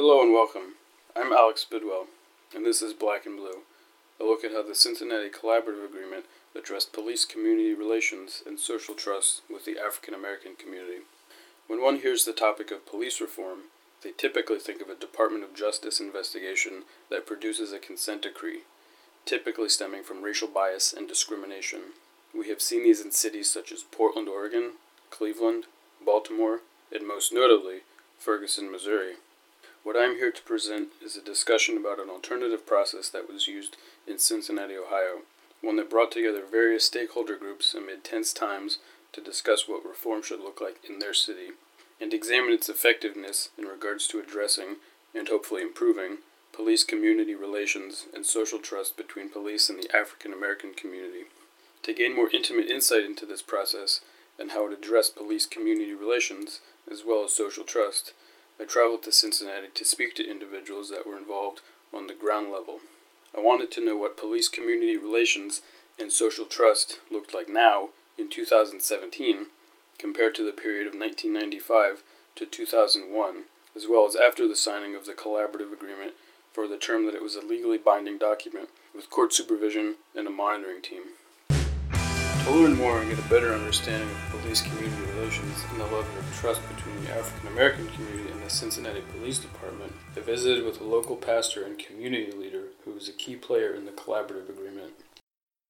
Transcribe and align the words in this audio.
Hello 0.00 0.22
and 0.22 0.32
welcome. 0.32 0.76
I'm 1.16 1.32
Alex 1.32 1.66
Bidwell, 1.68 2.06
and 2.54 2.64
this 2.64 2.82
is 2.82 2.92
Black 2.92 3.26
and 3.26 3.36
Blue, 3.36 3.62
a 4.20 4.24
look 4.24 4.44
at 4.44 4.52
how 4.52 4.62
the 4.62 4.76
Cincinnati 4.76 5.28
Collaborative 5.28 5.84
Agreement 5.84 6.26
addressed 6.54 6.92
police 6.92 7.24
community 7.24 7.74
relations 7.74 8.44
and 8.46 8.60
social 8.60 8.94
trust 8.94 9.42
with 9.52 9.64
the 9.64 9.76
African 9.76 10.14
American 10.14 10.54
community. 10.54 10.98
When 11.66 11.82
one 11.82 11.96
hears 11.96 12.24
the 12.24 12.32
topic 12.32 12.70
of 12.70 12.86
police 12.86 13.20
reform, 13.20 13.72
they 14.04 14.12
typically 14.12 14.60
think 14.60 14.80
of 14.80 14.88
a 14.88 14.94
Department 14.94 15.42
of 15.42 15.52
Justice 15.52 15.98
investigation 15.98 16.84
that 17.10 17.26
produces 17.26 17.72
a 17.72 17.80
consent 17.80 18.22
decree, 18.22 18.60
typically 19.26 19.68
stemming 19.68 20.04
from 20.04 20.22
racial 20.22 20.46
bias 20.46 20.92
and 20.92 21.08
discrimination. 21.08 21.80
We 22.32 22.48
have 22.50 22.62
seen 22.62 22.84
these 22.84 23.00
in 23.00 23.10
cities 23.10 23.50
such 23.50 23.72
as 23.72 23.82
Portland, 23.82 24.28
Oregon, 24.28 24.74
Cleveland, 25.10 25.64
Baltimore, 26.06 26.60
and 26.92 27.04
most 27.04 27.32
notably, 27.32 27.80
Ferguson, 28.20 28.70
Missouri. 28.70 29.14
What 29.84 29.96
I 29.96 30.04
am 30.04 30.16
here 30.16 30.32
to 30.32 30.42
present 30.42 30.88
is 31.02 31.16
a 31.16 31.22
discussion 31.22 31.76
about 31.76 32.00
an 32.00 32.10
alternative 32.10 32.66
process 32.66 33.08
that 33.10 33.28
was 33.28 33.46
used 33.46 33.76
in 34.06 34.18
Cincinnati, 34.18 34.76
Ohio, 34.76 35.22
one 35.60 35.76
that 35.76 35.90
brought 35.90 36.12
together 36.12 36.42
various 36.44 36.84
stakeholder 36.84 37.36
groups 37.36 37.74
amid 37.74 38.04
tense 38.04 38.32
times 38.32 38.78
to 39.12 39.20
discuss 39.20 39.68
what 39.68 39.84
reform 39.84 40.22
should 40.22 40.40
look 40.40 40.60
like 40.60 40.78
in 40.88 40.98
their 40.98 41.14
city, 41.14 41.50
and 42.00 42.12
examine 42.12 42.52
its 42.52 42.68
effectiveness 42.68 43.50
in 43.56 43.64
regards 43.64 44.06
to 44.08 44.20
addressing, 44.20 44.76
and 45.14 45.28
hopefully 45.28 45.62
improving, 45.62 46.18
police 46.52 46.82
community 46.82 47.34
relations 47.34 48.06
and 48.12 48.26
social 48.26 48.58
trust 48.58 48.96
between 48.96 49.30
police 49.30 49.70
and 49.70 49.80
the 49.80 49.96
African 49.96 50.32
American 50.32 50.74
community. 50.74 51.24
To 51.84 51.94
gain 51.94 52.14
more 52.14 52.28
intimate 52.30 52.66
insight 52.66 53.04
into 53.04 53.24
this 53.24 53.42
process 53.42 54.00
and 54.38 54.50
how 54.50 54.66
it 54.66 54.72
addressed 54.72 55.16
police 55.16 55.46
community 55.46 55.94
relations, 55.94 56.60
as 56.90 57.02
well 57.06 57.24
as 57.24 57.32
social 57.32 57.64
trust, 57.64 58.12
I 58.60 58.64
traveled 58.64 59.04
to 59.04 59.12
Cincinnati 59.12 59.68
to 59.72 59.84
speak 59.84 60.14
to 60.16 60.28
individuals 60.28 60.90
that 60.90 61.06
were 61.06 61.16
involved 61.16 61.60
on 61.94 62.06
the 62.06 62.14
ground 62.14 62.50
level. 62.50 62.80
I 63.36 63.40
wanted 63.40 63.70
to 63.72 63.84
know 63.84 63.96
what 63.96 64.16
police 64.16 64.48
community 64.48 64.96
relations 64.96 65.62
and 65.98 66.10
social 66.10 66.44
trust 66.44 67.00
looked 67.10 67.34
like 67.34 67.48
now 67.48 67.90
in 68.16 68.28
2017 68.28 69.46
compared 69.98 70.34
to 70.34 70.44
the 70.44 70.52
period 70.52 70.86
of 70.86 70.98
1995 70.98 72.02
to 72.36 72.46
2001, 72.46 73.44
as 73.76 73.86
well 73.88 74.06
as 74.06 74.16
after 74.16 74.48
the 74.48 74.56
signing 74.56 74.94
of 74.94 75.06
the 75.06 75.12
collaborative 75.12 75.72
agreement 75.72 76.14
for 76.52 76.66
the 76.66 76.78
term 76.78 77.06
that 77.06 77.14
it 77.14 77.22
was 77.22 77.36
a 77.36 77.40
legally 77.40 77.78
binding 77.78 78.18
document 78.18 78.68
with 78.94 79.10
court 79.10 79.32
supervision 79.32 79.96
and 80.14 80.26
a 80.26 80.30
monitoring 80.30 80.82
team. 80.82 81.02
To 82.48 82.54
learn 82.54 82.78
more 82.78 82.98
and 82.98 83.10
get 83.10 83.18
a 83.18 83.28
better 83.28 83.52
understanding 83.52 84.08
of 84.08 84.40
police 84.40 84.62
community 84.62 84.96
relations 85.12 85.62
and 85.70 85.80
the 85.80 85.84
level 85.84 85.98
of 85.98 86.36
trust 86.40 86.62
between 86.74 87.04
the 87.04 87.10
African 87.10 87.48
American 87.48 87.86
community 87.88 88.30
and 88.32 88.42
the 88.42 88.48
Cincinnati 88.48 89.02
Police 89.18 89.38
Department, 89.38 89.92
I 90.16 90.20
visited 90.20 90.64
with 90.64 90.80
a 90.80 90.84
local 90.84 91.14
pastor 91.14 91.64
and 91.64 91.78
community 91.78 92.32
leader 92.32 92.68
who 92.86 92.92
was 92.92 93.06
a 93.06 93.12
key 93.12 93.36
player 93.36 93.74
in 93.74 93.84
the 93.84 93.90
collaborative 93.90 94.48
agreement. 94.48 94.94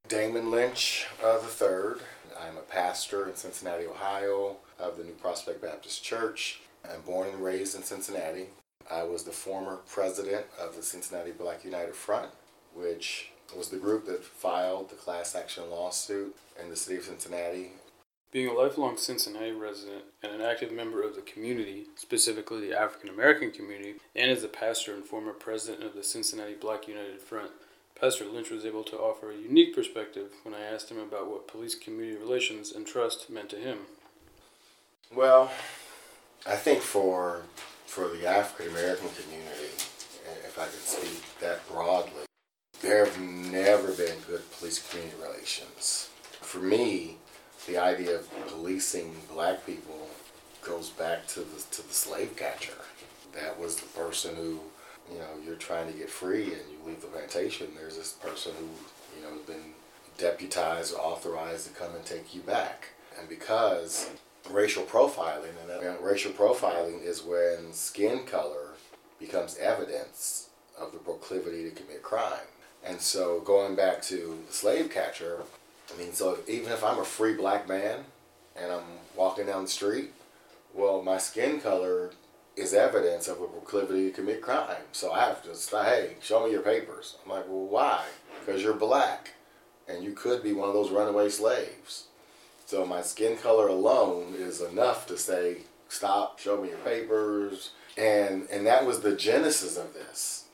Damon 0.06 0.52
Lynch 0.52 1.08
uh, 1.20 1.40
III. 1.40 2.00
I'm 2.40 2.56
a 2.56 2.60
pastor 2.60 3.28
in 3.28 3.34
Cincinnati, 3.34 3.86
Ohio, 3.86 4.58
of 4.78 4.98
the 4.98 5.02
New 5.02 5.14
Prospect 5.14 5.60
Baptist 5.60 6.04
Church. 6.04 6.60
I'm 6.88 7.00
born 7.00 7.26
and 7.26 7.42
raised 7.42 7.74
in 7.74 7.82
Cincinnati. 7.82 8.50
I 8.88 9.02
was 9.02 9.24
the 9.24 9.32
former 9.32 9.80
president 9.90 10.46
of 10.60 10.76
the 10.76 10.84
Cincinnati 10.84 11.32
Black 11.32 11.64
United 11.64 11.96
Front, 11.96 12.30
which 12.72 13.32
was 13.56 13.68
the 13.68 13.77
group 13.77 14.06
that 14.06 14.24
filed 14.24 14.91
the 14.91 14.96
class 14.96 15.34
action 15.34 15.70
lawsuit 15.70 16.34
in 16.60 16.70
the 16.70 16.77
city 16.77 16.96
of 16.96 17.04
Cincinnati. 17.04 17.72
Being 18.30 18.48
a 18.48 18.52
lifelong 18.52 18.98
Cincinnati 18.98 19.52
resident 19.52 20.04
and 20.22 20.32
an 20.32 20.42
active 20.42 20.70
member 20.70 21.02
of 21.02 21.14
the 21.14 21.22
community, 21.22 21.86
specifically 21.96 22.60
the 22.60 22.78
African 22.78 23.08
American 23.08 23.50
community, 23.50 23.94
and 24.14 24.30
as 24.30 24.44
a 24.44 24.48
pastor 24.48 24.94
and 24.94 25.04
former 25.04 25.32
president 25.32 25.82
of 25.82 25.94
the 25.94 26.02
Cincinnati 26.02 26.54
Black 26.54 26.86
United 26.86 27.20
Front, 27.20 27.52
Pastor 27.98 28.26
Lynch 28.26 28.50
was 28.50 28.64
able 28.64 28.84
to 28.84 28.96
offer 28.96 29.30
a 29.30 29.36
unique 29.36 29.74
perspective 29.74 30.30
when 30.44 30.54
I 30.54 30.60
asked 30.60 30.91
him 30.91 30.98
about 30.98 31.28
what 31.28 31.48
police 31.48 31.74
community 31.74 32.16
relations 32.16 32.70
and 32.70 32.86
trust 32.86 33.28
meant 33.28 33.48
to 33.50 33.56
him. 33.56 33.78
Well, 35.12 35.50
I 36.47 36.54
think 36.54 36.80
for 36.80 37.42
for 37.86 38.09
the 38.09 38.26
African 38.26 38.72
American 38.72 39.09
community, 39.09 39.72
if 40.44 40.59
I 40.59 40.65
could 40.65 40.75
speak 40.75 41.25
that 41.41 41.66
broadly, 41.66 42.28
there 42.81 43.05
have 43.05 43.21
never 43.21 43.93
been 43.93 44.16
good 44.27 44.43
police 44.59 44.89
community 44.89 45.16
relations. 45.21 46.09
For 46.41 46.59
me, 46.59 47.16
the 47.66 47.78
idea 47.78 48.16
of 48.16 48.47
policing 48.49 49.15
black 49.33 49.66
people 49.66 50.09
goes 50.62 50.91
back 50.91 51.27
to 51.28 51.41
the 51.41 51.62
to 51.72 51.87
the 51.87 51.94
slave 51.94 52.37
catcher. 52.37 52.78
That 53.34 53.59
was 53.59 53.77
the 53.77 53.87
person 53.87 54.34
who 54.37 54.61
you 55.12 55.19
know, 55.19 55.27
you're 55.44 55.56
trying 55.56 55.91
to 55.91 55.99
get 55.99 56.11
free 56.11 56.44
and 56.44 56.62
you 56.71 56.78
leave 56.87 57.00
the 57.00 57.06
plantation, 57.06 57.69
there's 57.75 57.97
this 57.97 58.12
person 58.12 58.53
who, 58.59 58.69
you 59.16 59.25
know, 59.25 59.37
has 59.37 59.47
been 59.47 59.72
deputized 60.19 60.95
or 60.95 61.00
authorized 61.00 61.66
to 61.66 61.72
come 61.72 61.95
and 61.95 62.05
take 62.05 62.34
you 62.34 62.41
back. 62.43 62.89
And 63.19 63.28
because 63.28 64.10
racial 64.50 64.84
profiling, 64.84 65.53
and 65.69 66.05
racial 66.05 66.33
profiling 66.33 67.03
is 67.05 67.22
when 67.22 67.72
skin 67.72 68.25
color 68.25 68.75
becomes 69.19 69.56
evidence 69.59 70.50
of 70.78 70.93
the 70.93 70.99
proclivity 70.99 71.65
to 71.65 71.71
commit 71.71 72.03
crime. 72.03 72.47
And 72.84 73.00
so 73.00 73.41
going 73.41 73.75
back 73.75 74.03
to 74.03 74.39
slave 74.50 74.91
catcher, 74.91 75.43
I 75.93 75.99
mean, 75.99 76.12
so 76.12 76.39
even 76.47 76.72
if 76.72 76.84
I'm 76.84 76.99
a 76.99 77.05
free 77.05 77.34
black 77.34 77.69
man 77.69 78.05
and 78.56 78.72
I'm 78.72 78.84
walking 79.16 79.47
down 79.47 79.62
the 79.62 79.69
street, 79.69 80.12
well, 80.75 81.03
my 81.03 81.19
skin 81.19 81.61
color 81.61 82.12
is 82.56 82.75
evidence 82.75 83.28
of 83.28 83.41
a 83.41 83.47
proclivity 83.47 84.09
to 84.09 84.15
commit 84.15 84.43
crime. 84.43 84.83
So 84.93 85.12
I 85.12 85.21
have 85.21 85.43
to 85.44 85.55
say, 85.55 85.84
hey, 85.84 86.16
show 86.21 86.44
me 86.44 86.53
your 86.53 86.62
papers. 86.62 87.16
I'm 87.25 87.31
like, 87.31 87.49
well, 87.49 87.66
why? 87.66 88.05
Because 88.41 88.62
you're 88.62 88.75
black 88.75 89.34
and 89.89 90.05
you 90.05 90.12
could 90.12 90.43
be 90.43 90.53
one 90.53 90.69
of 90.69 90.75
those 90.75 90.91
runaway 90.91 91.28
slaves. 91.28 92.05
So 92.66 92.84
my 92.84 93.00
skin 93.00 93.37
color 93.39 93.69
alone 93.69 94.34
is 94.37 94.60
enough 94.60 95.06
to 95.06 95.16
say, 95.16 95.59
stop, 95.89 96.39
show 96.39 96.60
me 96.60 96.69
your 96.69 96.78
papers. 96.78 97.71
And, 97.97 98.47
and 98.50 98.66
that 98.66 98.84
was 98.84 99.00
the 99.00 99.16
genesis 99.16 99.77
of 99.77 99.95
this. 99.95 100.45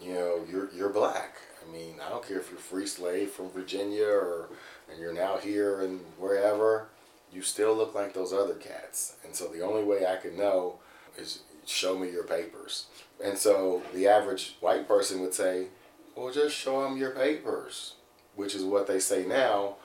You 0.00 0.14
know, 0.14 0.44
you're, 0.50 0.70
you're 0.74 0.90
black. 0.90 1.36
I 1.66 1.72
mean, 1.72 1.96
I 2.04 2.08
don't 2.10 2.26
care 2.26 2.38
if 2.38 2.50
you're 2.50 2.58
free 2.58 2.86
slave 2.86 3.30
from 3.30 3.50
Virginia 3.50 4.06
or 4.06 4.48
and 4.90 5.00
you're 5.00 5.12
now 5.12 5.38
here 5.38 5.82
and 5.82 6.00
wherever, 6.18 6.88
you 7.32 7.42
still 7.42 7.74
look 7.74 7.94
like 7.94 8.12
those 8.12 8.32
other 8.32 8.54
cats. 8.54 9.16
And 9.24 9.34
so 9.34 9.48
the 9.48 9.62
only 9.62 9.82
way 9.82 10.06
I 10.06 10.16
could 10.16 10.36
know 10.36 10.76
is 11.16 11.40
show 11.64 11.98
me 11.98 12.10
your 12.10 12.24
papers. 12.24 12.86
And 13.24 13.38
so 13.38 13.82
the 13.94 14.08
average 14.08 14.56
white 14.60 14.86
person 14.86 15.20
would 15.20 15.34
say, 15.34 15.68
well, 16.14 16.32
just 16.32 16.56
show 16.56 16.82
them 16.82 16.98
your 16.98 17.12
papers, 17.12 17.94
which 18.36 18.54
is 18.54 18.64
what 18.64 18.86
they 18.86 18.98
say 18.98 19.24
now. 19.24 19.76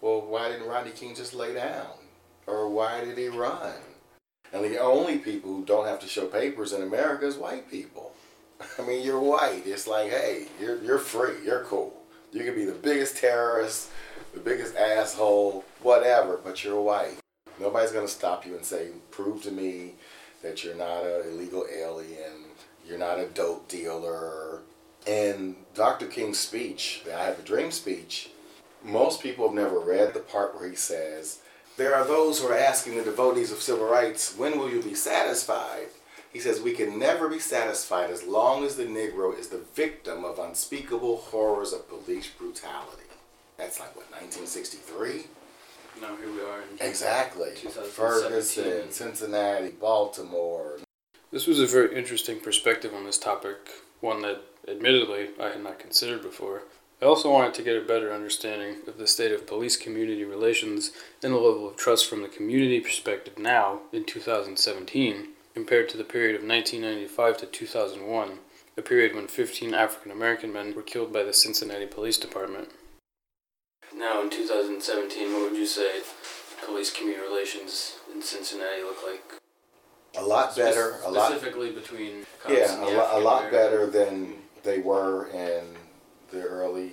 Well, 0.00 0.20
why 0.20 0.48
didn't 0.48 0.68
Rodney 0.68 0.92
King 0.92 1.14
just 1.14 1.34
lay 1.34 1.54
down? 1.54 1.86
Or 2.46 2.68
why 2.68 3.04
did 3.04 3.18
he 3.18 3.28
run? 3.28 3.74
And 4.52 4.64
the 4.64 4.78
only 4.78 5.18
people 5.18 5.52
who 5.52 5.64
don't 5.64 5.86
have 5.86 6.00
to 6.00 6.08
show 6.08 6.26
papers 6.26 6.72
in 6.72 6.82
America 6.82 7.26
is 7.26 7.36
white 7.36 7.70
people. 7.70 8.11
I 8.78 8.82
mean, 8.82 9.04
you're 9.04 9.20
white. 9.20 9.62
It's 9.66 9.86
like, 9.86 10.10
hey, 10.10 10.46
you're, 10.60 10.82
you're 10.82 10.98
free. 10.98 11.34
You're 11.44 11.64
cool. 11.64 11.94
You 12.32 12.44
can 12.44 12.54
be 12.54 12.64
the 12.64 12.72
biggest 12.72 13.16
terrorist, 13.18 13.90
the 14.32 14.40
biggest 14.40 14.76
asshole, 14.76 15.64
whatever, 15.82 16.38
but 16.42 16.64
you're 16.64 16.80
white. 16.80 17.18
Nobody's 17.60 17.92
to 17.92 18.08
stop 18.08 18.46
you 18.46 18.56
and 18.56 18.64
say, 18.64 18.88
prove 19.10 19.42
to 19.42 19.50
me 19.50 19.92
that 20.42 20.64
you're 20.64 20.74
not 20.74 21.04
an 21.04 21.30
illegal 21.30 21.66
alien, 21.72 22.46
you're 22.86 22.98
not 22.98 23.18
a 23.18 23.26
dope 23.26 23.68
dealer. 23.68 24.62
And 25.06 25.56
Dr. 25.74 26.06
King's 26.06 26.38
speech, 26.38 27.02
the 27.04 27.14
I 27.14 27.24
Have 27.24 27.38
a 27.38 27.42
Dream 27.42 27.70
speech, 27.70 28.30
most 28.82 29.22
people 29.22 29.46
have 29.46 29.54
never 29.54 29.78
read 29.78 30.14
the 30.14 30.20
part 30.20 30.58
where 30.58 30.68
he 30.68 30.76
says, 30.76 31.40
There 31.76 31.94
are 31.94 32.04
those 32.04 32.40
who 32.40 32.48
are 32.48 32.56
asking 32.56 32.96
the 32.96 33.04
devotees 33.04 33.52
of 33.52 33.62
civil 33.62 33.86
rights, 33.86 34.36
when 34.36 34.58
will 34.58 34.70
you 34.70 34.82
be 34.82 34.94
satisfied? 34.94 35.88
He 36.32 36.40
says, 36.40 36.60
We 36.60 36.72
can 36.72 36.98
never 36.98 37.28
be 37.28 37.38
satisfied 37.38 38.10
as 38.10 38.24
long 38.24 38.64
as 38.64 38.76
the 38.76 38.84
Negro 38.84 39.38
is 39.38 39.48
the 39.48 39.64
victim 39.74 40.24
of 40.24 40.38
unspeakable 40.38 41.16
horrors 41.16 41.72
of 41.72 41.88
police 41.88 42.28
brutality. 42.28 43.02
That's 43.58 43.78
like, 43.78 43.94
what, 43.94 44.10
1963? 44.10 45.26
now 46.00 46.16
here 46.16 46.32
we 46.32 46.40
are. 46.40 46.62
exactly. 46.80 47.50
Ferguson, 47.50 48.90
Cincinnati, 48.90 49.68
Baltimore. 49.68 50.78
This 51.30 51.46
was 51.46 51.60
a 51.60 51.66
very 51.66 51.96
interesting 51.96 52.40
perspective 52.40 52.94
on 52.94 53.04
this 53.04 53.18
topic, 53.18 53.70
one 54.00 54.22
that 54.22 54.42
admittedly 54.66 55.28
I 55.40 55.50
had 55.50 55.62
not 55.62 55.78
considered 55.78 56.22
before. 56.22 56.62
I 57.00 57.04
also 57.04 57.30
wanted 57.30 57.54
to 57.54 57.62
get 57.62 57.76
a 57.76 57.86
better 57.86 58.12
understanding 58.12 58.76
of 58.86 58.96
the 58.96 59.06
state 59.06 59.32
of 59.32 59.46
police 59.46 59.76
community 59.76 60.24
relations 60.24 60.92
and 61.22 61.32
the 61.32 61.38
level 61.38 61.68
of 61.68 61.76
trust 61.76 62.08
from 62.08 62.22
the 62.22 62.28
community 62.28 62.80
perspective 62.80 63.38
now 63.38 63.80
in 63.92 64.04
2017 64.04 65.28
compared 65.54 65.88
to 65.90 65.96
the 65.96 66.04
period 66.04 66.34
of 66.34 66.46
1995 66.46 67.38
to 67.38 67.46
2001, 67.46 68.38
a 68.76 68.82
period 68.82 69.14
when 69.14 69.26
15 69.26 69.74
African 69.74 70.12
American 70.12 70.52
men 70.52 70.74
were 70.74 70.82
killed 70.82 71.12
by 71.12 71.22
the 71.22 71.32
Cincinnati 71.32 71.86
Police 71.86 72.18
Department. 72.18 72.70
Now, 73.94 74.22
in 74.22 74.30
2017, 74.30 75.32
what 75.32 75.50
would 75.50 75.58
you 75.58 75.66
say 75.66 76.00
police 76.64 76.92
community 76.92 77.22
relations 77.22 77.96
in 78.14 78.22
Cincinnati 78.22 78.82
look 78.82 78.98
like? 79.06 79.42
a 80.16 80.22
lot 80.22 80.54
better, 80.56 80.96
a 81.04 81.10
lot 81.10 81.30
specifically 81.30 81.70
between 81.70 82.26
cops 82.40 82.54
yeah, 82.54 82.74
and 82.74 82.82
a, 82.84 82.86
lo- 82.86 83.08
a 83.12 83.20
lot 83.20 83.50
better 83.50 83.86
than 83.86 84.34
they 84.62 84.78
were 84.78 85.28
in 85.28 85.64
the 86.30 86.42
early 86.42 86.92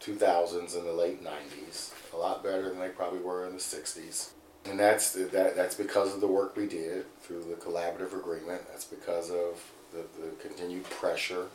2000s 0.00 0.76
and 0.76 0.86
the 0.86 0.92
late 0.92 1.22
90s. 1.24 1.92
A 2.12 2.16
lot 2.16 2.42
better 2.42 2.68
than 2.68 2.78
they 2.78 2.88
probably 2.88 3.20
were 3.20 3.46
in 3.46 3.52
the 3.52 3.58
60s. 3.58 4.30
And 4.64 4.78
that's 4.78 5.12
that 5.12 5.56
that's 5.56 5.74
because 5.74 6.14
of 6.14 6.20
the 6.20 6.26
work 6.26 6.56
we 6.56 6.66
did 6.66 7.06
through 7.20 7.44
the 7.44 7.54
collaborative 7.54 8.12
agreement. 8.12 8.62
That's 8.68 8.84
because 8.84 9.30
of 9.30 9.62
the, 9.92 10.04
the 10.20 10.30
continued 10.40 10.84
pressure 10.84 11.46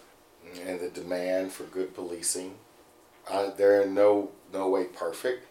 and 0.66 0.80
the 0.80 0.90
demand 0.90 1.52
for 1.52 1.64
good 1.66 1.94
policing. 1.94 2.56
Uh, 3.30 3.52
they're 3.52 3.82
in 3.82 3.94
no 3.94 4.32
no 4.52 4.70
way 4.70 4.86
perfect. 4.86 5.48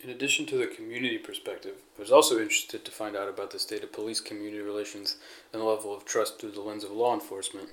In 0.00 0.10
addition 0.10 0.46
to 0.46 0.56
the 0.56 0.68
community 0.68 1.18
perspective, 1.18 1.74
I 1.98 2.02
was 2.02 2.12
also 2.12 2.38
interested 2.38 2.84
to 2.84 2.92
find 2.92 3.16
out 3.16 3.28
about 3.28 3.50
the 3.50 3.58
state 3.58 3.82
of 3.82 3.92
police 3.92 4.20
community 4.20 4.60
relations 4.60 5.16
and 5.52 5.60
the 5.60 5.66
level 5.66 5.92
of 5.92 6.04
trust 6.04 6.40
through 6.40 6.52
the 6.52 6.60
lens 6.60 6.84
of 6.84 6.92
law 6.92 7.14
enforcement. 7.14 7.70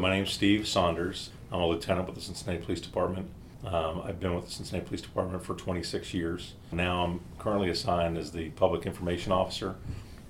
My 0.00 0.10
name's 0.10 0.32
Steve 0.32 0.66
Saunders. 0.66 1.30
I'm 1.52 1.60
a 1.60 1.66
lieutenant 1.66 2.06
with 2.06 2.16
the 2.16 2.22
Cincinnati 2.22 2.64
Police 2.64 2.80
Department. 2.80 3.28
Um, 3.66 4.02
I've 4.04 4.20
been 4.20 4.34
with 4.34 4.46
the 4.46 4.52
Cincinnati 4.52 4.86
Police 4.86 5.02
Department 5.02 5.44
for 5.44 5.54
26 5.54 6.14
years. 6.14 6.54
Now 6.70 7.04
I'm 7.04 7.20
currently 7.38 7.68
assigned 7.68 8.16
as 8.16 8.30
the 8.30 8.50
Public 8.50 8.86
Information 8.86 9.32
Officer 9.32 9.74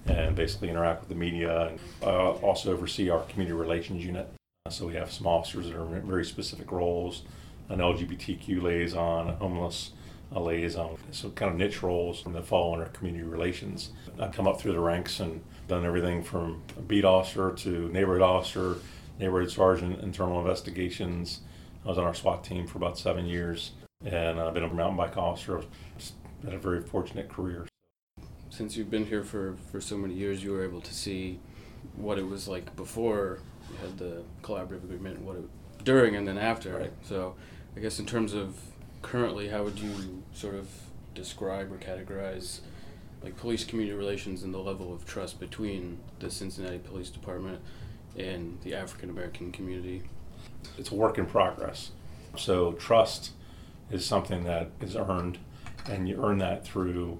and 0.06 0.34
basically 0.34 0.70
interact 0.70 1.00
with 1.00 1.10
the 1.10 1.16
media 1.16 1.68
and 1.68 1.80
uh, 2.02 2.30
also 2.32 2.72
oversee 2.72 3.10
our 3.10 3.22
Community 3.24 3.52
Relations 3.52 4.04
Unit. 4.04 4.32
So 4.70 4.86
we 4.86 4.94
have 4.94 5.12
some 5.12 5.26
officers 5.26 5.66
that 5.66 5.76
are 5.76 5.96
in 5.96 6.06
very 6.06 6.24
specific 6.24 6.72
roles, 6.72 7.22
an 7.68 7.80
LGBTQ 7.80 8.62
liaison, 8.62 9.28
a 9.28 9.34
homeless 9.34 9.90
a 10.32 10.40
liaison, 10.40 10.96
so 11.12 11.30
kind 11.30 11.52
of 11.52 11.56
niche 11.56 11.84
roles 11.84 12.24
that 12.24 12.44
fall 12.44 12.72
under 12.72 12.86
community 12.86 13.22
relations. 13.22 13.90
I've 14.18 14.32
come 14.32 14.48
up 14.48 14.60
through 14.60 14.72
the 14.72 14.80
ranks 14.80 15.20
and 15.20 15.40
done 15.68 15.84
everything 15.84 16.24
from 16.24 16.62
beat 16.88 17.04
officer 17.04 17.52
to 17.52 17.88
neighborhood 17.90 18.22
officer, 18.22 18.76
neighborhood 19.20 19.52
sergeant, 19.52 20.00
internal 20.02 20.40
investigations. 20.40 21.42
I 21.86 21.88
was 21.88 21.98
on 21.98 22.04
our 22.04 22.14
SWAT 22.14 22.42
team 22.42 22.66
for 22.66 22.78
about 22.78 22.98
seven 22.98 23.26
years, 23.26 23.70
and 24.04 24.40
I've 24.40 24.54
been 24.54 24.64
a 24.64 24.74
mountain 24.74 24.96
bike 24.96 25.16
officer. 25.16 25.58
I've 25.58 26.12
had 26.44 26.54
a 26.54 26.58
very 26.58 26.82
fortunate 26.82 27.28
career. 27.28 27.68
Since 28.50 28.76
you've 28.76 28.90
been 28.90 29.06
here 29.06 29.22
for, 29.22 29.54
for 29.70 29.80
so 29.80 29.96
many 29.96 30.14
years, 30.14 30.42
you 30.42 30.50
were 30.50 30.64
able 30.64 30.80
to 30.80 30.92
see 30.92 31.38
what 31.94 32.18
it 32.18 32.26
was 32.26 32.48
like 32.48 32.74
before 32.74 33.38
you 33.70 33.76
had 33.76 33.98
the 33.98 34.24
collaborative 34.42 34.82
agreement, 34.82 35.20
what 35.20 35.36
it 35.36 35.44
during 35.84 36.16
and 36.16 36.26
then 36.26 36.38
after. 36.38 36.76
Right. 36.76 36.92
So, 37.04 37.36
I 37.76 37.80
guess 37.80 38.00
in 38.00 38.06
terms 38.06 38.34
of 38.34 38.58
currently, 39.02 39.48
how 39.48 39.62
would 39.62 39.78
you 39.78 40.24
sort 40.34 40.56
of 40.56 40.68
describe 41.14 41.72
or 41.72 41.76
categorize 41.76 42.60
like 43.22 43.36
police 43.36 43.64
community 43.64 43.96
relations 43.96 44.42
and 44.42 44.52
the 44.52 44.58
level 44.58 44.92
of 44.92 45.06
trust 45.06 45.38
between 45.38 45.98
the 46.18 46.32
Cincinnati 46.32 46.78
Police 46.78 47.10
Department 47.10 47.60
and 48.18 48.58
the 48.64 48.74
African 48.74 49.08
American 49.08 49.52
community? 49.52 50.02
It's 50.78 50.90
a 50.90 50.94
work 50.94 51.18
in 51.18 51.26
progress. 51.26 51.90
So 52.36 52.72
trust 52.72 53.32
is 53.90 54.04
something 54.04 54.44
that 54.44 54.70
is 54.80 54.96
earned, 54.96 55.38
and 55.88 56.08
you 56.08 56.22
earn 56.22 56.38
that 56.38 56.64
through 56.64 57.18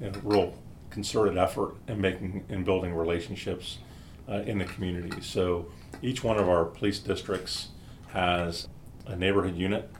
you 0.00 0.10
know, 0.10 0.20
real 0.22 0.54
concerted 0.90 1.36
effort 1.36 1.74
in 1.88 2.00
making 2.00 2.44
and 2.48 2.64
building 2.64 2.94
relationships 2.94 3.78
uh, 4.28 4.42
in 4.46 4.58
the 4.58 4.64
community. 4.64 5.20
So 5.20 5.66
each 6.02 6.22
one 6.22 6.38
of 6.38 6.48
our 6.48 6.64
police 6.64 6.98
districts 6.98 7.68
has 8.08 8.68
a 9.06 9.16
neighborhood 9.16 9.56
unit 9.56 9.90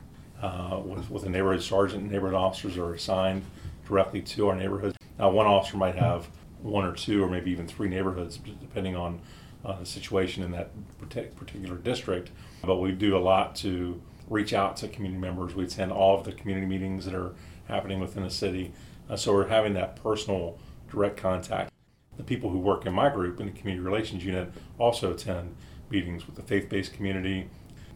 uh, 0.41 0.81
with, 0.83 1.09
with 1.09 1.23
a 1.25 1.29
neighborhood 1.29 1.61
sergeant 1.61 2.09
neighborhood 2.11 2.35
officers 2.35 2.77
are 2.77 2.93
assigned 2.93 3.43
directly 3.87 4.21
to 4.21 4.47
our 4.47 4.55
neighborhoods. 4.55 4.97
Now, 5.19 5.29
one 5.29 5.45
officer 5.45 5.77
might 5.77 5.95
have 5.95 6.29
one 6.61 6.85
or 6.85 6.93
two 6.93 7.23
or 7.23 7.29
maybe 7.29 7.51
even 7.51 7.67
three 7.67 7.87
neighborhoods, 7.87 8.37
depending 8.37 8.95
on 8.95 9.21
uh, 9.65 9.79
the 9.79 9.85
situation 9.85 10.43
in 10.43 10.51
that 10.51 10.69
particular 10.99 11.75
district. 11.75 12.31
But 12.63 12.77
we 12.77 12.91
do 12.91 13.17
a 13.17 13.19
lot 13.19 13.55
to 13.57 14.01
reach 14.29 14.53
out 14.53 14.77
to 14.77 14.87
community 14.87 15.19
members. 15.19 15.55
We 15.55 15.65
attend 15.65 15.91
all 15.91 16.17
of 16.17 16.25
the 16.25 16.31
community 16.31 16.67
meetings 16.67 17.05
that 17.05 17.15
are 17.15 17.33
happening 17.67 17.99
within 17.99 18.23
the 18.23 18.29
city. 18.29 18.73
Uh, 19.09 19.15
so 19.15 19.33
we're 19.33 19.47
having 19.47 19.73
that 19.73 19.95
personal, 20.01 20.57
direct 20.89 21.17
contact. 21.17 21.71
The 22.17 22.23
people 22.23 22.49
who 22.49 22.59
work 22.59 22.85
in 22.85 22.93
my 22.93 23.09
group 23.09 23.39
in 23.39 23.47
the 23.47 23.51
community 23.51 23.83
relations 23.83 24.23
unit 24.23 24.51
also 24.77 25.11
attend 25.13 25.55
meetings 25.89 26.25
with 26.25 26.35
the 26.35 26.41
faith 26.41 26.69
based 26.69 26.93
community, 26.93 27.49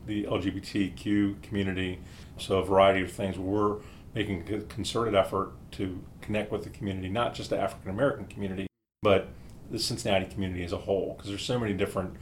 the 0.06 0.26
LGBTQ 0.26 1.42
community. 1.42 2.00
So, 2.38 2.60
a 2.60 2.66
variety 2.66 3.02
of 3.02 3.12
things. 3.12 3.38
We're 3.38 3.78
making 4.14 4.52
a 4.54 4.62
concerted 4.62 5.16
effort 5.16 5.52
to 5.72 6.02
connect 6.22 6.52
with 6.52 6.64
the 6.64 6.70
community, 6.70 7.10
not 7.10 7.34
just 7.34 7.50
the 7.50 7.60
African 7.60 7.92
American 7.92 8.26
community, 8.26 8.68
but 9.02 9.30
the 9.72 9.80
Cincinnati 9.80 10.26
community 10.26 10.64
as 10.64 10.72
a 10.72 10.78
whole, 10.78 11.14
because 11.14 11.30
there's 11.30 11.44
so 11.44 11.60
many 11.60 11.74
different 11.74 12.16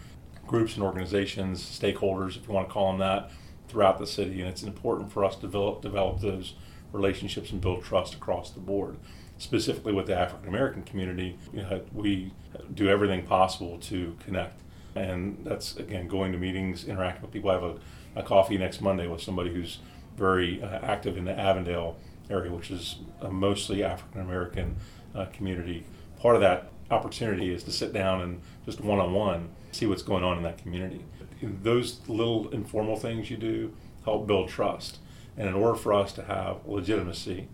groups 0.45 0.75
and 0.75 0.83
organizations, 0.83 1.61
stakeholders, 1.61 2.37
if 2.37 2.47
you 2.47 2.53
want 2.53 2.67
to 2.67 2.73
call 2.73 2.91
them 2.91 2.99
that, 2.99 3.31
throughout 3.67 3.99
the 3.99 4.07
city, 4.07 4.39
and 4.39 4.49
it's 4.49 4.63
important 4.63 5.11
for 5.11 5.25
us 5.25 5.35
to 5.35 5.41
develop 5.41 5.81
develop 5.81 6.21
those 6.21 6.53
relationships 6.93 7.51
and 7.51 7.61
build 7.61 7.83
trust 7.83 8.13
across 8.13 8.51
the 8.51 8.59
board. 8.59 8.97
Specifically 9.37 9.93
with 9.93 10.07
the 10.07 10.17
African 10.17 10.47
American 10.47 10.83
community, 10.83 11.37
you 11.53 11.61
know, 11.61 11.81
we 11.93 12.33
do 12.73 12.87
everything 12.87 13.23
possible 13.23 13.77
to 13.79 14.15
connect, 14.25 14.61
and 14.95 15.37
that's 15.43 15.75
again 15.75 16.07
going 16.07 16.31
to 16.31 16.37
meetings, 16.37 16.85
interacting 16.85 17.21
with 17.21 17.31
people. 17.31 17.49
I 17.49 17.53
have 17.53 17.63
a, 17.63 17.75
a 18.15 18.23
coffee 18.23 18.57
next 18.57 18.81
Monday 18.81 19.07
with 19.07 19.21
somebody 19.21 19.53
who's 19.53 19.79
very 20.15 20.63
uh, 20.63 20.79
active 20.81 21.17
in 21.17 21.25
the 21.25 21.37
Avondale 21.37 21.97
area, 22.29 22.51
which 22.51 22.71
is 22.71 22.97
a 23.21 23.29
mostly 23.29 23.83
African 23.83 24.21
American 24.21 24.77
uh, 25.13 25.25
community. 25.25 25.85
Part 26.19 26.35
of 26.35 26.41
that 26.41 26.71
opportunity 26.89 27.53
is 27.53 27.63
to 27.63 27.71
sit 27.71 27.93
down 27.93 28.21
and 28.21 28.41
just 28.65 28.81
one 28.81 28.99
on 28.99 29.13
one 29.13 29.49
see 29.71 29.85
what's 29.85 30.01
going 30.01 30.23
on 30.23 30.37
in 30.37 30.43
that 30.43 30.57
community. 30.57 31.03
Those 31.41 31.99
little 32.07 32.49
informal 32.49 32.95
things 32.95 33.29
you 33.29 33.37
do 33.37 33.73
help 34.03 34.27
build 34.27 34.49
trust. 34.49 34.99
And 35.37 35.47
in 35.47 35.53
order 35.53 35.75
for 35.75 35.93
us 35.93 36.13
to 36.13 36.23
have 36.23 36.65
legitimacy 36.65 37.47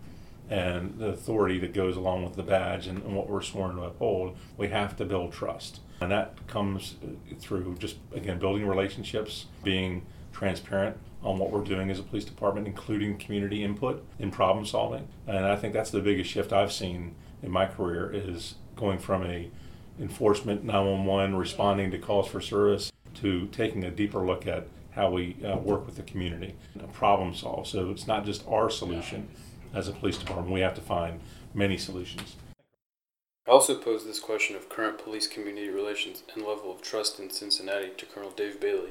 and 0.48 0.98
the 0.98 1.08
authority 1.08 1.58
that 1.58 1.74
goes 1.74 1.96
along 1.96 2.24
with 2.24 2.34
the 2.34 2.42
badge 2.42 2.86
and, 2.86 3.02
and 3.02 3.14
what 3.14 3.28
we're 3.28 3.42
sworn 3.42 3.76
to 3.76 3.82
uphold, 3.82 4.36
we 4.56 4.68
have 4.68 4.96
to 4.96 5.04
build 5.04 5.32
trust. 5.32 5.80
And 6.00 6.10
that 6.10 6.46
comes 6.46 6.96
through 7.38 7.76
just, 7.78 7.96
again, 8.14 8.38
building 8.38 8.66
relationships, 8.66 9.46
being 9.62 10.04
transparent 10.32 10.96
on 11.22 11.38
what 11.38 11.50
we're 11.50 11.64
doing 11.64 11.90
as 11.90 11.98
a 11.98 12.02
police 12.02 12.24
department, 12.24 12.66
including 12.66 13.16
community 13.18 13.62
input 13.62 14.04
in 14.18 14.30
problem 14.30 14.66
solving. 14.66 15.08
And 15.26 15.38
I 15.38 15.56
think 15.56 15.72
that's 15.72 15.90
the 15.90 16.00
biggest 16.00 16.30
shift 16.30 16.52
I've 16.52 16.72
seen 16.72 17.14
in 17.44 17.50
my 17.50 17.66
career 17.66 18.10
is 18.12 18.54
going 18.74 18.98
from 18.98 19.24
a 19.24 19.50
enforcement 20.00 20.64
911 20.64 21.36
responding 21.36 21.90
to 21.90 21.98
calls 21.98 22.26
for 22.26 22.40
service 22.40 22.90
to 23.14 23.46
taking 23.48 23.84
a 23.84 23.90
deeper 23.90 24.18
look 24.18 24.46
at 24.46 24.66
how 24.92 25.10
we 25.10 25.36
uh, 25.44 25.56
work 25.58 25.86
with 25.86 25.96
the 25.96 26.02
community 26.02 26.54
and 26.74 26.92
problem 26.92 27.34
solve. 27.34 27.66
So 27.66 27.90
it's 27.90 28.06
not 28.06 28.24
just 28.24 28.46
our 28.48 28.70
solution 28.70 29.28
as 29.72 29.88
a 29.88 29.92
police 29.92 30.16
department. 30.18 30.50
We 30.50 30.60
have 30.60 30.74
to 30.74 30.80
find 30.80 31.20
many 31.52 31.76
solutions. 31.76 32.36
I 33.46 33.50
also 33.50 33.76
posed 33.76 34.08
this 34.08 34.20
question 34.20 34.56
of 34.56 34.68
current 34.68 34.98
police 34.98 35.26
community 35.26 35.68
relations 35.68 36.22
and 36.34 36.44
level 36.44 36.72
of 36.72 36.80
trust 36.80 37.20
in 37.20 37.28
Cincinnati 37.28 37.90
to 37.96 38.06
Colonel 38.06 38.30
Dave 38.30 38.58
Bailey. 38.58 38.90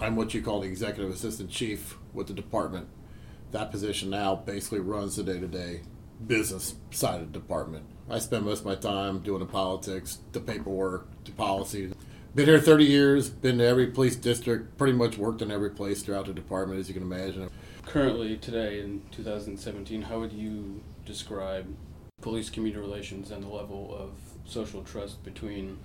I'm 0.00 0.16
what 0.16 0.34
you 0.34 0.42
call 0.42 0.60
the 0.60 0.68
executive 0.68 1.10
assistant 1.10 1.50
chief 1.50 1.96
with 2.12 2.26
the 2.26 2.34
department. 2.34 2.88
That 3.52 3.70
position 3.70 4.10
now 4.10 4.34
basically 4.34 4.80
runs 4.80 5.16
the 5.16 5.22
day 5.22 5.40
to 5.40 5.48
day 5.48 5.80
business 6.24 6.74
side 6.90 7.20
of 7.20 7.32
the 7.32 7.38
department. 7.38 7.84
I 8.08 8.18
spend 8.18 8.44
most 8.44 8.60
of 8.60 8.66
my 8.66 8.76
time 8.76 9.20
doing 9.20 9.40
the 9.40 9.46
politics, 9.46 10.18
the 10.32 10.40
paperwork, 10.40 11.08
the 11.24 11.32
policy. 11.32 11.92
Been 12.34 12.46
here 12.46 12.60
30 12.60 12.84
years, 12.84 13.30
been 13.30 13.58
to 13.58 13.64
every 13.64 13.86
police 13.86 14.14
district, 14.14 14.76
pretty 14.76 14.92
much 14.92 15.18
worked 15.18 15.42
in 15.42 15.50
every 15.50 15.70
place 15.70 16.02
throughout 16.02 16.26
the 16.26 16.34
department, 16.34 16.78
as 16.78 16.88
you 16.88 16.94
can 16.94 17.02
imagine. 17.02 17.50
Currently, 17.84 18.36
today 18.36 18.80
in 18.80 19.02
2017, 19.10 20.02
how 20.02 20.20
would 20.20 20.32
you 20.32 20.82
describe 21.04 21.66
police 22.20 22.50
community 22.50 22.80
relations 22.80 23.30
and 23.30 23.42
the 23.42 23.48
level 23.48 23.96
of 23.98 24.10
social 24.44 24.82
trust 24.82 25.22
between 25.24 25.78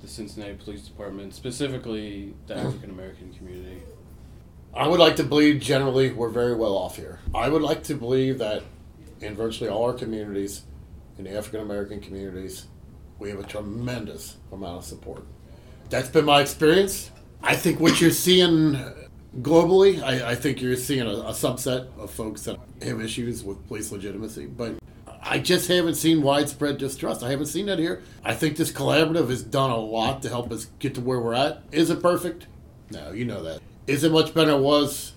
the 0.00 0.08
Cincinnati 0.08 0.54
Police 0.54 0.82
Department, 0.82 1.34
specifically 1.34 2.34
the 2.46 2.56
African 2.56 2.90
American 2.90 3.32
community? 3.32 3.82
I 4.74 4.88
would 4.88 5.00
like 5.00 5.16
to 5.16 5.24
believe 5.24 5.60
generally 5.60 6.10
we're 6.10 6.30
very 6.30 6.54
well 6.54 6.76
off 6.76 6.96
here. 6.96 7.20
I 7.34 7.48
would 7.48 7.62
like 7.62 7.84
to 7.84 7.94
believe 7.94 8.38
that 8.38 8.62
in 9.22 9.34
virtually 9.34 9.70
all 9.70 9.84
our 9.84 9.92
communities, 9.92 10.62
in 11.18 11.24
the 11.24 11.36
African 11.36 11.60
American 11.60 12.00
communities, 12.00 12.66
we 13.18 13.30
have 13.30 13.38
a 13.38 13.44
tremendous 13.44 14.36
amount 14.50 14.78
of 14.78 14.84
support. 14.84 15.24
That's 15.90 16.08
been 16.08 16.24
my 16.24 16.40
experience. 16.40 17.10
I 17.42 17.54
think 17.54 17.80
what 17.80 18.00
you're 18.00 18.10
seeing 18.10 18.76
globally, 19.40 20.02
I, 20.02 20.30
I 20.30 20.34
think 20.34 20.60
you're 20.60 20.76
seeing 20.76 21.02
a, 21.02 21.10
a, 21.10 21.32
subset 21.32 21.88
of 21.98 22.10
folks 22.10 22.42
that 22.42 22.58
have 22.82 23.00
issues 23.00 23.42
with 23.42 23.66
police 23.66 23.90
legitimacy, 23.90 24.46
but 24.46 24.76
I 25.22 25.38
just 25.38 25.68
haven't 25.68 25.94
seen 25.94 26.22
widespread 26.22 26.78
distrust. 26.78 27.22
I 27.22 27.30
haven't 27.30 27.46
seen 27.46 27.66
that 27.66 27.78
here. 27.78 28.02
I 28.24 28.34
think 28.34 28.56
this 28.56 28.70
collaborative 28.70 29.28
has 29.28 29.42
done 29.42 29.70
a 29.70 29.76
lot 29.76 30.22
to 30.22 30.28
help 30.28 30.52
us 30.52 30.66
get 30.78 30.94
to 30.96 31.00
where 31.00 31.20
we're 31.20 31.34
at. 31.34 31.62
Is 31.72 31.90
it 31.90 32.02
perfect? 32.02 32.46
No, 32.90 33.12
you 33.12 33.24
know 33.24 33.42
that. 33.42 33.60
Is 33.86 34.04
it 34.04 34.12
much 34.12 34.34
better 34.34 34.50
than 34.50 34.60
it 34.60 34.62
was 34.62 35.12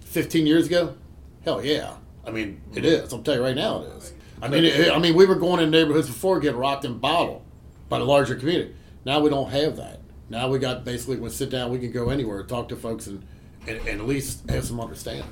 15 0.00 0.46
years 0.46 0.66
ago? 0.66 0.96
Hell 1.44 1.64
yeah. 1.64 1.94
I 2.26 2.30
mean, 2.30 2.60
it 2.74 2.84
is. 2.84 3.12
I'll 3.12 3.22
tell 3.22 3.34
you 3.36 3.42
right 3.42 3.56
now, 3.56 3.82
it 3.82 3.88
is. 3.96 4.12
I 4.42 4.48
mean, 4.48 4.64
it, 4.64 4.92
I 4.92 4.98
mean, 4.98 5.14
we 5.14 5.26
were 5.26 5.36
going 5.36 5.60
in 5.60 5.70
neighborhoods 5.70 6.08
before 6.08 6.40
getting 6.40 6.58
rocked 6.58 6.84
and 6.84 7.00
bottled 7.00 7.42
by 7.88 7.98
the 7.98 8.04
larger 8.04 8.34
community. 8.34 8.74
Now 9.04 9.20
we 9.20 9.30
don't 9.30 9.50
have 9.50 9.76
that. 9.76 10.00
Now 10.28 10.48
we 10.48 10.58
got 10.58 10.84
basically 10.84 11.16
when 11.16 11.24
we 11.24 11.30
sit 11.30 11.50
down, 11.50 11.70
we 11.70 11.78
can 11.78 11.92
go 11.92 12.10
anywhere, 12.10 12.42
talk 12.42 12.68
to 12.70 12.76
folks, 12.76 13.06
and, 13.06 13.24
and, 13.66 13.78
and 13.86 14.00
at 14.00 14.06
least 14.06 14.48
have 14.50 14.64
some 14.64 14.80
understanding. 14.80 15.26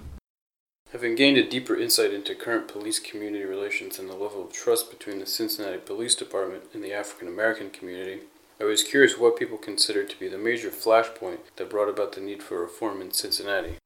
Having 0.93 1.15
gained 1.15 1.39
a 1.39 1.49
deeper 1.49 1.75
insight 1.75 2.13
into 2.13 2.35
current 2.35 2.69
police 2.69 2.99
community 2.99 3.45
relations 3.45 3.99
and 3.99 4.11
the 4.11 4.15
level 4.15 4.45
of 4.45 4.53
trust 4.53 4.91
between 4.91 5.21
the 5.21 5.27
Cincinnati 5.27 5.79
Police 5.79 6.15
Department 6.15 6.65
and 6.75 6.85
the 6.85 6.93
African 6.93 7.29
American 7.29 7.71
community, 7.71 8.21
I 8.61 8.65
was 8.65 8.83
curious 8.83 9.17
what 9.17 9.39
people 9.39 9.57
considered 9.57 10.11
to 10.11 10.21
be 10.21 10.29
the 10.29 10.37
major 10.37 10.69
flashpoint 10.69 11.39
that 11.57 11.71
brought 11.71 11.89
about 11.89 12.13
the 12.13 12.21
need 12.21 12.43
for 12.43 12.61
reform 12.61 13.01
in 13.01 13.11
Cincinnati. 13.11 13.77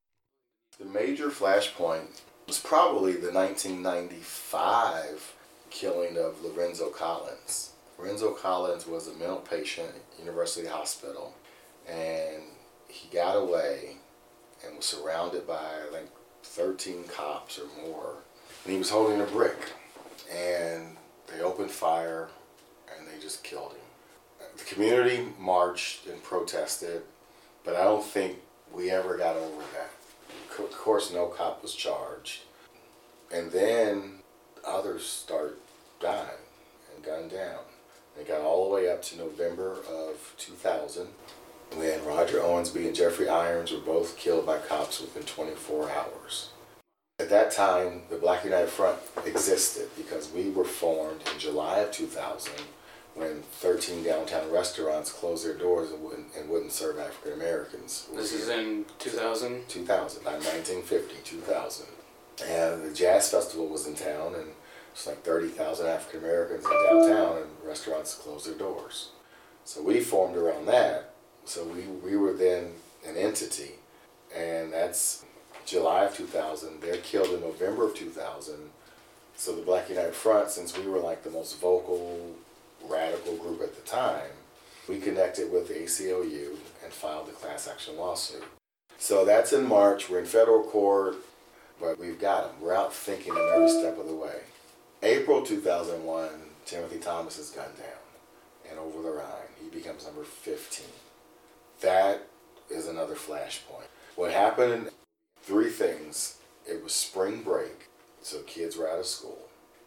The 0.81 0.85
major 0.85 1.29
flashpoint 1.29 2.23
was 2.47 2.59
probably 2.59 3.13
the 3.13 3.33
1995 3.33 5.35
killing 5.71 6.17
of 6.17 6.45
Lorenzo 6.45 6.91
Collins. 6.91 7.73
Lorenzo 7.99 8.33
Collins 8.33 8.87
was 8.87 9.09
a 9.09 9.15
mental 9.15 9.39
patient 9.39 9.89
at 9.89 10.21
University 10.21 10.69
Hospital, 10.69 11.35
and 11.89 12.43
he 12.89 13.09
got 13.15 13.35
away 13.35 13.97
and 14.65 14.77
was 14.77 14.87
surrounded 14.87 15.47
by, 15.47 15.65
think, 15.93 16.09
13 16.45 17.05
cops 17.05 17.59
or 17.59 17.67
more. 17.85 18.15
And 18.65 18.73
he 18.73 18.79
was 18.79 18.91
holding 18.91 19.21
a 19.21 19.25
brick, 19.25 19.73
and 20.33 20.97
they 21.27 21.41
opened 21.41 21.73
fire, 21.73 22.29
and 22.97 23.09
they 23.09 23.21
just 23.21 23.43
killed 23.43 23.73
him. 23.73 24.47
The 24.57 24.65
community 24.65 25.27
marched 25.39 26.07
and 26.07 26.23
protested, 26.23 27.03
but 27.65 27.75
I 27.75 27.83
don't 27.83 28.05
think 28.05 28.39
we 28.73 28.91
ever 28.91 29.17
got 29.17 29.37
over 29.37 29.63
that. 29.75 29.91
Of 30.59 30.73
course, 30.73 31.13
no 31.13 31.27
cop 31.27 31.63
was 31.63 31.75
charged. 31.75 32.43
And 33.33 33.51
then 33.51 34.21
others 34.67 35.05
start 35.05 35.59
dying 36.01 36.45
and 36.95 37.05
gunned 37.05 37.31
down. 37.31 37.61
They 38.17 38.25
got 38.25 38.41
all 38.41 38.69
the 38.69 38.75
way 38.75 38.91
up 38.91 39.03
to 39.03 39.19
November 39.19 39.73
of 39.91 40.35
2000 40.39 41.09
when 41.75 42.05
Roger 42.05 42.39
Owensby 42.39 42.87
and 42.87 42.95
Jeffrey 42.95 43.29
Irons 43.29 43.73
were 43.73 43.81
both 43.81 44.17
killed 44.17 44.47
by 44.47 44.59
cops 44.59 45.01
within 45.01 45.25
24 45.25 45.91
hours. 45.91 46.51
At 47.19 47.31
that 47.31 47.51
time, 47.51 48.03
the 48.09 48.17
Black 48.17 48.45
United 48.45 48.69
Front 48.69 48.99
existed 49.25 49.89
because 49.97 50.31
we 50.33 50.51
were 50.51 50.65
formed 50.65 51.23
in 51.33 51.39
July 51.39 51.79
of 51.81 51.91
2000 51.91 52.53
when 53.17 53.43
13 53.43 54.05
downtown 54.05 54.51
restaurants 54.53 55.11
closed 55.11 55.45
their 55.45 55.57
doors 55.57 55.91
and 55.91 56.03
wouldn't, 56.03 56.29
and 56.37 56.49
wouldn't 56.51 56.71
serve 56.71 56.99
African 56.99 57.33
Americans. 57.33 58.09
This 58.15 58.33
is 58.33 58.49
in 58.49 58.85
2000? 58.99 59.69
2000, 59.69 60.23
not 60.23 60.35
1950, 60.35 61.17
2000. 61.25 61.87
And 62.47 62.85
the 62.85 62.95
jazz 62.95 63.31
festival 63.31 63.69
was 63.69 63.87
in 63.87 63.95
town, 63.95 64.35
and 64.35 64.51
it's 64.93 65.07
like 65.07 65.23
30,000 65.23 65.87
African 65.87 66.21
Americans 66.21 66.65
in 66.67 66.71
downtown, 66.71 67.39
and 67.39 67.47
restaurants 67.65 68.15
closed 68.15 68.47
their 68.47 68.59
doors. 68.59 69.09
So 69.65 69.83
we 69.83 70.01
formed 70.01 70.37
around 70.37 70.67
that. 70.67 71.15
So 71.47 71.65
we, 71.65 71.83
we 71.83 72.17
were 72.17 72.35
then 72.35 72.73
an 73.07 73.17
entity, 73.17 73.73
and 74.37 74.73
that's 74.73 75.25
July 75.65 76.05
of 76.05 76.15
2000. 76.15 76.83
They're 76.83 76.99
killed 76.99 77.31
in 77.31 77.41
November 77.41 77.87
of 77.87 77.95
2000. 77.95 78.55
So 79.37 79.55
the 79.55 79.63
Black 79.63 79.89
United 79.89 80.15
Front, 80.15 80.51
since 80.51 80.77
we 80.77 80.87
were 80.87 80.99
like 80.99 81.25
the 81.25 81.31
most 81.31 81.59
vocal, 81.61 82.37
radical 82.89 83.37
group 83.37 83.61
at 83.61 83.75
the 83.75 83.83
time, 83.83 84.31
we 84.89 84.99
connected 84.99 85.53
with 85.53 85.71
ACLU 85.71 86.57
and 86.85 86.93
filed 86.93 87.27
the 87.27 87.33
class 87.33 87.69
action 87.69 87.97
lawsuit. 87.97 88.45
So 88.99 89.25
that's 89.25 89.53
in 89.53 89.67
March. 89.67 90.09
We're 90.09 90.21
in 90.21 90.27
federal 90.27 90.63
court, 90.63 91.17
but 91.81 91.99
we've 91.99 92.21
got 92.21 92.47
them. 92.47 92.63
We're 92.63 92.75
out 92.75 92.95
thinking 92.95 93.35
them 93.35 93.49
every 93.55 93.69
step 93.69 93.99
of 93.99 94.07
the 94.07 94.15
way. 94.15 94.41
April 95.03 95.43
2001, 95.43 96.29
Timothy 96.65 96.99
Thomas 96.99 97.39
is 97.39 97.51
gunned 97.51 97.77
down 97.77 98.71
and 98.71 98.79
over 98.79 99.03
the 99.03 99.11
Rhine. 99.11 99.49
He 99.63 99.69
becomes 99.69 100.05
number 100.07 100.25
15. 100.25 100.87
That 101.81 102.23
is 102.71 102.87
another 102.89 103.15
flashpoint. 103.15 103.89
What 104.17 104.33
happened? 104.33 104.91
Three 105.43 105.71
things. 105.71 106.39
It 106.69 106.83
was 106.83 106.93
spring 106.93 107.43
break, 107.43 107.89
so 108.23 108.41
kids 108.43 108.77
were 108.77 108.91
out 108.91 108.99
of 108.99 109.07
school. 109.07 109.39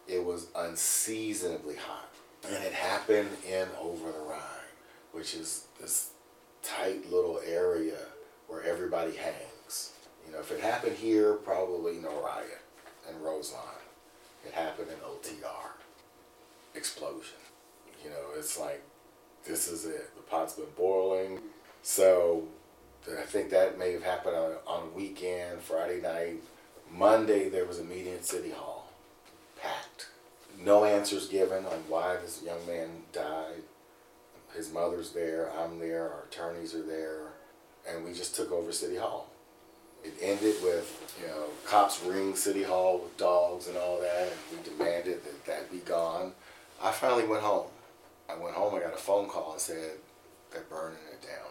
It 0.08 0.24
was 0.24 0.46
unseasonably 0.56 1.76
hot. 1.76 2.09
And 2.46 2.64
it 2.64 2.72
happened 2.72 3.30
in 3.48 3.68
Over 3.80 4.12
the 4.12 4.18
Rhine, 4.18 4.40
which 5.12 5.34
is 5.34 5.66
this 5.80 6.10
tight 6.62 7.10
little 7.10 7.40
area 7.46 7.98
where 8.48 8.62
everybody 8.62 9.16
hangs. 9.16 9.92
You 10.26 10.32
know, 10.32 10.40
if 10.40 10.50
it 10.50 10.60
happened 10.60 10.96
here, 10.96 11.34
probably 11.34 11.94
no 11.94 12.22
riot 12.22 12.60
and 13.08 13.22
Roselawn. 13.22 13.64
It 14.46 14.52
happened 14.52 14.88
in 14.88 14.96
OTR. 14.96 15.70
Explosion. 16.74 17.36
You 18.04 18.10
know, 18.10 18.38
it's 18.38 18.58
like, 18.58 18.82
this 19.44 19.68
is 19.68 19.84
it. 19.84 20.14
The 20.16 20.22
pot's 20.22 20.54
been 20.54 20.66
boiling. 20.76 21.40
So 21.82 22.44
I 23.18 23.22
think 23.22 23.50
that 23.50 23.78
may 23.78 23.92
have 23.92 24.02
happened 24.02 24.36
on, 24.36 24.52
on 24.66 24.94
weekend, 24.94 25.60
Friday 25.60 26.00
night. 26.00 26.42
Monday, 26.90 27.48
there 27.48 27.66
was 27.66 27.78
a 27.78 27.84
meeting 27.84 28.14
at 28.14 28.24
City 28.24 28.50
Hall. 28.50 28.79
No 30.62 30.84
answers 30.84 31.28
given 31.28 31.64
on 31.64 31.84
why 31.88 32.16
this 32.16 32.42
young 32.44 32.66
man 32.66 32.88
died. 33.12 33.62
His 34.54 34.72
mother's 34.72 35.12
there, 35.12 35.50
I'm 35.58 35.78
there, 35.78 36.10
our 36.12 36.24
attorneys 36.24 36.74
are 36.74 36.82
there, 36.82 37.28
and 37.88 38.04
we 38.04 38.12
just 38.12 38.36
took 38.36 38.52
over 38.52 38.70
City 38.72 38.96
Hall. 38.96 39.28
It 40.04 40.14
ended 40.20 40.56
with, 40.62 41.16
you 41.20 41.28
know, 41.28 41.44
cops 41.66 42.02
ring 42.02 42.34
City 42.34 42.62
Hall 42.62 42.98
with 42.98 43.16
dogs 43.16 43.68
and 43.68 43.76
all 43.76 44.00
that, 44.00 44.28
and 44.32 44.58
we 44.58 44.70
demanded 44.70 45.24
that 45.24 45.46
that 45.46 45.70
be 45.70 45.78
gone. 45.78 46.32
I 46.82 46.90
finally 46.90 47.26
went 47.26 47.42
home. 47.42 47.68
I 48.28 48.36
went 48.36 48.54
home, 48.54 48.74
I 48.74 48.80
got 48.80 48.94
a 48.94 48.98
phone 48.98 49.28
call 49.28 49.52
and 49.52 49.60
said 49.60 49.92
they're 50.50 50.62
burning 50.68 50.98
it 51.12 51.22
down. 51.22 51.50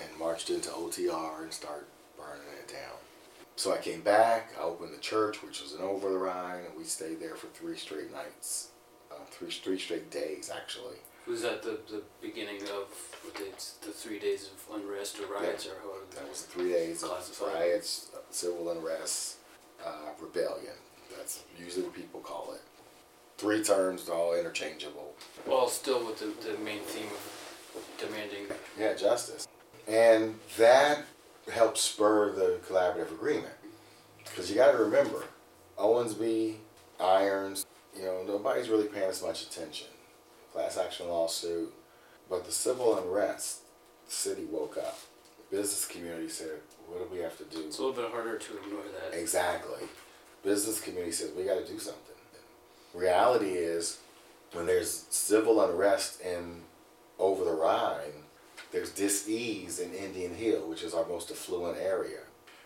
And 0.00 0.18
marched 0.18 0.50
into 0.50 0.68
OTR 0.68 1.42
and 1.42 1.52
started 1.52 1.86
burning 2.16 2.46
it 2.60 2.68
down. 2.68 3.07
So 3.58 3.74
I 3.74 3.78
came 3.78 4.02
back, 4.02 4.52
I 4.56 4.62
opened 4.62 4.94
the 4.94 5.00
church, 5.00 5.42
which 5.42 5.60
was 5.60 5.74
in 5.74 5.80
Over 5.80 6.10
the 6.10 6.16
Rhine, 6.16 6.60
and 6.64 6.76
we 6.78 6.84
stayed 6.84 7.18
there 7.18 7.34
for 7.34 7.48
three 7.48 7.76
straight 7.76 8.12
nights. 8.12 8.68
Uh, 9.10 9.16
three, 9.32 9.50
three 9.50 9.80
straight 9.80 10.12
days, 10.12 10.48
actually. 10.54 10.98
Was 11.26 11.42
that 11.42 11.64
the, 11.64 11.80
the 11.90 12.02
beginning 12.22 12.62
of 12.62 12.86
the, 13.34 13.44
the 13.84 13.92
three 13.92 14.20
days 14.20 14.48
of 14.48 14.76
unrest 14.80 15.18
or 15.18 15.26
riots 15.26 15.66
Yeah. 15.66 15.72
or 15.72 15.80
however? 15.80 16.04
That 16.14 16.28
was 16.28 16.42
three 16.42 16.70
days 16.70 17.02
of 17.02 17.40
riots, 17.52 18.10
civil 18.30 18.70
unrest, 18.70 19.38
uh, 19.84 20.10
rebellion. 20.20 20.74
That's 21.16 21.42
usually 21.58 21.82
what 21.82 21.94
people 21.94 22.20
call 22.20 22.52
it. 22.54 22.60
Three 23.38 23.64
terms, 23.64 24.04
they're 24.04 24.14
all 24.14 24.36
interchangeable. 24.38 25.16
Well, 25.48 25.66
still 25.66 26.06
with 26.06 26.20
the, 26.20 26.26
the 26.48 26.56
main 26.58 26.82
theme 26.82 27.08
of 27.74 27.84
demanding. 27.98 28.56
Yeah, 28.78 28.94
justice. 28.94 29.48
And 29.88 30.36
that 30.58 31.06
helped 31.52 31.78
spur 31.78 32.32
the 32.32 32.58
collaborative 32.68 33.10
agreement. 33.10 33.54
Because 34.24 34.50
you 34.50 34.56
got 34.56 34.72
to 34.72 34.78
remember, 34.78 35.24
Owensby, 35.78 36.56
Irons, 37.00 37.64
you 37.96 38.04
know, 38.04 38.22
nobody's 38.26 38.68
really 38.68 38.86
paying 38.86 39.08
as 39.08 39.22
much 39.22 39.42
attention. 39.42 39.88
Class 40.52 40.76
action 40.76 41.08
lawsuit. 41.08 41.72
But 42.28 42.44
the 42.44 42.52
civil 42.52 42.98
unrest, 42.98 43.60
the 44.06 44.12
city 44.12 44.44
woke 44.44 44.76
up. 44.76 44.98
The 45.50 45.56
business 45.56 45.86
community 45.86 46.28
said, 46.28 46.60
what 46.86 46.98
do 46.98 47.14
we 47.14 47.22
have 47.22 47.36
to 47.38 47.44
do? 47.44 47.64
It's 47.66 47.78
a 47.78 47.82
little 47.82 48.02
bit 48.02 48.10
harder 48.10 48.38
to 48.38 48.58
ignore 48.58 48.82
that. 48.82 49.18
Exactly. 49.18 49.86
Business 50.44 50.80
community 50.80 51.12
says 51.12 51.30
we 51.36 51.44
got 51.44 51.64
to 51.64 51.70
do 51.70 51.78
something. 51.78 52.02
Reality 52.94 53.50
is, 53.50 53.98
when 54.52 54.66
there's 54.66 55.04
civil 55.10 55.62
unrest 55.62 56.20
in 56.20 56.62
over 57.18 57.44
the 57.44 57.52
Rhine, 57.52 58.24
there's 58.72 58.90
dis-ease 58.90 59.80
in 59.80 59.92
Indian 59.94 60.34
Hill, 60.34 60.68
which 60.68 60.82
is 60.82 60.94
our 60.94 61.06
most 61.06 61.30
affluent 61.30 61.78
area, 61.78 62.20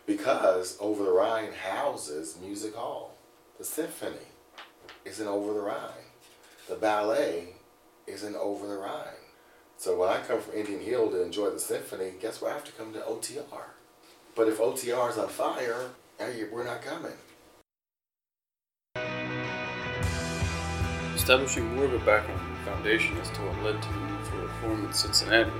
because 0.07 0.77
over 0.81 1.05
the 1.05 1.13
Rhine 1.13 1.53
houses 1.53 2.37
Music 2.43 2.75
Hall. 2.75 3.15
The 3.59 3.65
symphony 3.65 4.27
is 5.05 5.21
in 5.21 5.29
Over 5.29 5.53
the 5.53 5.61
Rhine. 5.61 6.11
The 6.69 6.75
ballet 6.75 7.55
is 8.07 8.25
in 8.25 8.35
Over 8.35 8.67
the 8.67 8.77
Rhine. 8.77 9.23
So 9.77 9.97
when 9.97 10.09
I 10.09 10.19
come 10.21 10.41
from 10.41 10.55
Indian 10.55 10.81
Hill 10.81 11.11
to 11.11 11.23
enjoy 11.23 11.51
the 11.51 11.59
symphony, 11.59 12.13
guess 12.21 12.41
where 12.41 12.51
I 12.51 12.55
have 12.55 12.65
to 12.65 12.73
come 12.73 12.93
to 12.93 13.01
OTR? 13.01 13.65
But 14.35 14.49
if 14.49 14.59
OTR 14.59 15.11
is 15.11 15.19
on 15.19 15.29
fire, 15.29 15.91
eh, 16.19 16.33
hey, 16.33 16.45
we're 16.51 16.65
not 16.65 16.83
coming. 16.83 17.13
Establishing 21.15 21.75
more 21.75 21.85
of 21.85 21.95
a 21.95 21.99
background 21.99 22.41
and 22.41 22.59
foundation 22.65 23.17
as 23.19 23.31
to 23.31 23.41
what 23.43 23.63
led 23.63 23.83
to 23.83 23.89
the 23.89 24.01
need 24.01 24.27
for 24.27 24.37
reform 24.39 24.87
in 24.87 24.93
Cincinnati, 24.93 25.51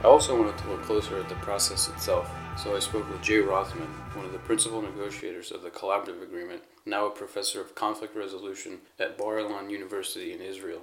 I 0.00 0.08
also 0.08 0.32
wanted 0.32 0.56
to 0.56 0.70
look 0.70 0.82
closer 0.88 1.20
at 1.20 1.28
the 1.28 1.34
process 1.44 1.88
itself, 1.92 2.32
so 2.56 2.74
I 2.74 2.80
spoke 2.80 3.04
with 3.12 3.20
Jay 3.20 3.36
Rothman, 3.44 3.92
one 4.16 4.24
of 4.24 4.32
the 4.32 4.40
principal 4.48 4.80
negotiators 4.80 5.52
of 5.52 5.60
the 5.60 5.68
Collaborative 5.68 6.22
Agreement, 6.24 6.64
now 6.88 7.04
a 7.04 7.12
professor 7.12 7.60
of 7.60 7.74
conflict 7.74 8.16
resolution 8.16 8.80
at 8.98 9.20
Bar 9.20 9.44
Ilan 9.44 9.68
University 9.68 10.32
in 10.32 10.40
Israel. 10.40 10.80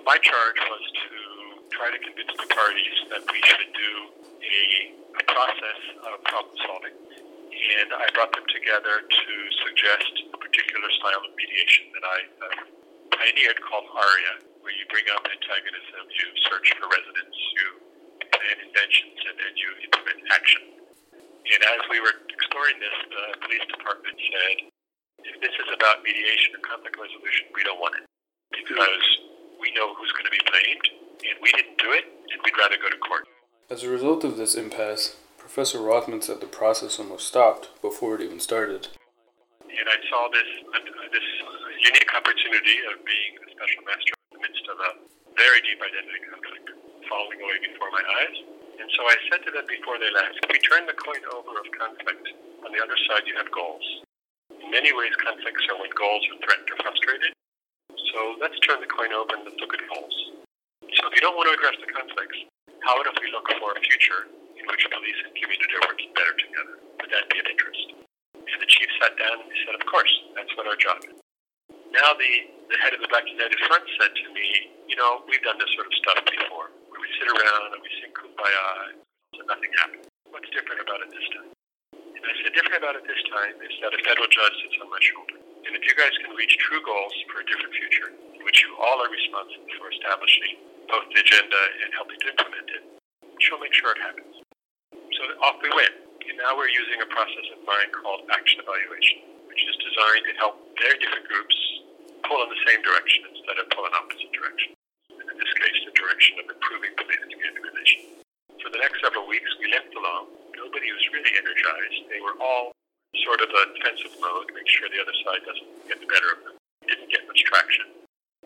My 0.00 0.16
charge 0.16 0.56
was 0.56 0.84
to 0.96 1.76
try 1.76 1.92
to 1.92 2.00
convince 2.08 2.32
the 2.40 2.48
parties 2.48 2.96
that 3.12 3.20
we 3.28 3.36
should 3.44 3.68
do 3.68 3.92
a, 4.40 4.60
a 5.20 5.24
process 5.28 5.80
of 6.08 6.24
problem 6.24 6.56
solving. 6.64 6.96
And 7.52 7.92
I 7.92 8.08
brought 8.16 8.32
them 8.32 8.48
together 8.48 9.04
to 9.04 9.34
suggest 9.60 10.12
a 10.32 10.38
particular 10.40 10.88
style 11.04 11.20
of 11.20 11.36
mediation 11.36 11.92
that 11.92 12.04
I 12.04 12.18
uh, 12.40 12.48
pioneered 13.12 13.60
called 13.60 13.92
ARIA. 13.92 14.34
where 14.64 14.72
you 14.72 14.88
bring 14.88 15.04
up 15.12 15.20
antagonism, 15.28 16.08
you 16.08 16.26
search 16.48 16.72
for 16.80 16.88
resonance, 16.88 17.36
you 17.60 17.68
plan 18.44 18.60
inventions, 18.60 19.16
and 19.24 19.36
then 19.40 19.52
you 19.56 19.68
implement 19.88 20.20
action. 20.28 20.62
And 21.48 21.60
as 21.64 21.80
we 21.88 21.96
were 22.00 22.12
exploring 22.28 22.76
this, 22.76 22.96
the 23.08 23.24
police 23.40 23.64
department 23.72 24.16
said, 24.20 24.68
if 25.24 25.36
this 25.40 25.56
is 25.56 25.68
about 25.72 26.04
mediation 26.04 26.52
or 26.52 26.60
conflict 26.60 27.00
resolution, 27.00 27.48
we 27.56 27.64
don't 27.64 27.80
want 27.80 27.96
it 27.96 28.04
because 28.52 29.04
we 29.56 29.72
know 29.72 29.96
who's 29.96 30.12
going 30.12 30.28
to 30.28 30.34
be 30.34 30.44
blamed, 30.44 30.86
and 31.24 31.36
we 31.40 31.48
didn't 31.56 31.80
do 31.80 31.88
it, 31.96 32.04
and 32.04 32.36
we'd 32.44 32.56
rather 32.60 32.76
go 32.76 32.92
to 32.92 33.00
court. 33.00 33.24
As 33.72 33.80
a 33.80 33.88
result 33.88 34.24
of 34.28 34.36
this 34.36 34.52
impasse, 34.52 35.16
Professor 35.40 35.80
Rothman 35.80 36.20
said 36.20 36.44
the 36.44 36.48
process 36.48 37.00
almost 37.00 37.28
stopped 37.28 37.72
before 37.80 38.16
it 38.16 38.24
even 38.24 38.40
started. 38.40 38.92
And 39.64 39.88
I 39.88 39.98
saw 40.08 40.28
this 40.28 40.48
this 41.12 41.28
unique 41.80 42.12
opportunity 42.14 42.76
of 42.92 43.04
being 43.04 43.32
a 43.38 43.48
special 43.52 43.82
master 43.84 44.12
in 44.32 44.40
the 44.40 44.42
midst 44.42 44.64
of 44.68 44.76
a 44.80 44.90
very 45.36 45.60
deep 45.62 45.78
identity 45.78 46.20
conflict 46.26 46.73
falling 47.14 47.38
away 47.38 47.58
before 47.62 47.94
my 47.94 48.02
eyes. 48.02 48.36
And 48.82 48.90
so 48.90 49.06
I 49.06 49.14
said 49.30 49.46
to 49.46 49.54
them 49.54 49.70
before 49.70 50.02
they 50.02 50.10
left, 50.10 50.34
if 50.42 50.50
we 50.50 50.58
turn 50.66 50.82
the 50.90 50.98
coin 50.98 51.22
over 51.30 51.62
of 51.62 51.66
conflict, 51.78 52.26
on 52.66 52.74
the 52.74 52.82
other 52.82 52.98
side 53.06 53.22
you 53.30 53.38
have 53.38 53.46
goals. 53.54 53.86
In 54.50 54.74
many 54.74 54.90
ways, 54.90 55.14
conflicts 55.22 55.62
are 55.70 55.78
when 55.78 55.94
goals 55.94 56.26
are 56.34 56.42
threatened 56.42 56.66
or 56.74 56.78
frustrated. 56.82 57.30
So 58.10 58.18
let's 58.42 58.58
turn 58.66 58.82
the 58.82 58.90
coin 58.90 59.14
over 59.14 59.30
and 59.30 59.46
let's 59.46 59.58
look 59.62 59.78
at 59.78 59.82
goals. 59.94 60.16
So 60.98 61.06
if 61.06 61.14
you 61.14 61.22
don't 61.22 61.38
want 61.38 61.46
to 61.50 61.54
address 61.54 61.78
the 61.78 61.86
conflicts, 61.94 62.50
how 62.82 62.98
about 62.98 63.14
if 63.14 63.16
we 63.22 63.30
look 63.30 63.46
for 63.62 63.70
a 63.78 63.80
future 63.86 64.26
in 64.58 64.66
which 64.66 64.82
police 64.90 65.20
and 65.22 65.30
community 65.38 65.74
are 65.78 65.86
working 65.86 66.10
better 66.18 66.34
together? 66.34 66.74
Would 66.98 67.10
that 67.14 67.30
be 67.30 67.38
of 67.38 67.46
interest? 67.46 67.94
And 68.42 68.58
the 68.58 68.66
chief 68.66 68.90
sat 68.98 69.14
down 69.14 69.38
and 69.38 69.48
he 69.54 69.58
said, 69.62 69.78
Of 69.78 69.86
course, 69.86 70.12
that's 70.34 70.50
what 70.58 70.66
our 70.66 70.78
job 70.78 70.98
is. 71.06 71.14
Now 71.94 72.10
the, 72.18 72.32
the 72.74 72.78
head 72.82 72.90
of 72.90 72.98
the 72.98 73.10
Black 73.10 73.26
United 73.30 73.58
Front 73.70 73.86
said 74.02 74.12
to 74.18 74.26
me, 74.34 74.46
You 74.90 74.98
know, 74.98 75.22
we've 75.30 75.42
done 75.46 75.62
this 75.62 75.70
sort 75.78 75.86
of 75.86 75.94
stuff 76.02 76.20
before, 76.26 76.63
sit 77.18 77.28
around 77.30 77.68
and 77.74 77.80
we 77.82 77.90
sing 78.02 78.12
kumbaya 78.14 78.66
and 78.90 79.46
nothing 79.46 79.72
happens. 79.78 80.06
What's 80.30 80.50
different 80.50 80.82
about 80.82 81.00
it 81.06 81.10
this 81.14 81.28
time? 81.34 81.50
And 81.94 82.24
I 82.26 82.34
said, 82.42 82.56
Different 82.56 82.80
about 82.80 82.96
it 82.98 83.04
this 83.06 83.22
time 83.30 83.54
is 83.62 83.74
that 83.84 83.92
a 83.94 84.00
federal 84.02 84.30
judge 84.30 84.54
sits 84.64 84.76
on 84.82 84.88
my 84.90 85.02
shoulder. 85.02 85.38
And 85.68 85.72
if 85.78 85.84
you 85.86 85.94
guys 85.94 86.14
can 86.24 86.32
reach 86.34 86.54
true 86.64 86.82
goals 86.82 87.14
for 87.30 87.40
a 87.42 87.46
different 87.46 87.74
future, 87.76 88.08
in 88.10 88.42
which 88.42 88.64
you 88.66 88.74
all 88.80 88.98
are 89.02 89.10
responsible 89.12 89.68
for 89.78 89.92
establishing 89.94 90.58
both 90.90 91.06
the 91.14 91.20
agenda 91.22 91.60
and 91.84 91.88
helping 91.94 92.18
to 92.20 92.26
implement 92.34 92.68
it, 92.74 92.82
she'll 93.40 93.62
make 93.62 93.74
sure 93.76 93.94
it 93.94 94.02
happens. 94.02 94.34
So 94.90 95.22
off 95.46 95.62
we 95.62 95.70
went. 95.70 95.94
And 96.24 96.36
now 96.40 96.56
we're 96.58 96.72
using 96.72 96.98
a 97.04 97.08
process 97.12 97.46
of 97.54 97.62
mine 97.68 97.94
called 97.94 98.26
action 98.34 98.58
evaluation, 98.58 99.46
which 99.46 99.62
is 99.62 99.76
designed 99.78 100.24
to 100.26 100.34
help 100.40 100.54
very 100.82 100.98
different 100.98 101.28
groups 101.30 101.56
pull 102.26 102.42
in 102.42 102.50
the 102.50 102.62
same 102.66 102.80
direction 102.82 103.28
instead 103.30 103.56
of 103.62 103.70
pull 103.70 103.86
in 103.86 103.94
opposite 103.94 104.32
direction. 104.34 104.74
And 105.14 105.26
in 105.30 105.36
this 105.38 105.52
case, 105.62 105.78
the 105.86 105.93
direction 106.04 106.36
of 106.44 106.46
improving 106.52 106.92
police 107.00 107.24
community 107.32 107.64
relations. 107.64 108.20
For 108.60 108.68
the 108.68 108.80
next 108.80 109.00
several 109.00 109.24
weeks, 109.24 109.48
we 109.56 109.72
limped 109.72 109.96
along. 109.96 110.36
Nobody 110.52 110.92
was 110.92 111.04
really 111.16 111.32
energized. 111.32 112.12
They 112.12 112.20
were 112.20 112.36
all 112.36 112.76
sort 113.24 113.40
of 113.40 113.48
a 113.48 113.62
defensive 113.72 114.12
mode, 114.20 114.52
make 114.52 114.68
sure 114.68 114.84
the 114.92 115.00
other 115.00 115.16
side 115.24 115.40
doesn't 115.48 115.70
get 115.88 115.98
the 116.04 116.08
better 116.08 116.28
of 116.36 116.38
them. 116.44 116.54
Didn't 116.84 117.08
get 117.08 117.24
much 117.24 117.40
traction. 117.48 117.88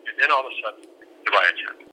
And 0.07 0.15
then 0.15 0.31
all 0.31 0.47
of 0.47 0.51
a 0.51 0.55
sudden, 0.63 0.83
the 1.27 1.31
riots 1.35 1.61
happened. 1.67 1.91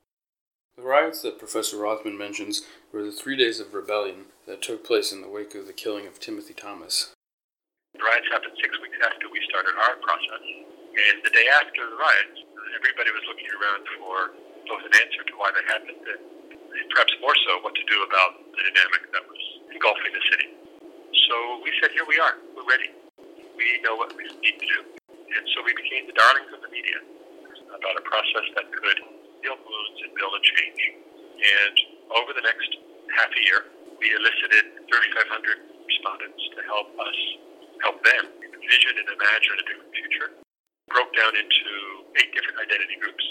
The 0.79 0.87
riots 0.87 1.25
that 1.27 1.41
Professor 1.41 1.81
Rothman 1.81 2.21
mentions 2.21 2.63
were 2.93 3.03
the 3.03 3.15
three 3.15 3.35
days 3.35 3.59
of 3.59 3.75
rebellion 3.75 4.31
that 4.47 4.63
took 4.63 4.87
place 4.87 5.11
in 5.11 5.25
the 5.25 5.33
wake 5.33 5.57
of 5.57 5.67
the 5.67 5.75
killing 5.75 6.07
of 6.07 6.21
Timothy 6.21 6.55
Thomas. 6.55 7.11
The 7.97 8.05
riots 8.05 8.29
happened 8.31 8.55
six 8.61 8.77
weeks 8.85 9.01
after 9.03 9.27
we 9.33 9.41
started 9.49 9.73
our 9.73 9.97
process. 10.05 10.45
And 10.93 11.25
the 11.25 11.33
day 11.33 11.49
after 11.49 11.81
the 11.81 11.97
riots, 11.97 12.39
everybody 12.77 13.11
was 13.11 13.25
looking 13.25 13.49
around 13.57 13.83
for 13.97 14.37
both 14.67 14.83
an 14.83 14.95
answer 14.95 15.23
to 15.23 15.35
why 15.39 15.55
they 15.55 15.65
happened 15.71 16.03
and, 16.03 16.23
uh, 16.23 16.77
and 16.77 16.87
perhaps 16.93 17.15
more 17.23 17.35
so 17.47 17.63
what 17.63 17.75
to 17.75 17.85
do 17.87 17.99
about 18.05 18.43
the 18.53 18.63
dynamic 18.67 19.03
that 19.15 19.25
was 19.25 19.43
engulfing 19.73 20.13
the 20.13 20.25
city. 20.31 20.49
So 21.31 21.35
we 21.63 21.71
said, 21.81 21.95
here 21.95 22.07
we 22.07 22.19
are. 22.19 22.37
We're 22.55 22.69
ready. 22.69 22.91
We 23.57 23.67
know 23.83 23.97
what 23.97 24.13
we 24.15 24.29
need 24.43 24.59
to 24.61 24.67
do. 24.67 24.81
And 25.09 25.45
so 25.55 25.65
we 25.65 25.73
became 25.75 26.07
the 26.07 26.15
darlings 26.15 26.51
of 26.53 26.61
the 26.63 26.71
media 26.71 27.01
about 27.73 27.95
a 27.99 28.05
process 28.05 28.47
that 28.59 28.67
could 28.71 28.99
heal 29.43 29.57
wounds 29.57 29.99
and 30.05 30.11
build 30.15 30.35
a 30.35 30.43
change. 30.43 30.83
And 31.37 31.77
over 32.15 32.31
the 32.35 32.45
next 32.45 32.71
half 33.17 33.31
a 33.31 33.43
year, 33.43 33.61
we 33.99 34.13
elicited 34.13 34.87
3,500 34.87 35.87
respondents 35.87 36.43
to 36.57 36.61
help 36.69 36.93
us 37.01 37.19
help 37.85 37.99
them 38.05 38.25
envision 38.41 38.95
and 38.97 39.09
imagine 39.13 39.55
a 39.61 39.65
different 39.69 39.93
future. 39.93 40.29
Broke 40.89 41.13
down 41.13 41.37
into 41.37 41.71
eight 42.21 42.33
different 42.33 42.57
identity 42.57 42.97
groups, 42.97 43.25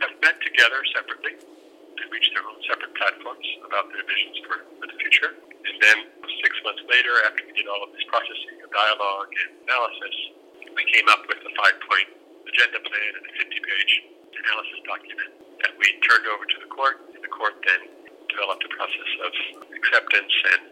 have 0.00 0.12
met 0.24 0.36
together 0.40 0.80
separately 0.96 1.36
to 1.36 2.02
reach 2.08 2.28
their 2.32 2.44
own 2.44 2.60
separate 2.64 2.92
platforms 2.96 3.46
about 3.64 3.92
their 3.92 4.04
visions 4.04 4.36
for, 4.48 4.56
for 4.80 4.86
the 4.88 4.96
future. 4.96 5.36
And 5.36 5.76
then 5.84 5.98
six 6.40 6.56
months 6.64 6.80
later, 6.88 7.12
after 7.28 7.44
we 7.44 7.52
did 7.52 7.68
all 7.68 7.84
of 7.84 7.92
this 7.92 8.04
processing 8.08 8.64
of 8.64 8.72
dialogue 8.72 9.30
and 9.44 9.50
analysis, 9.68 10.16
we 10.72 10.84
came 10.88 11.06
up 11.12 11.20
with 11.28 11.40
a 11.44 11.52
five 11.52 11.76
point 11.84 12.08
agenda 12.48 12.80
plan 12.80 13.10
and 13.20 13.24
a 13.28 13.32
50 13.36 13.60
page 13.60 13.92
analysis 14.32 14.80
document 14.88 15.30
that 15.60 15.76
we 15.76 15.86
turned 16.08 16.24
over 16.32 16.48
to 16.48 16.58
the 16.64 16.70
court, 16.72 17.04
and 17.12 17.20
the 17.20 17.28
court 17.28 17.60
then 17.68 17.92
developed 18.32 18.64
a 18.64 18.72
process 18.72 19.10
of 19.20 19.32
acceptance 19.76 20.32
and 20.56 20.62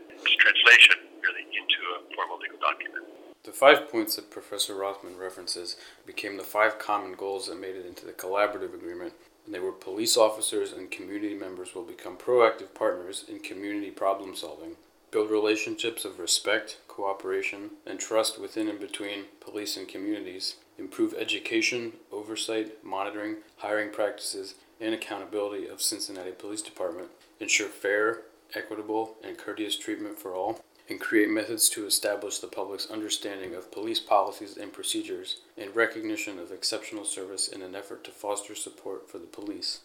translation 0.41 0.97
really 1.21 1.45
into 1.53 1.81
a 1.93 2.09
formal 2.17 2.41
legal 2.41 2.57
document. 2.65 3.18
The 3.45 3.53
five 3.53 3.91
points 3.91 4.17
that 4.17 4.31
Professor 4.31 4.75
Rothman 4.75 5.17
references 5.17 5.77
became 6.05 6.37
the 6.37 6.43
five 6.43 6.79
common 6.79 7.15
goals 7.15 7.47
that 7.47 7.61
made 7.61 7.77
it 7.77 7.87
into 7.87 8.05
the 8.05 8.13
collaborative 8.13 8.75
agreement, 8.75 9.15
and 9.47 9.55
they 9.55 9.61
were 9.61 9.73
police 9.73 10.17
officers 10.17 10.73
and 10.73 10.91
community 10.91 11.35
members 11.35 11.75
will 11.75 11.85
become 11.85 12.17
proactive 12.17 12.75
partners 12.75 13.25
in 13.29 13.41
community 13.41 13.91
problem 13.91 14.35
solving, 14.37 14.77
build 15.11 15.31
relationships 15.31 16.05
of 16.05 16.19
respect, 16.19 16.79
cooperation, 16.89 17.71
and 17.87 17.99
trust 17.99 18.39
within 18.39 18.69
and 18.69 18.79
between 18.79 19.25
police 19.41 19.77
and 19.77 19.89
communities, 19.89 20.57
improve 20.77 21.15
education, 21.15 21.93
oversight, 22.13 22.85
monitoring, 22.85 23.37
hiring 23.59 23.91
practices, 23.91 24.57
and 24.81 24.95
accountability 24.95 25.67
of 25.67 25.81
Cincinnati 25.81 26.33
Police 26.33 26.63
Department, 26.63 27.09
ensure 27.41 27.69
fair, 27.69 28.21
equitable, 28.55 29.17
and 29.25 29.39
courteous 29.39 29.79
treatment 29.79 30.19
for 30.19 30.35
all, 30.35 30.61
and 30.89 31.01
create 31.01 31.29
methods 31.29 31.69
to 31.71 31.87
establish 31.87 32.39
the 32.39 32.47
public's 32.47 32.91
understanding 32.91 33.55
of 33.55 33.71
police 33.71 34.01
policies 34.01 34.57
and 34.57 34.73
procedures 34.73 35.39
and 35.57 35.75
recognition 35.77 36.39
of 36.39 36.51
exceptional 36.51 37.05
service 37.05 37.49
in 37.49 37.63
an 37.63 37.75
effort 37.75 38.05
to 38.05 38.11
foster 38.11 38.55
support 38.55 39.11
for 39.11 39.19
the 39.19 39.27
police. 39.27 39.81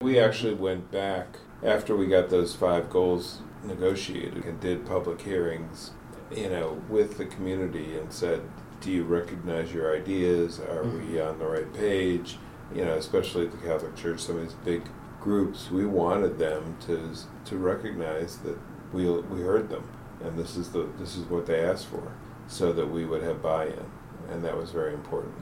We 0.00 0.20
actually 0.20 0.54
went 0.54 0.92
back 0.92 1.38
after 1.62 1.96
we 1.96 2.06
got 2.06 2.30
those 2.30 2.54
five 2.54 2.88
goals 2.88 3.40
negotiated 3.64 4.44
and 4.44 4.60
did 4.60 4.86
public 4.86 5.20
hearings, 5.20 5.90
you 6.30 6.48
know, 6.48 6.80
with 6.88 7.18
the 7.18 7.26
community 7.26 7.98
and 7.98 8.12
said, 8.12 8.42
do 8.80 8.92
you 8.92 9.04
recognize 9.04 9.72
your 9.72 9.96
ideas? 9.96 10.60
Are 10.60 10.84
we 10.84 11.00
mm-hmm. 11.00 11.28
on 11.28 11.38
the 11.38 11.46
right 11.46 11.72
page? 11.74 12.38
You 12.72 12.84
know, 12.84 12.94
especially 12.94 13.46
at 13.46 13.50
the 13.50 13.58
Catholic 13.58 13.96
Church, 13.96 14.20
some 14.20 14.36
of 14.36 14.42
these 14.42 14.54
big 14.64 14.82
groups, 15.20 15.70
we 15.70 15.86
wanted 15.86 16.38
them 16.38 16.76
to 16.86 17.14
to 17.46 17.56
recognize 17.56 18.38
that 18.38 18.58
we 18.92 19.10
we 19.10 19.40
heard 19.40 19.68
them, 19.68 19.88
and 20.22 20.38
this 20.38 20.56
is 20.56 20.70
the 20.70 20.88
this 20.98 21.16
is 21.16 21.24
what 21.26 21.46
they 21.46 21.60
asked 21.60 21.86
for, 21.86 22.12
so 22.46 22.72
that 22.72 22.86
we 22.86 23.04
would 23.04 23.22
have 23.22 23.42
buy-in, 23.42 23.86
and 24.30 24.44
that 24.44 24.56
was 24.56 24.70
very 24.70 24.94
important. 24.94 25.34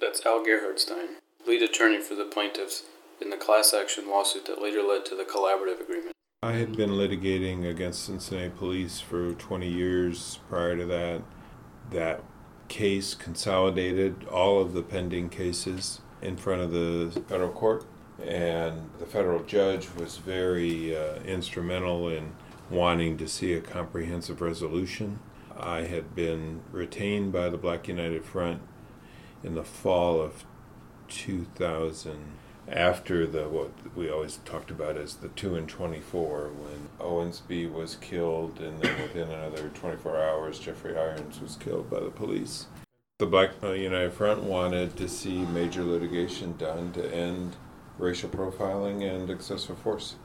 That's 0.00 0.24
Al 0.24 0.44
Gerhardstein, 0.44 1.16
lead 1.46 1.62
attorney 1.62 2.00
for 2.00 2.14
the 2.14 2.24
plaintiffs 2.24 2.84
in 3.20 3.30
the 3.30 3.36
class 3.36 3.74
action 3.74 4.08
lawsuit 4.08 4.46
that 4.46 4.62
later 4.62 4.82
led 4.82 5.04
to 5.06 5.16
the 5.16 5.24
collaborative 5.24 5.80
agreement. 5.80 6.12
I 6.42 6.52
had 6.52 6.76
been 6.76 6.90
litigating 6.90 7.68
against 7.68 8.04
Cincinnati 8.04 8.50
police 8.50 9.00
for 9.00 9.34
20 9.34 9.68
years 9.68 10.38
prior 10.48 10.76
to 10.76 10.86
that. 10.86 11.22
That 11.90 12.22
case 12.68 13.14
consolidated 13.14 14.24
all 14.30 14.60
of 14.60 14.72
the 14.72 14.82
pending 14.82 15.30
cases 15.30 16.00
in 16.22 16.36
front 16.36 16.62
of 16.62 16.70
the 16.70 17.10
federal 17.28 17.50
court, 17.50 17.86
and 18.24 18.90
the 18.98 19.06
federal 19.06 19.42
judge 19.42 19.88
was 19.96 20.18
very 20.18 20.96
uh, 20.96 21.16
instrumental 21.22 22.08
in 22.08 22.32
wanting 22.70 23.16
to 23.18 23.28
see 23.28 23.52
a 23.54 23.60
comprehensive 23.60 24.40
resolution. 24.40 25.20
I 25.58 25.82
had 25.82 26.14
been 26.14 26.60
retained 26.70 27.32
by 27.32 27.48
the 27.48 27.58
Black 27.58 27.88
United 27.88 28.24
Front 28.24 28.62
in 29.42 29.54
the 29.54 29.64
fall 29.64 30.20
of 30.20 30.44
2000 31.08 32.18
after 32.70 33.26
the 33.26 33.48
what 33.48 33.70
we 33.96 34.10
always 34.10 34.40
talked 34.44 34.70
about 34.70 34.96
as 34.98 35.14
the 35.14 35.28
2 35.28 35.56
and 35.56 35.68
24 35.68 36.50
when 36.50 36.88
Owensby 37.00 37.70
was 37.72 37.96
killed 37.96 38.60
and 38.60 38.80
then 38.80 39.00
within 39.00 39.30
another 39.30 39.68
24 39.70 40.20
hours 40.20 40.58
Jeffrey 40.58 40.96
Irons 40.96 41.40
was 41.40 41.56
killed 41.56 41.88
by 41.88 42.00
the 42.00 42.10
police. 42.10 42.66
The 43.18 43.26
Black 43.26 43.50
United 43.62 44.12
Front 44.12 44.44
wanted 44.44 44.96
to 44.96 45.08
see 45.08 45.38
major 45.46 45.82
litigation 45.82 46.56
done 46.56 46.92
to 46.92 47.14
end 47.14 47.56
racial 47.98 48.28
profiling 48.28 49.02
and 49.02 49.28
excessive 49.30 49.78
force. 49.78 50.16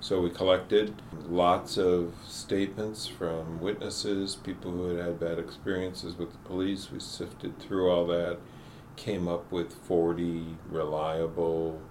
So 0.00 0.20
we 0.20 0.30
collected 0.30 1.02
lots 1.28 1.76
of 1.76 2.14
statements 2.24 3.08
from 3.08 3.60
witnesses, 3.60 4.36
people 4.36 4.70
who 4.70 4.94
had 4.94 5.04
had 5.04 5.18
bad 5.18 5.40
experiences 5.40 6.16
with 6.16 6.30
the 6.30 6.38
police. 6.38 6.92
We 6.92 7.00
sifted 7.00 7.58
through 7.58 7.90
all 7.90 8.06
that, 8.06 8.38
came 8.94 9.26
up 9.26 9.50
with 9.50 9.74
40 9.74 10.56
reliable 10.70 11.82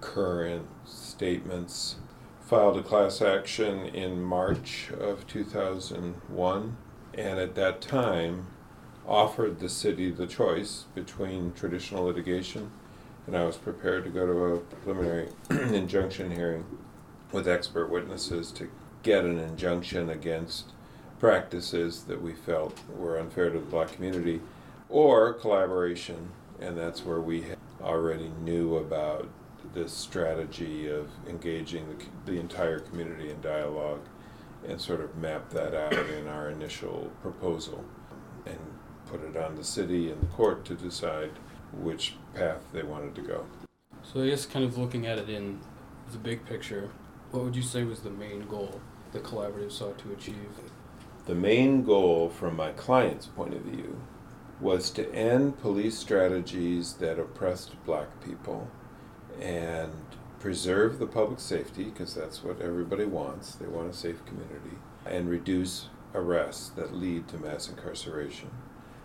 current 0.00 0.68
statements. 0.84 1.96
Filed 2.40 2.76
a 2.76 2.82
class 2.84 3.20
action 3.20 3.86
in 3.86 4.22
March 4.22 4.92
of 5.00 5.26
2001, 5.26 6.76
and 7.14 7.38
at 7.40 7.56
that 7.56 7.80
time 7.80 8.46
offered 9.04 9.58
the 9.58 9.68
city 9.68 10.12
the 10.12 10.28
choice 10.28 10.84
between 10.94 11.52
traditional 11.52 12.04
litigation, 12.04 12.70
and 13.26 13.36
I 13.36 13.44
was 13.44 13.56
prepared 13.56 14.04
to 14.04 14.10
go 14.10 14.24
to 14.24 14.54
a 14.54 14.58
preliminary 14.58 15.30
injunction 15.50 16.30
hearing 16.30 16.64
with 17.36 17.46
expert 17.46 17.90
witnesses 17.90 18.50
to 18.50 18.66
get 19.02 19.22
an 19.22 19.38
injunction 19.38 20.08
against 20.08 20.72
practices 21.20 22.04
that 22.04 22.22
we 22.22 22.32
felt 22.32 22.80
were 22.96 23.18
unfair 23.18 23.50
to 23.50 23.58
the 23.58 23.66
black 23.66 23.92
community 23.92 24.40
or 24.88 25.34
collaboration 25.34 26.30
and 26.60 26.78
that's 26.78 27.04
where 27.04 27.20
we 27.20 27.44
already 27.82 28.30
knew 28.42 28.76
about 28.76 29.28
this 29.74 29.92
strategy 29.92 30.88
of 30.88 31.10
engaging 31.28 31.86
the, 31.90 32.32
the 32.32 32.40
entire 32.40 32.78
community 32.78 33.28
in 33.28 33.38
dialogue 33.42 34.00
and 34.66 34.80
sort 34.80 35.02
of 35.02 35.14
map 35.16 35.50
that 35.50 35.74
out 35.74 35.92
in 35.92 36.26
our 36.28 36.48
initial 36.48 37.12
proposal 37.20 37.84
and 38.46 38.58
put 39.10 39.22
it 39.22 39.36
on 39.36 39.54
the 39.56 39.64
city 39.64 40.10
and 40.10 40.22
the 40.22 40.26
court 40.28 40.64
to 40.64 40.74
decide 40.74 41.30
which 41.82 42.14
path 42.34 42.62
they 42.72 42.82
wanted 42.82 43.14
to 43.14 43.20
go. 43.20 43.44
So 44.02 44.22
I 44.22 44.30
guess 44.30 44.46
kind 44.46 44.64
of 44.64 44.78
looking 44.78 45.06
at 45.06 45.18
it 45.18 45.28
in 45.28 45.60
the 46.12 46.18
big 46.18 46.46
picture, 46.46 46.90
what 47.30 47.44
would 47.44 47.56
you 47.56 47.62
say 47.62 47.84
was 47.84 48.00
the 48.00 48.10
main 48.10 48.46
goal 48.46 48.80
the 49.12 49.20
collaborative 49.20 49.72
sought 49.72 49.98
to 49.98 50.12
achieve? 50.12 50.48
The 51.26 51.34
main 51.34 51.82
goal 51.82 52.28
from 52.28 52.56
my 52.56 52.70
client's 52.72 53.26
point 53.26 53.54
of 53.54 53.62
view 53.62 54.00
was 54.60 54.90
to 54.90 55.12
end 55.12 55.58
police 55.58 55.98
strategies 55.98 56.94
that 56.94 57.18
oppressed 57.18 57.72
black 57.84 58.24
people 58.24 58.68
and 59.40 59.92
preserve 60.40 60.98
the 60.98 61.06
public 61.06 61.40
safety, 61.40 61.84
because 61.84 62.14
that's 62.14 62.44
what 62.44 62.60
everybody 62.60 63.04
wants. 63.04 63.54
They 63.54 63.66
want 63.66 63.90
a 63.90 63.92
safe 63.92 64.24
community, 64.24 64.76
and 65.04 65.28
reduce 65.28 65.88
arrests 66.14 66.68
that 66.70 66.94
lead 66.94 67.28
to 67.28 67.38
mass 67.38 67.68
incarceration. 67.68 68.50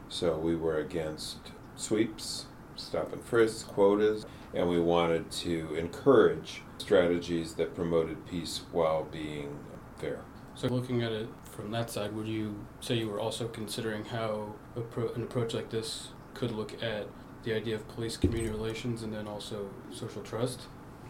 So 0.08 0.38
we 0.38 0.56
were 0.56 0.78
against 0.78 1.38
sweeps, 1.76 2.46
stop 2.82 3.14
and 3.14 3.24
frisk, 3.24 3.68
quotas, 3.68 4.26
and 4.54 4.68
we 4.68 4.80
wanted 4.80 5.30
to 5.32 5.74
encourage 5.76 6.62
strategies 6.78 7.54
that 7.54 7.76
promoted 7.76 8.26
peace 8.28 8.62
while 8.72 9.04
being 9.04 9.58
fair. 9.98 10.20
So, 10.56 10.68
looking 10.68 11.04
at 11.04 11.12
it 11.12 11.30
from 11.52 11.72
that 11.72 11.90
side, 11.90 12.14
would 12.14 12.28
you 12.28 12.66
say 12.82 12.96
you 12.96 13.10
were 13.10 13.20
also 13.20 13.48
considering 13.48 14.06
how 14.06 14.54
an 14.76 15.24
approach 15.24 15.54
like 15.54 15.70
this 15.70 16.10
could 16.34 16.52
look 16.52 16.82
at 16.84 17.08
the 17.44 17.54
idea 17.54 17.76
of 17.76 17.88
police 17.90 18.18
community 18.18 18.50
relations 18.50 19.04
and 19.04 19.14
then 19.14 19.28
also 19.28 19.70
social 19.92 20.22
trust? 20.22 20.62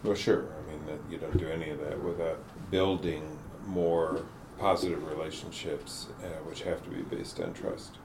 Well, 0.02 0.14
sure. 0.14 0.46
I 0.58 0.70
mean, 0.70 0.86
that 0.86 0.98
you 1.10 1.18
don't 1.18 1.36
do 1.36 1.48
any 1.48 1.70
of 1.70 1.80
that 1.80 2.02
without 2.02 2.38
building 2.70 3.38
more 3.66 4.24
positive 4.58 5.06
relationships, 5.08 6.08
uh, 6.22 6.26
which 6.44 6.62
have 6.62 6.82
to 6.84 6.90
be 6.90 7.02
based 7.02 7.40
on 7.40 7.52
trust. 7.52 7.98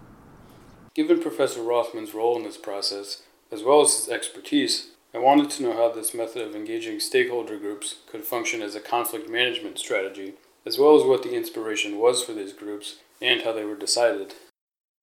Given 0.93 1.21
Professor 1.21 1.61
Rothman's 1.61 2.13
role 2.13 2.37
in 2.37 2.43
this 2.43 2.57
process, 2.57 3.21
as 3.51 3.63
well 3.63 3.81
as 3.81 3.95
his 3.95 4.09
expertise, 4.09 4.87
I 5.13 5.19
wanted 5.19 5.49
to 5.51 5.63
know 5.63 5.73
how 5.73 5.91
this 5.91 6.13
method 6.13 6.41
of 6.41 6.55
engaging 6.55 6.99
stakeholder 6.99 7.57
groups 7.57 7.95
could 8.11 8.23
function 8.23 8.61
as 8.61 8.75
a 8.75 8.79
conflict 8.79 9.29
management 9.29 9.79
strategy, 9.79 10.33
as 10.65 10.77
well 10.77 10.95
as 10.95 11.03
what 11.03 11.23
the 11.23 11.33
inspiration 11.33 11.97
was 11.97 12.23
for 12.23 12.33
these 12.33 12.53
groups 12.53 12.97
and 13.21 13.41
how 13.41 13.53
they 13.53 13.63
were 13.63 13.75
decided. 13.75 14.35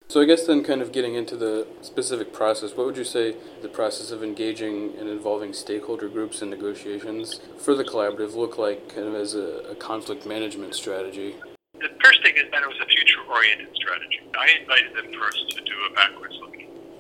So, 0.08 0.20
I 0.20 0.26
guess 0.26 0.46
then, 0.46 0.62
kind 0.62 0.82
of 0.82 0.92
getting 0.92 1.14
into 1.14 1.34
the 1.34 1.66
specific 1.80 2.32
process, 2.32 2.76
what 2.76 2.86
would 2.86 2.96
you 2.98 3.04
say 3.04 3.36
the 3.62 3.68
process 3.68 4.10
of 4.10 4.22
engaging 4.22 4.94
and 4.98 5.08
involving 5.08 5.54
stakeholder 5.54 6.08
groups 6.08 6.42
in 6.42 6.50
negotiations 6.50 7.40
for 7.58 7.74
the 7.74 7.84
collaborative 7.84 8.34
look 8.34 8.58
like, 8.58 8.94
kind 8.94 9.08
of 9.08 9.14
as 9.14 9.34
a, 9.34 9.64
a 9.70 9.74
conflict 9.74 10.26
management 10.26 10.74
strategy? 10.74 11.36
The 11.80 11.88
first 12.04 12.22
thing 12.22 12.36
is 12.36 12.50
that 12.52 12.62
it 12.62 12.68
was 12.68 12.78
a 12.82 12.86
future 12.86 13.20
oriented 13.28 13.74
strategy. 13.74 14.20
I 14.38 14.60
invited 14.60 14.94
them 14.94 15.18
first 15.18 15.50
to 15.56 15.64
do 15.64 15.72
a 15.90 15.94
backwards 15.94 16.36
look. 16.38 16.54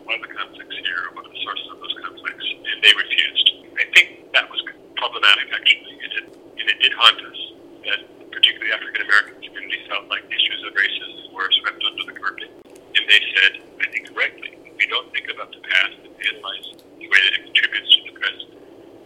What 0.04 0.20
are 0.20 0.24
the 0.28 0.34
conflicts 0.36 0.76
here? 0.84 1.08
What 1.16 1.24
are 1.24 1.32
the 1.32 1.42
sources 1.42 1.68
of 1.72 1.80
those 1.80 1.96
conflicts? 1.96 2.44
And 2.44 2.76
they 2.84 2.92
refused. 2.92 3.46
I 3.80 3.84
think 3.96 4.32
that 4.36 4.44
was 4.52 4.60
problematic, 5.00 5.48
actually, 5.48 5.96
and 5.96 6.12
it, 6.12 6.24
and 6.60 6.66
it 6.68 6.78
did 6.80 6.92
haunt 6.92 7.20
us. 7.24 7.40
That 7.88 8.00
particularly 8.28 8.72
African 8.72 9.00
American 9.00 9.40
community 9.40 9.80
felt 9.88 10.08
like 10.12 10.28
issues 10.28 10.60
of 10.68 10.76
racism 10.76 11.32
were 11.32 11.48
swept 11.56 11.80
under 11.88 12.04
the 12.04 12.16
carpet. 12.20 12.52
And 12.68 13.04
they 13.08 13.20
said, 13.32 13.52
I 13.80 13.88
think 13.88 14.12
correctly, 14.12 14.60
we 14.76 14.84
don't 14.92 15.08
think 15.12 15.32
about 15.32 15.52
the 15.56 15.64
past 15.64 15.96
and 16.04 16.12
analyze 16.12 16.68
the 17.00 17.08
way 17.08 17.20
that 17.24 17.32
it 17.40 17.42
contributes 17.48 17.90
to 17.96 18.00
the 18.04 18.14
present. 18.20 18.50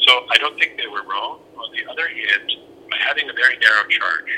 So 0.03 0.27
I 0.35 0.37
don't 0.43 0.59
think 0.59 0.77
they 0.83 0.91
were 0.91 1.07
wrong. 1.07 1.47
On 1.63 1.69
the 1.75 1.87
other 1.87 2.11
hand, 2.11 2.47
by 2.91 2.99
having 3.07 3.31
a 3.31 3.35
very 3.39 3.55
narrow 3.63 3.87
charge 3.87 4.31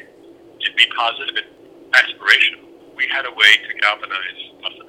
to 0.60 0.68
be 0.76 0.84
positive 0.92 1.40
and 1.40 1.48
aspirational, 1.96 2.68
we 2.96 3.08
had 3.08 3.24
a 3.24 3.32
way 3.32 3.52
to 3.64 3.70
galvanize 3.80 4.40
possibility. 4.60 4.79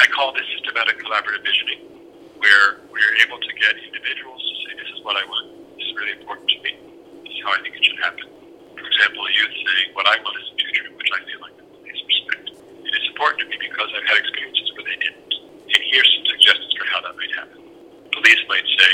I 0.00 0.06
call 0.10 0.34
this 0.34 0.46
systematic 0.58 0.98
collaborative 0.98 1.44
visioning, 1.46 1.80
where 2.38 2.82
we're 2.90 3.16
able 3.22 3.38
to 3.38 3.52
get 3.54 3.78
individuals 3.78 4.42
to 4.42 4.54
say, 4.66 4.70
this 4.76 4.90
is 4.94 5.00
what 5.06 5.14
I 5.16 5.24
want, 5.26 5.46
this 5.78 5.86
is 5.86 5.94
really 5.94 6.14
important 6.18 6.48
to 6.50 6.58
me, 6.66 6.72
this 7.24 7.32
is 7.34 7.40
how 7.44 7.54
I 7.54 7.60
think 7.62 7.78
it 7.78 7.84
should 7.84 8.00
happen. 8.02 8.26
For 8.74 8.84
example, 8.84 9.22
a 9.22 9.32
youth 9.32 9.54
saying, 9.54 9.88
what 9.94 10.06
I 10.10 10.18
want 10.20 10.34
is 10.42 10.46
a 10.50 10.56
future 10.58 10.84
in 10.90 10.94
which 10.98 11.10
I 11.14 11.20
feel 11.24 11.40
like 11.40 11.56
the 11.56 11.66
police 11.66 12.02
respect. 12.04 12.46
It 12.58 12.92
is 12.92 13.04
important 13.14 13.38
to 13.42 13.46
me 13.48 13.56
because 13.62 13.88
I've 13.94 14.08
had 14.10 14.18
experiences 14.18 14.66
where 14.74 14.86
they 14.86 14.98
didn't. 14.98 15.30
And 15.72 15.80
here's 15.88 16.10
some 16.20 16.26
suggestions 16.26 16.74
for 16.74 16.86
how 16.90 17.00
that 17.06 17.14
might 17.14 17.32
happen. 17.38 17.60
Police 18.12 18.42
might 18.50 18.66
say, 18.66 18.92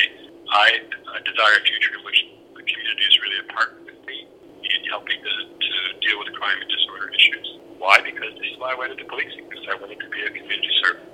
I, 0.53 0.67
I 1.11 1.19
desire 1.25 1.57
a 1.59 1.65
future 1.65 1.97
in 1.97 2.03
which 2.05 2.21
the 2.55 2.63
community 2.63 3.05
is 3.09 3.15
really 3.25 3.41
a 3.41 3.49
partner 3.51 3.81
with 3.89 4.01
me 4.05 4.29
in 4.69 4.81
helping 4.93 5.19
to, 5.19 5.33
to 5.49 5.73
deal 6.05 6.19
with 6.21 6.29
crime 6.37 6.61
and 6.61 6.71
disorder 6.71 7.09
issues. 7.15 7.49
Why? 7.81 7.97
Because 8.05 8.37
I 8.61 8.77
went 8.77 8.93
into 8.93 9.09
policing, 9.09 9.49
because 9.49 9.65
I 9.65 9.75
wanted 9.81 9.97
to 10.05 10.09
be 10.13 10.21
a 10.21 10.29
community 10.29 10.69
servant. 10.85 11.09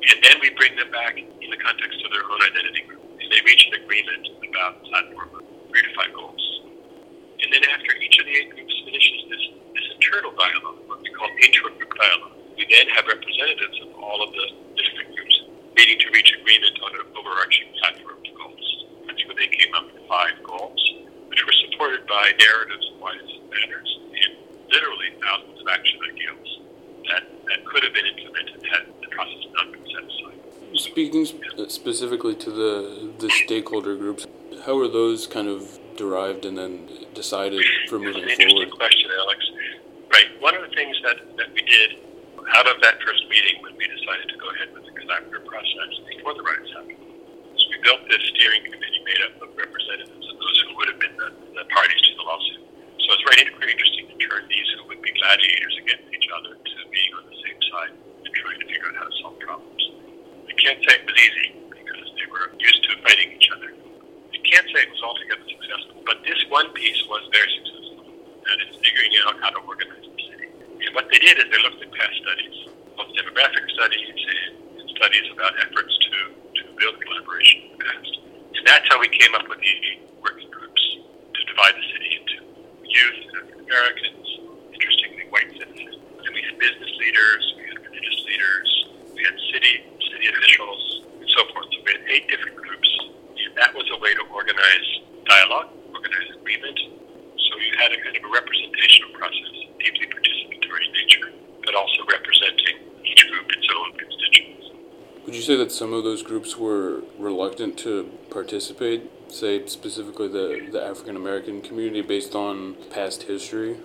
And 0.00 0.16
then 0.24 0.40
we 0.40 0.48
bring 0.56 0.72
them 0.80 0.88
back 0.88 1.20
in 1.20 1.48
the 1.52 1.60
context 1.60 2.00
of 2.00 2.08
their 2.08 2.24
own 2.24 2.40
identity 2.40 2.88
group. 2.88 3.04
And 3.20 3.28
they 3.28 3.44
reach 3.44 3.68
an 3.68 3.84
agreement 3.84 4.24
about 4.48 4.80
platform 4.88 5.28
of 5.36 5.44
three 5.68 5.84
to 5.84 5.92
five 5.92 6.16
goals. 6.16 6.40
And 7.44 7.52
then 7.52 7.68
after 7.68 7.92
each 8.00 8.16
of 8.16 8.24
the 8.24 8.32
eight 8.32 8.48
groups 8.48 8.72
finishes 8.88 9.28
this, 9.28 9.44
this 9.76 9.86
internal 9.92 10.32
dialogue, 10.32 10.88
what 10.88 11.04
we 11.04 11.12
call 11.12 11.28
intra-group 11.28 11.92
dialogue, 11.92 12.32
we 12.56 12.64
then 12.64 12.88
have 12.96 13.04
representatives 13.04 13.76
of 13.84 14.00
all 14.00 14.24
of 14.24 14.32
the 14.32 14.46
different 14.72 15.12
groups 15.12 15.36
meeting 15.76 16.00
to 16.00 16.08
reach 16.16 16.32
agreement 16.32 16.80
on 16.80 16.96
an 16.96 17.04
overarching 17.12 17.68
platform 17.76 18.16
of 18.24 18.32
goals. 18.40 18.68
That's 19.04 19.20
where 19.28 19.36
they 19.36 19.52
came 19.52 19.72
up 19.76 19.92
with 19.92 20.00
five 20.08 20.40
goals, 20.48 20.80
which 21.28 21.44
were 21.44 21.56
supported 21.68 22.08
by 22.08 22.32
narratives 22.40 22.88
of 22.88 23.04
why 23.04 23.12
this 23.20 23.36
matters 23.52 23.90
literally 24.70 25.10
thousands 25.22 25.60
of 25.60 25.66
action 25.68 25.98
ideals 26.12 26.48
that, 27.08 27.22
that 27.48 27.64
could 27.66 27.84
have 27.84 27.94
been 27.94 28.06
implemented 28.06 28.62
had 28.70 28.86
the 29.00 29.08
process 29.08 29.44
not 29.54 29.72
been 29.72 29.84
set 29.86 30.04
aside. 30.04 30.38
Speaking 30.78 31.24
sp- 31.24 31.40
uh, 31.58 31.68
specifically 31.68 32.34
to 32.36 32.50
the 32.50 33.12
the 33.18 33.30
stakeholder 33.30 33.96
groups, 33.96 34.26
how 34.64 34.78
are 34.78 34.88
those 34.88 35.26
kind 35.26 35.48
of 35.48 35.78
derived 35.96 36.44
and 36.44 36.58
then 36.58 36.88
decided 37.14 37.64
for 37.88 37.98
moving 37.98 38.22
an 38.24 38.28
interesting 38.28 38.68
forward? 38.68 38.76
question, 38.76 39.10
Alex. 39.18 39.40
Right. 40.12 40.28
One 40.40 40.54
of 40.54 40.62
the 40.68 40.74
things 40.76 40.96
that, 41.04 41.16
that 41.36 41.52
we 41.54 41.62
did 41.62 41.98
out 42.54 42.66
of 42.68 42.80
that 42.82 43.00
first 43.02 43.24
meeting 43.28 43.62
when 43.62 43.74
we 43.76 43.88
decided 43.88 44.28
to 44.28 44.36
go 44.36 44.48
ahead 44.54 44.68
with 44.74 44.84
the 44.84 44.92
collaborative 44.92 45.46
process 45.46 45.90
before 46.08 46.34
the 46.34 46.42
riots 46.42 46.70
happened 46.74 47.00
is 47.56 47.66
we 47.70 47.78
built 47.82 48.00
this 48.08 48.22
steering 48.34 48.62
committee 48.64 49.02
made 49.04 49.22
up 49.26 49.42
of 49.42 49.56
representatives 49.56 50.26
of 50.30 50.36
those 50.38 50.56
who 50.68 50.76
would 50.76 50.88
have 50.88 51.00
been 51.00 51.16
the, 51.16 51.30
the 51.56 51.64
parties 51.72 52.02
to 52.06 52.12
the 52.14 52.22
lawsuit. 52.22 52.65
Very, 53.26 53.42
very 53.58 53.74
interesting 53.74 54.06
to 54.06 54.16
turn 54.22 54.46
these 54.46 54.68
who 54.78 54.86
would 54.86 55.02
be 55.02 55.10
gladiators 55.18 55.74
against 55.82 56.06
each 56.14 56.30
other 56.30 56.54
to 56.54 56.74
being 56.94 57.10
on 57.18 57.26
the 57.26 57.34
same 57.42 57.58
side 57.74 57.92
and 58.22 58.30
trying 58.30 58.60
to 58.62 58.66
figure 58.70 58.86
out 58.86 59.02
how 59.02 59.06
to 59.10 59.14
solve 59.18 59.34
problems. 59.42 59.82
I 60.46 60.54
can't 60.54 60.78
say 60.86 60.94
it 60.94 61.02
was 61.02 61.18
easy 61.18 61.58
because 61.66 62.06
they 62.14 62.26
were 62.30 62.54
used 62.54 62.86
to 62.86 62.94
fighting 63.02 63.34
each 63.34 63.50
other. 63.50 63.74
I 64.30 64.38
can't 64.46 64.70
say 64.70 64.78
it 64.78 64.94
was 64.94 65.02
altogether 65.02 65.42
successful, 65.42 66.06
but 66.06 66.22
this 66.22 66.38
one 66.54 66.70
piece 66.78 67.02
was 67.10 67.26
very 67.34 67.50
successful. 67.50 68.06
That 68.46 68.62
is 68.62 68.78
figuring 68.78 69.10
out 69.26 69.42
how 69.42 69.50
to 69.58 69.60
organize 69.66 70.06
the 70.06 70.22
city. 70.30 70.46
And 70.86 70.94
what 70.94 71.10
they 71.10 71.18
did 71.18 71.42
is 71.42 71.50
they 71.50 71.60
looked 71.66 71.82
at 71.82 71.90
past 71.98 72.14
studies, 72.22 72.56
both 72.94 73.10
demographic 73.10 73.66
studies 73.74 74.06
and 74.06 74.86
studies 75.02 75.26
about 75.34 75.50
efforts 75.66 75.90
to, 75.98 76.30
to 76.30 76.62
build 76.78 76.94
collaboration 77.02 77.58
in 77.58 77.70
the 77.74 77.80
past. 77.90 78.12
And 78.54 78.62
that's 78.70 78.86
how 78.86 79.02
we 79.02 79.10
came 79.10 79.34
up 79.34 79.50
with 79.50 79.58
the 79.58 79.74
working 80.22 80.46
groups 80.54 80.82
to 81.34 81.40
divide 81.50 81.74
the 81.74 81.86
city 81.90 82.16
youth, 82.96 83.20
Americans, 83.60 84.26
interestingly 84.72 85.28
white 85.28 85.50
citizens. 85.52 85.96
And 86.24 86.32
we 86.32 86.40
had 86.42 86.56
business 86.58 86.92
leaders, 86.96 87.42
we 87.56 87.64
had 87.68 87.78
religious 87.84 88.18
leaders, 88.24 88.68
we 89.12 89.20
had 89.24 89.36
city 89.52 89.84
city 90.08 90.26
officials, 90.32 91.02
and 91.20 91.28
so 91.28 91.44
forth. 91.52 91.68
So 91.72 91.78
we 91.84 91.92
had 91.92 92.02
eight 92.08 92.28
different 92.28 92.56
groups. 92.56 92.88
And 93.36 93.56
that 93.56 93.74
was 93.74 93.84
a 93.92 93.98
way 94.00 94.14
to 94.14 94.22
organize 94.32 94.88
dialogue, 95.28 95.68
organize 95.92 96.30
agreement. 96.40 96.78
So 97.36 97.52
you 97.60 97.72
had 97.76 97.92
a 97.92 97.98
kind 98.00 98.16
of 98.16 98.24
a 98.24 98.32
representational 98.32 99.12
process, 99.12 99.52
deeply 99.78 100.06
participatory 100.08 100.82
in 100.88 100.92
nature, 100.96 101.28
but 101.64 101.74
also 101.74 102.00
representing 102.10 102.80
each 103.04 103.28
group 103.28 103.46
its 103.52 103.68
own 103.76 103.92
constituents. 103.98 104.66
Would 105.26 105.34
you 105.34 105.42
say 105.42 105.56
that 105.56 105.72
some 105.72 105.92
of 105.92 106.04
those 106.04 106.22
groups 106.22 106.56
were 106.56 107.02
reluctant 107.18 107.78
to 107.80 108.10
participate 108.30 109.10
say 109.28 109.66
specifically 109.66 110.28
the, 110.28 110.68
the 110.70 110.82
African 110.82 111.16
American 111.16 111.60
community 111.60 112.02
based 112.02 112.34
on 112.34 112.76
past 112.90 113.24
history? 113.24 113.76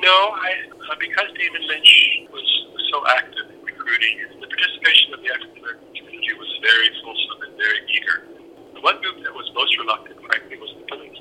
No, 0.00 0.16
I, 0.36 0.68
uh, 0.90 0.94
because 0.98 1.28
Damon 1.38 1.66
Lynch 1.66 2.28
was 2.32 2.44
so 2.90 3.02
active 3.08 3.50
in 3.50 3.64
recruiting, 3.64 4.18
the 4.40 4.46
participation 4.46 5.14
of 5.14 5.20
the 5.22 5.30
African 5.32 5.58
American 5.58 5.88
community 5.94 6.34
was 6.36 6.50
very 6.60 6.90
fulsome 7.02 7.40
and 7.48 7.56
very 7.56 7.80
eager. 7.88 8.26
The 8.74 8.80
one 8.80 9.00
group 9.00 9.22
that 9.22 9.32
was 9.32 9.48
most 9.54 9.76
reluctant, 9.78 10.18
frankly, 10.20 10.58
was 10.58 10.74
the 10.76 10.84
police. 10.90 11.20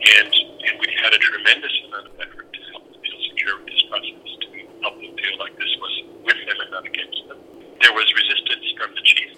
And, 0.00 0.32
and 0.32 0.74
we 0.80 0.88
had 1.00 1.12
a 1.12 1.18
tremendous 1.18 1.72
amount 1.88 2.06
of 2.08 2.14
effort 2.20 2.52
to 2.52 2.60
help 2.72 2.84
them 2.88 3.00
feel 3.00 3.20
secure 3.32 3.56
with 3.56 3.68
this 3.72 3.82
process, 3.88 4.30
to 4.42 4.46
help 4.84 4.96
them 5.00 5.12
feel 5.16 5.36
like 5.38 5.54
this 5.56 5.72
was 5.80 5.94
with 6.24 6.40
them 6.44 6.58
and 6.60 6.70
not 6.72 6.84
against 6.84 7.20
them. 7.28 7.38
There 7.80 7.92
was 7.92 8.08
resistance 8.12 8.66
from 8.76 8.90
the 8.96 9.04
chief, 9.04 9.30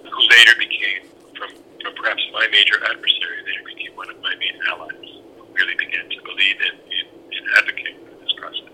who 0.00 0.22
later 0.28 0.54
became, 0.56 1.02
from, 1.36 1.50
from 1.82 1.94
perhaps 1.94 2.22
my 2.32 2.46
major 2.50 2.76
adversary, 2.84 3.42
later 3.44 3.64
became 3.64 3.96
one 3.96 4.10
of 4.10 4.20
my 4.20 4.34
main 4.36 4.60
allies, 4.68 5.20
who 5.36 5.46
really 5.52 5.74
began 5.76 6.08
to 6.08 6.22
believe 6.22 6.56
in, 6.60 6.74
in, 6.78 7.06
in 7.32 7.44
advocating 7.58 7.96
for 8.06 8.22
this 8.22 8.32
process. 8.36 8.70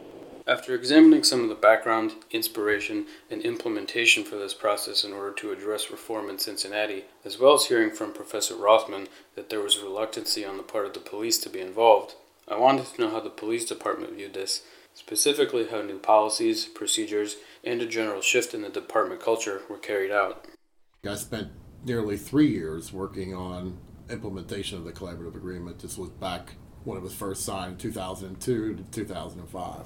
After 0.46 0.74
examining 0.74 1.24
some 1.24 1.42
of 1.42 1.48
the 1.48 1.54
background, 1.54 2.12
inspiration, 2.30 3.06
and 3.30 3.42
implementation 3.42 4.22
for 4.22 4.36
this 4.36 4.54
process 4.54 5.02
in 5.02 5.12
order 5.12 5.32
to 5.32 5.50
address 5.50 5.90
reform 5.90 6.30
in 6.30 6.38
Cincinnati, 6.38 7.04
as 7.24 7.38
well 7.38 7.54
as 7.54 7.66
hearing 7.66 7.90
from 7.90 8.12
Professor 8.12 8.54
Rothman 8.54 9.08
that 9.34 9.50
there 9.50 9.60
was 9.60 9.82
reluctancy 9.82 10.44
on 10.44 10.56
the 10.56 10.62
part 10.62 10.86
of 10.86 10.94
the 10.94 11.00
police 11.00 11.38
to 11.38 11.50
be 11.50 11.60
involved, 11.60 12.14
I 12.48 12.56
wanted 12.56 12.86
to 12.86 13.00
know 13.00 13.10
how 13.10 13.20
the 13.20 13.30
police 13.30 13.64
department 13.64 14.14
viewed 14.14 14.34
this, 14.34 14.62
specifically 14.94 15.66
how 15.66 15.82
new 15.82 15.98
policies, 15.98 16.64
procedures, 16.64 17.36
and 17.64 17.82
a 17.82 17.86
general 17.86 18.20
shift 18.20 18.54
in 18.54 18.62
the 18.62 18.68
department 18.68 19.20
culture 19.20 19.62
were 19.68 19.78
carried 19.78 20.12
out. 20.12 20.46
I 21.08 21.16
spent 21.16 21.50
nearly 21.86 22.16
three 22.16 22.48
years 22.48 22.92
working 22.92 23.32
on 23.32 23.78
implementation 24.10 24.76
of 24.76 24.84
the 24.84 24.92
collaborative 24.92 25.36
agreement. 25.36 25.78
This 25.78 25.96
was 25.96 26.10
back 26.10 26.54
when 26.84 26.98
it 26.98 27.02
was 27.02 27.14
first 27.14 27.44
signed 27.44 27.78
2002 27.78 28.74
to 28.74 28.82
2005. 28.82 29.76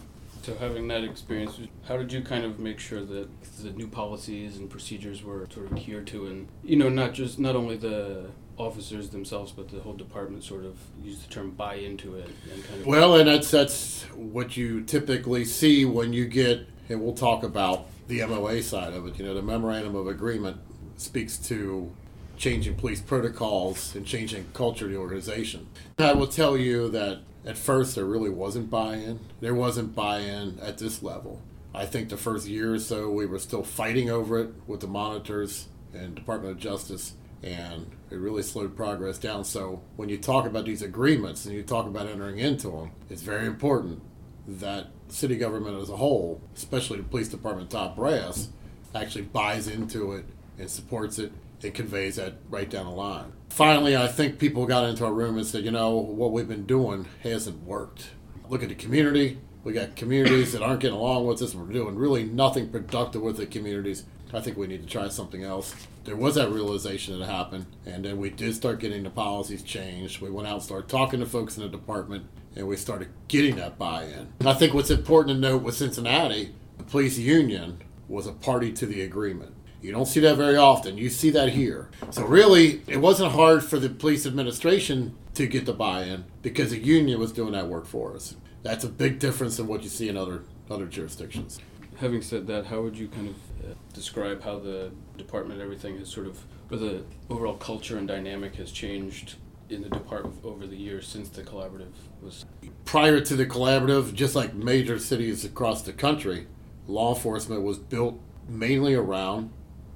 So, 0.43 0.57
having 0.57 0.89
that 0.89 1.05
experience, 1.05 1.61
how 1.87 1.99
did 1.99 2.13
you 2.13 2.23
kind 2.23 2.45
of 2.45 2.59
make 2.59 2.81
sure 2.81 3.05
that 3.05 3.29
the 3.63 3.71
new 3.73 3.87
policies 3.87 4.57
and 4.57 4.71
procedures 4.71 5.23
were 5.23 5.47
sort 5.53 5.67
of 5.67 5.77
adhered 5.77 6.07
to, 6.09 6.27
and 6.27 6.49
you 6.65 6.77
know, 6.77 6.89
not 6.89 7.13
just 7.13 7.39
not 7.39 7.57
only 7.57 7.77
the 7.77 8.31
officers 8.57 9.11
themselves, 9.11 9.53
but 9.53 9.69
the 9.69 9.81
whole 9.81 9.93
department 9.93 10.43
sort 10.43 10.65
of 10.65 10.79
use 11.03 11.21
the 11.21 11.31
term 11.31 11.51
buy 11.51 11.75
into 11.75 12.15
it 12.15 12.31
and 12.53 12.65
kind 12.65 12.81
of. 12.81 12.87
Well, 12.87 13.17
and 13.17 13.29
that's 13.29 13.51
that's 13.51 14.05
what 14.15 14.57
you 14.57 14.83
typically 14.83 15.45
see 15.45 15.85
when 15.85 16.15
you 16.15 16.27
get, 16.27 16.67
and 16.89 17.03
we'll 17.03 17.15
talk 17.15 17.43
about 17.43 17.89
the 18.09 18.25
MOA 18.25 18.63
side 18.63 18.95
of 18.95 19.07
it. 19.07 19.19
You 19.19 19.27
know, 19.27 19.35
the 19.35 19.43
memorandum 19.43 19.95
of 19.95 20.07
agreement 20.07 20.59
speaks 21.01 21.39
to 21.39 21.91
changing 22.37 22.75
police 22.75 23.01
protocols 23.01 23.95
and 23.95 24.07
changing 24.07 24.47
culture 24.55 24.87
of 24.87 24.91
the 24.91 24.97
organization. 24.97 25.67
I 25.99 26.13
will 26.13 26.27
tell 26.27 26.57
you 26.57 26.89
that 26.91 27.21
at 27.45 27.59
first 27.59 27.95
there 27.95 28.05
really 28.05 28.31
wasn't 28.31 28.71
buy-in. 28.71 29.21
There 29.41 29.55
wasn't 29.55 29.95
buy-in 29.95 30.59
at 30.61 30.79
this 30.79 31.03
level. 31.03 31.41
I 31.75 31.87
think 31.87 32.09
the 32.09 32.17
first 32.17 32.49
year 32.49 32.75
or 32.75 32.79
so 32.79 33.11
we 33.11 33.27
were 33.27 33.39
still 33.39 33.63
fighting 33.63 34.11
over 34.11 34.39
it 34.39 34.51
with 34.67 34.81
the 34.81 34.89
monitors 34.89 35.69
and 35.95 36.15
Department 36.15 36.53
of 36.53 36.59
Justice 36.59 37.15
and 37.43 37.91
it 38.11 38.17
really 38.17 38.43
slowed 38.43 38.77
progress 38.77 39.19
down. 39.19 39.45
So 39.45 39.81
when 39.97 40.09
you 40.09 40.19
talk 40.19 40.45
about 40.47 40.67
these 40.67 40.83
agreements 40.83 41.47
and 41.47 41.55
you 41.55 41.63
talk 41.63 41.87
about 41.87 42.07
entering 42.07 42.39
into 42.39 42.71
them, 42.71 42.91
it's 43.09 43.23
very 43.23 43.47
important 43.47 44.03
that 44.47 44.89
city 45.09 45.37
government 45.37 45.81
as 45.81 45.89
a 45.89 45.97
whole, 45.97 46.41
especially 46.55 46.99
the 46.99 47.05
police 47.05 47.29
department 47.29 47.71
top 47.71 47.97
brass, 47.97 48.49
actually 48.95 49.23
buys 49.23 49.69
into 49.69 50.13
it 50.13 50.25
and 50.61 50.71
supports 50.71 51.19
it 51.19 51.33
and 51.63 51.75
conveys 51.75 52.17
that 52.17 52.35
right 52.49 52.71
down 52.71 52.87
the 52.87 52.93
line. 52.93 53.33
Finally, 53.49 53.97
I 53.97 54.07
think 54.07 54.39
people 54.39 54.67
got 54.67 54.89
into 54.89 55.05
a 55.05 55.13
room 55.13 55.37
and 55.37 55.47
said, 55.47 55.65
you 55.65 55.71
know, 55.71 55.97
what 55.97 56.33
we've 56.33 56.49
been 56.49 56.67
doing 56.67 57.07
hasn't 57.23 57.65
worked. 57.65 58.11
Look 58.49 58.63
at 58.63 58.69
the 58.69 58.75
community. 58.75 59.39
We 59.65 59.73
got 59.73 59.97
communities 59.97 60.53
that 60.53 60.63
aren't 60.63 60.81
getting 60.81 60.97
along 60.97 61.27
with 61.27 61.43
us. 61.43 61.55
We're 61.55 61.67
doing 61.67 61.97
really 61.97 62.25
nothing 62.25 62.71
productive 62.71 63.23
with 63.23 63.37
the 63.37 63.47
communities. 63.47 64.05
I 64.33 64.41
think 64.41 64.57
we 64.57 64.69
need 64.69 64.83
to 64.83 64.89
try 64.89 65.09
something 65.09 65.43
else. 65.43 65.75
There 66.05 66.17
was 66.17 66.37
that 66.37 66.51
realization 66.51 67.19
that 67.19 67.27
happened, 67.27 67.67
and 67.85 68.05
then 68.05 68.19
we 68.19 68.31
did 68.31 68.55
start 68.55 68.79
getting 68.79 69.03
the 69.03 69.11
policies 69.11 69.63
changed. 69.63 70.21
We 70.21 70.31
went 70.31 70.49
out 70.49 70.55
and 70.55 70.63
started 70.63 70.89
talking 70.89 71.21
to 71.21 71.27
folks 71.27 71.57
in 71.57 71.63
the 71.63 71.69
department, 71.69 72.27
and 72.57 72.67
we 72.67 72.77
started 72.77 73.09
getting 73.29 73.57
that 73.57 73.79
buy 73.79 74.05
in. 74.05 74.33
I 74.47 74.55
think 74.55 74.73
what's 74.73 74.91
important 74.91 75.37
to 75.37 75.41
note 75.41 75.63
with 75.63 75.75
Cincinnati, 75.75 76.55
the 76.79 76.85
police 76.85 77.19
union 77.19 77.83
was 78.09 78.27
a 78.27 78.33
party 78.33 78.73
to 78.73 78.87
the 78.87 79.03
agreement. 79.03 79.55
You 79.83 79.93
don't 79.93 80.07
see 80.07 80.21
that 80.21 80.37
very 80.37 80.57
often. 80.57 80.99
You 80.99 81.09
see 81.09 81.31
that 81.31 81.51
here. 81.51 81.89
So 82.11 82.25
really, 82.25 82.83
it 82.87 82.99
wasn't 82.99 83.33
hard 83.33 83.65
for 83.65 83.79
the 83.79 83.89
police 83.89 84.27
administration 84.27 85.17
to 85.35 85.47
get 85.47 85.65
the 85.65 85.73
buy-in 85.73 86.25
because 86.43 86.71
the 86.71 86.79
union 86.79 87.19
was 87.19 87.33
doing 87.33 87.53
that 87.53 87.67
work 87.69 87.87
for 87.87 88.15
us. 88.15 88.37
That's 88.63 88.85
a 88.85 88.89
big 88.89 89.19
difference 89.19 89.57
than 89.57 89.67
what 89.67 89.83
you 89.83 89.89
see 89.89 90.09
in 90.09 90.17
other 90.17 90.43
other 90.69 90.87
jurisdictions. 90.87 91.59
Having 91.97 92.23
said 92.23 92.47
that, 92.47 92.67
how 92.67 92.83
would 92.83 92.97
you 92.97 93.09
kind 93.09 93.29
of 93.29 93.71
uh, 93.71 93.75
describe 93.93 94.43
how 94.43 94.59
the 94.59 94.93
department, 95.17 95.61
everything 95.61 95.99
has 95.99 96.09
sort 96.09 96.27
of, 96.27 96.45
or 96.71 96.77
the 96.77 97.03
overall 97.29 97.57
culture 97.57 97.99
and 97.99 98.07
dynamic 98.07 98.55
has 98.57 98.71
changed 98.71 99.35
in 99.69 99.83
the 99.83 99.89
department 99.89 100.37
over 100.45 100.67
the 100.67 100.77
years 100.77 101.07
since 101.09 101.29
the 101.29 101.43
collaborative 101.43 101.93
was? 102.23 102.45
Prior 102.85 103.21
to 103.21 103.35
the 103.35 103.47
collaborative, 103.47 104.15
just 104.15 104.37
like 104.37 104.55
major 104.55 104.99
cities 104.99 105.45
across 105.45 105.83
the 105.83 105.93
country, 105.93 106.47
law 106.87 107.15
enforcement 107.15 107.63
was 107.63 107.79
built 107.79 108.21
mainly 108.49 108.95
around 108.95 109.51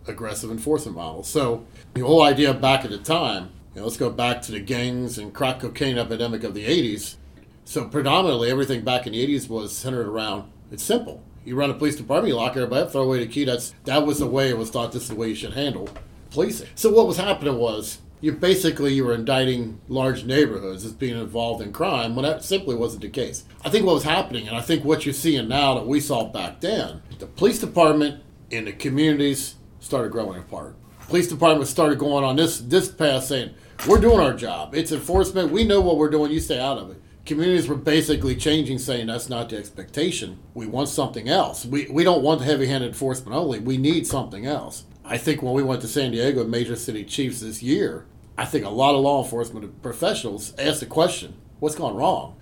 aggressive 0.07 0.51
enforcement 0.51 0.97
models. 0.97 1.29
So 1.29 1.65
the 1.95 2.03
whole 2.03 2.23
idea 2.23 2.55
back 2.55 2.85
at 2.85 2.91
the 2.91 2.99
time, 2.99 3.51
you 3.75 3.81
know, 3.81 3.87
let's 3.87 3.97
go 3.97 4.11
back 4.11 4.43
to 4.43 4.53
the 4.53 4.61
gangs 4.61 5.19
and 5.19 5.33
crack 5.33 5.61
cocaine 5.61 5.99
epidemic 5.99 6.45
of 6.45 6.55
the 6.55 6.65
80s. 6.65 7.17
So 7.65 7.87
predominantly 7.87 8.51
everything 8.51 8.85
back 8.85 9.07
in 9.07 9.13
the 9.13 9.27
80s 9.27 9.49
was 9.49 9.77
centered 9.77 10.07
around, 10.07 10.51
it's 10.71 10.83
simple. 10.83 11.23
You 11.45 11.57
run 11.57 11.71
a 11.71 11.75
police 11.75 11.97
department, 11.97 12.29
you 12.29 12.37
lock 12.37 12.57
everybody 12.57 12.83
up, 12.83 12.93
throw 12.93 13.03
away 13.03 13.19
the 13.19 13.27
key. 13.27 13.45
That's 13.45 13.75
that 13.85 14.07
was 14.07 14.19
the 14.19 14.27
way 14.27 14.49
it 14.49 14.57
was 14.57 14.71
thought. 14.71 14.93
This 14.93 15.03
is 15.03 15.09
the 15.11 15.15
way 15.15 15.29
you 15.29 15.35
should 15.35 15.53
handle 15.53 15.89
policing. 16.31 16.69
So 16.75 16.91
what 16.91 17.07
was 17.07 17.19
happening 17.19 17.59
was 17.59 17.99
you 18.21 18.33
basically 18.33 18.95
you 18.95 19.05
were 19.05 19.15
indicting 19.15 19.81
large 19.89 20.25
neighborhoods 20.25 20.85
as 20.85 20.93
being 20.93 21.19
involved 21.19 21.63
in 21.63 21.73
crime 21.73 22.17
when 22.17 22.25
that 22.25 22.43
simply 22.43 22.75
wasn't 22.75 23.03
the 23.03 23.11
case. 23.11 23.45
I 23.65 23.69
think 23.69 23.85
what 23.85 23.95
was 23.95 24.05
happening, 24.05 24.49
and 24.49 24.57
I 24.57 24.63
think 24.63 24.85
what 24.85 25.05
you're 25.05 25.13
seeing 25.13 25.49
now 25.49 25.75
that 25.75 25.87
we 25.87 26.01
saw 26.01 26.25
back 26.25 26.61
then, 26.61 27.03
the 27.19 27.27
police 27.27 27.59
department 27.59 28.23
in 28.51 28.65
the 28.65 28.73
communities 28.73 29.57
started 29.85 30.11
growing 30.11 30.39
apart. 30.39 30.75
Police 31.09 31.29
department 31.29 31.69
started 31.69 31.99
going 31.99 32.25
on 32.25 32.37
this 32.37 32.59
this 32.59 32.89
path 32.91 33.25
saying, 33.25 33.55
We're 33.87 34.01
doing 34.01 34.21
our 34.21 34.35
job. 34.35 34.75
It's 34.75 34.93
enforcement, 34.93 35.53
we 35.53 35.65
know 35.65 35.81
what 35.81 35.99
we're 35.99 36.11
doing, 36.11 36.33
you 36.33 36.41
stay 36.41 36.59
out 36.59 36.79
of 36.79 36.91
it 36.91 37.01
communities 37.25 37.69
were 37.69 37.77
basically 37.77 38.37
changing, 38.37 38.79
saying 38.79 39.07
that's 39.07 39.29
not 39.29 39.49
the 39.49 39.57
expectation. 39.57 40.39
We 40.53 40.67
want 40.67 40.89
something 40.89 41.29
else. 41.29 41.65
We, 41.65 41.87
we 41.87 42.05
don't 42.05 42.23
want 42.23 42.41
the 42.41 42.47
heavy 42.47 42.67
handed 42.67 42.89
enforcement 42.89 43.35
only. 43.35 43.59
We 43.59 43.79
need 43.79 44.07
something 44.07 44.47
else. 44.47 44.85
I 45.05 45.19
think 45.19 45.43
when 45.43 45.55
we 45.55 45.63
went 45.63 45.83
to 45.83 45.89
San 45.89 46.13
Diego 46.13 46.45
major 46.45 46.77
city 46.77 47.05
chiefs 47.05 47.41
this 47.41 47.63
year, 47.63 48.07
I 48.37 48.45
think 48.45 48.65
a 48.65 48.71
lot 48.71 48.95
of 48.95 49.03
law 49.03 49.23
enforcement 49.23 49.83
professionals 49.83 50.55
asked 50.59 50.81
the 50.81 50.87
question 50.87 51.35
what's 51.61 51.77
gone 51.77 51.97
wrong? 51.97 52.37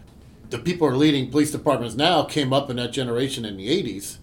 The 0.51 0.59
people 0.59 0.89
who 0.89 0.95
are 0.95 0.99
leading 0.99 1.31
police 1.31 1.51
departments 1.51 1.95
now 1.95 2.25
came 2.25 2.53
up 2.53 2.69
in 2.69 2.77
that 2.77 2.93
generation 2.93 3.45
in 3.45 3.57
the 3.57 3.69
80s. 3.69 4.19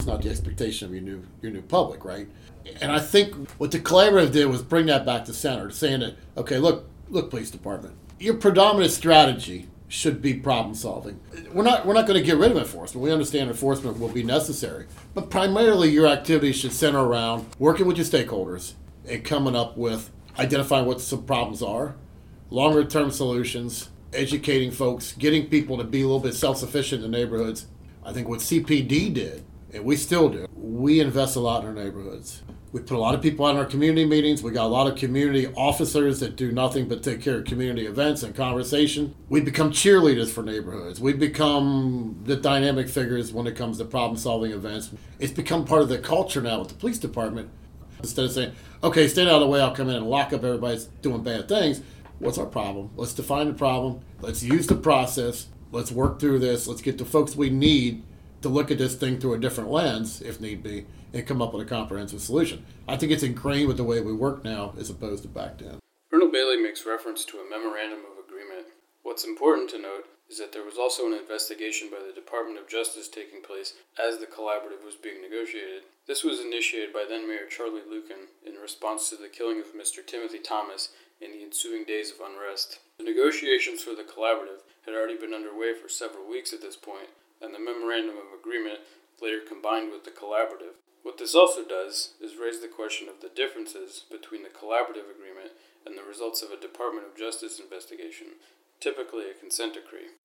It's 0.00 0.06
not 0.06 0.22
the 0.22 0.30
expectation 0.30 0.88
of 0.88 0.94
your 0.94 1.02
new, 1.02 1.22
your 1.42 1.52
new 1.52 1.60
public, 1.60 2.06
right? 2.06 2.26
And 2.80 2.90
I 2.90 3.00
think 3.00 3.34
what 3.58 3.70
the 3.70 3.78
collaborative 3.78 4.32
did 4.32 4.46
was 4.46 4.62
bring 4.62 4.86
that 4.86 5.04
back 5.04 5.26
to 5.26 5.34
center, 5.34 5.70
saying 5.70 6.00
that, 6.00 6.16
okay, 6.38 6.56
look, 6.56 6.88
look, 7.10 7.28
police 7.28 7.50
department, 7.50 7.96
your 8.18 8.32
predominant 8.32 8.92
strategy 8.92 9.68
should 9.88 10.22
be 10.22 10.32
problem 10.32 10.74
solving. 10.74 11.20
We're 11.52 11.64
not 11.64 11.84
we're 11.84 11.92
not 11.92 12.06
going 12.06 12.18
to 12.18 12.24
get 12.24 12.38
rid 12.38 12.50
of 12.50 12.56
enforcement. 12.56 13.04
We 13.04 13.12
understand 13.12 13.50
enforcement 13.50 13.98
will 13.98 14.08
be 14.08 14.22
necessary, 14.22 14.86
but 15.12 15.28
primarily 15.28 15.90
your 15.90 16.06
activities 16.06 16.56
should 16.56 16.72
center 16.72 17.04
around 17.04 17.44
working 17.58 17.84
with 17.84 17.98
your 17.98 18.06
stakeholders 18.06 18.72
and 19.06 19.22
coming 19.22 19.54
up 19.54 19.76
with 19.76 20.10
identifying 20.38 20.86
what 20.86 21.02
some 21.02 21.24
problems 21.24 21.62
are, 21.62 21.94
longer 22.48 22.86
term 22.86 23.10
solutions, 23.10 23.90
educating 24.14 24.70
folks, 24.70 25.12
getting 25.12 25.48
people 25.48 25.76
to 25.76 25.84
be 25.84 26.00
a 26.00 26.04
little 26.04 26.20
bit 26.20 26.32
self 26.32 26.56
sufficient 26.56 27.04
in 27.04 27.10
neighborhoods. 27.10 27.66
I 28.02 28.14
think 28.14 28.28
what 28.28 28.40
CPD 28.40 29.12
did, 29.12 29.44
and 29.72 29.84
we 29.84 29.96
still 29.96 30.28
do, 30.28 30.46
we 30.54 31.00
invest 31.00 31.36
a 31.36 31.40
lot 31.40 31.62
in 31.62 31.68
our 31.68 31.74
neighborhoods. 31.74 32.42
We 32.72 32.80
put 32.80 32.96
a 32.96 33.00
lot 33.00 33.16
of 33.16 33.22
people 33.22 33.44
on 33.46 33.56
our 33.56 33.64
community 33.64 34.04
meetings. 34.04 34.44
We 34.44 34.52
got 34.52 34.66
a 34.66 34.68
lot 34.68 34.86
of 34.86 34.96
community 34.96 35.48
officers 35.56 36.20
that 36.20 36.36
do 36.36 36.52
nothing 36.52 36.88
but 36.88 37.02
take 37.02 37.20
care 37.20 37.38
of 37.38 37.44
community 37.44 37.86
events 37.86 38.22
and 38.22 38.32
conversation. 38.32 39.14
We 39.28 39.40
become 39.40 39.72
cheerleaders 39.72 40.30
for 40.30 40.44
neighborhoods. 40.44 41.00
We 41.00 41.12
become 41.12 42.20
the 42.24 42.36
dynamic 42.36 42.88
figures 42.88 43.32
when 43.32 43.48
it 43.48 43.56
comes 43.56 43.78
to 43.78 43.84
problem 43.84 44.16
solving 44.16 44.52
events. 44.52 44.90
It's 45.18 45.32
become 45.32 45.64
part 45.64 45.82
of 45.82 45.88
the 45.88 45.98
culture 45.98 46.40
now 46.40 46.60
with 46.60 46.68
the 46.68 46.74
police 46.74 46.98
department. 46.98 47.50
Instead 47.98 48.26
of 48.26 48.32
saying, 48.32 48.52
okay, 48.84 49.08
stay 49.08 49.22
out 49.22 49.34
of 49.34 49.40
the 49.40 49.46
way, 49.48 49.60
I'll 49.60 49.74
come 49.74 49.88
in 49.88 49.96
and 49.96 50.06
lock 50.06 50.32
up 50.32 50.44
everybody 50.44 50.76
that's 50.76 50.86
doing 51.02 51.24
bad 51.24 51.48
things. 51.48 51.82
What's 52.20 52.38
our 52.38 52.46
problem? 52.46 52.90
Let's 52.94 53.14
define 53.14 53.48
the 53.48 53.54
problem. 53.54 54.00
Let's 54.20 54.44
use 54.44 54.68
the 54.68 54.76
process. 54.76 55.48
Let's 55.72 55.90
work 55.90 56.20
through 56.20 56.38
this. 56.38 56.68
Let's 56.68 56.82
get 56.82 56.98
the 56.98 57.04
folks 57.04 57.34
we 57.34 57.50
need 57.50 58.04
to 58.42 58.48
look 58.48 58.70
at 58.70 58.78
this 58.78 58.94
thing 58.94 59.18
through 59.18 59.34
a 59.34 59.38
different 59.38 59.70
lens, 59.70 60.22
if 60.22 60.40
need 60.40 60.62
be, 60.62 60.86
and 61.12 61.26
come 61.26 61.42
up 61.42 61.52
with 61.52 61.66
a 61.66 61.68
comprehensive 61.68 62.20
solution. 62.20 62.64
I 62.88 62.96
think 62.96 63.12
it's 63.12 63.22
ingrained 63.22 63.68
with 63.68 63.76
the 63.76 63.84
way 63.84 64.00
we 64.00 64.12
work 64.12 64.44
now 64.44 64.74
as 64.78 64.90
opposed 64.90 65.22
to 65.22 65.28
back 65.28 65.58
then. 65.58 65.78
Colonel 66.10 66.30
Bailey 66.30 66.56
makes 66.56 66.86
reference 66.86 67.24
to 67.26 67.38
a 67.38 67.48
memorandum 67.48 68.00
of 68.00 68.24
agreement. 68.24 68.66
What's 69.02 69.24
important 69.24 69.70
to 69.70 69.78
note 69.78 70.06
is 70.30 70.38
that 70.38 70.52
there 70.52 70.64
was 70.64 70.78
also 70.78 71.06
an 71.06 71.12
investigation 71.12 71.90
by 71.90 71.98
the 72.06 72.14
Department 72.14 72.58
of 72.58 72.68
Justice 72.68 73.08
taking 73.08 73.42
place 73.42 73.74
as 73.98 74.18
the 74.18 74.26
collaborative 74.26 74.84
was 74.84 74.94
being 74.94 75.20
negotiated. 75.20 75.82
This 76.06 76.22
was 76.22 76.40
initiated 76.40 76.92
by 76.92 77.04
then 77.08 77.26
Mayor 77.26 77.50
Charlie 77.50 77.82
Luken 77.82 78.30
in 78.46 78.54
response 78.54 79.10
to 79.10 79.16
the 79.16 79.28
killing 79.28 79.58
of 79.58 79.74
Mr. 79.74 80.06
Timothy 80.06 80.38
Thomas 80.38 80.90
in 81.20 81.32
the 81.32 81.42
ensuing 81.42 81.84
days 81.84 82.12
of 82.12 82.22
unrest. 82.22 82.78
The 82.98 83.04
negotiations 83.04 83.82
for 83.82 83.94
the 83.94 84.06
collaborative 84.06 84.62
had 84.86 84.94
already 84.94 85.18
been 85.18 85.34
underway 85.34 85.74
for 85.74 85.88
several 85.88 86.28
weeks 86.28 86.52
at 86.52 86.62
this 86.62 86.76
point, 86.76 87.10
and 87.40 87.54
the 87.54 87.58
memorandum 87.58 88.16
of 88.16 88.38
agreement 88.38 88.80
later 89.20 89.40
combined 89.40 89.90
with 89.90 90.04
the 90.04 90.10
collaborative. 90.10 90.78
What 91.02 91.18
this 91.18 91.34
also 91.34 91.64
does 91.64 92.14
is 92.20 92.36
raise 92.36 92.60
the 92.60 92.68
question 92.68 93.08
of 93.08 93.20
the 93.20 93.32
differences 93.34 94.04
between 94.10 94.42
the 94.42 94.50
collaborative 94.50 95.08
agreement 95.08 95.56
and 95.86 95.96
the 95.96 96.04
results 96.04 96.42
of 96.42 96.50
a 96.50 96.60
Department 96.60 97.06
of 97.06 97.16
Justice 97.16 97.58
investigation, 97.58 98.36
typically 98.80 99.24
a 99.30 99.34
consent 99.34 99.74
decree. 99.74 100.19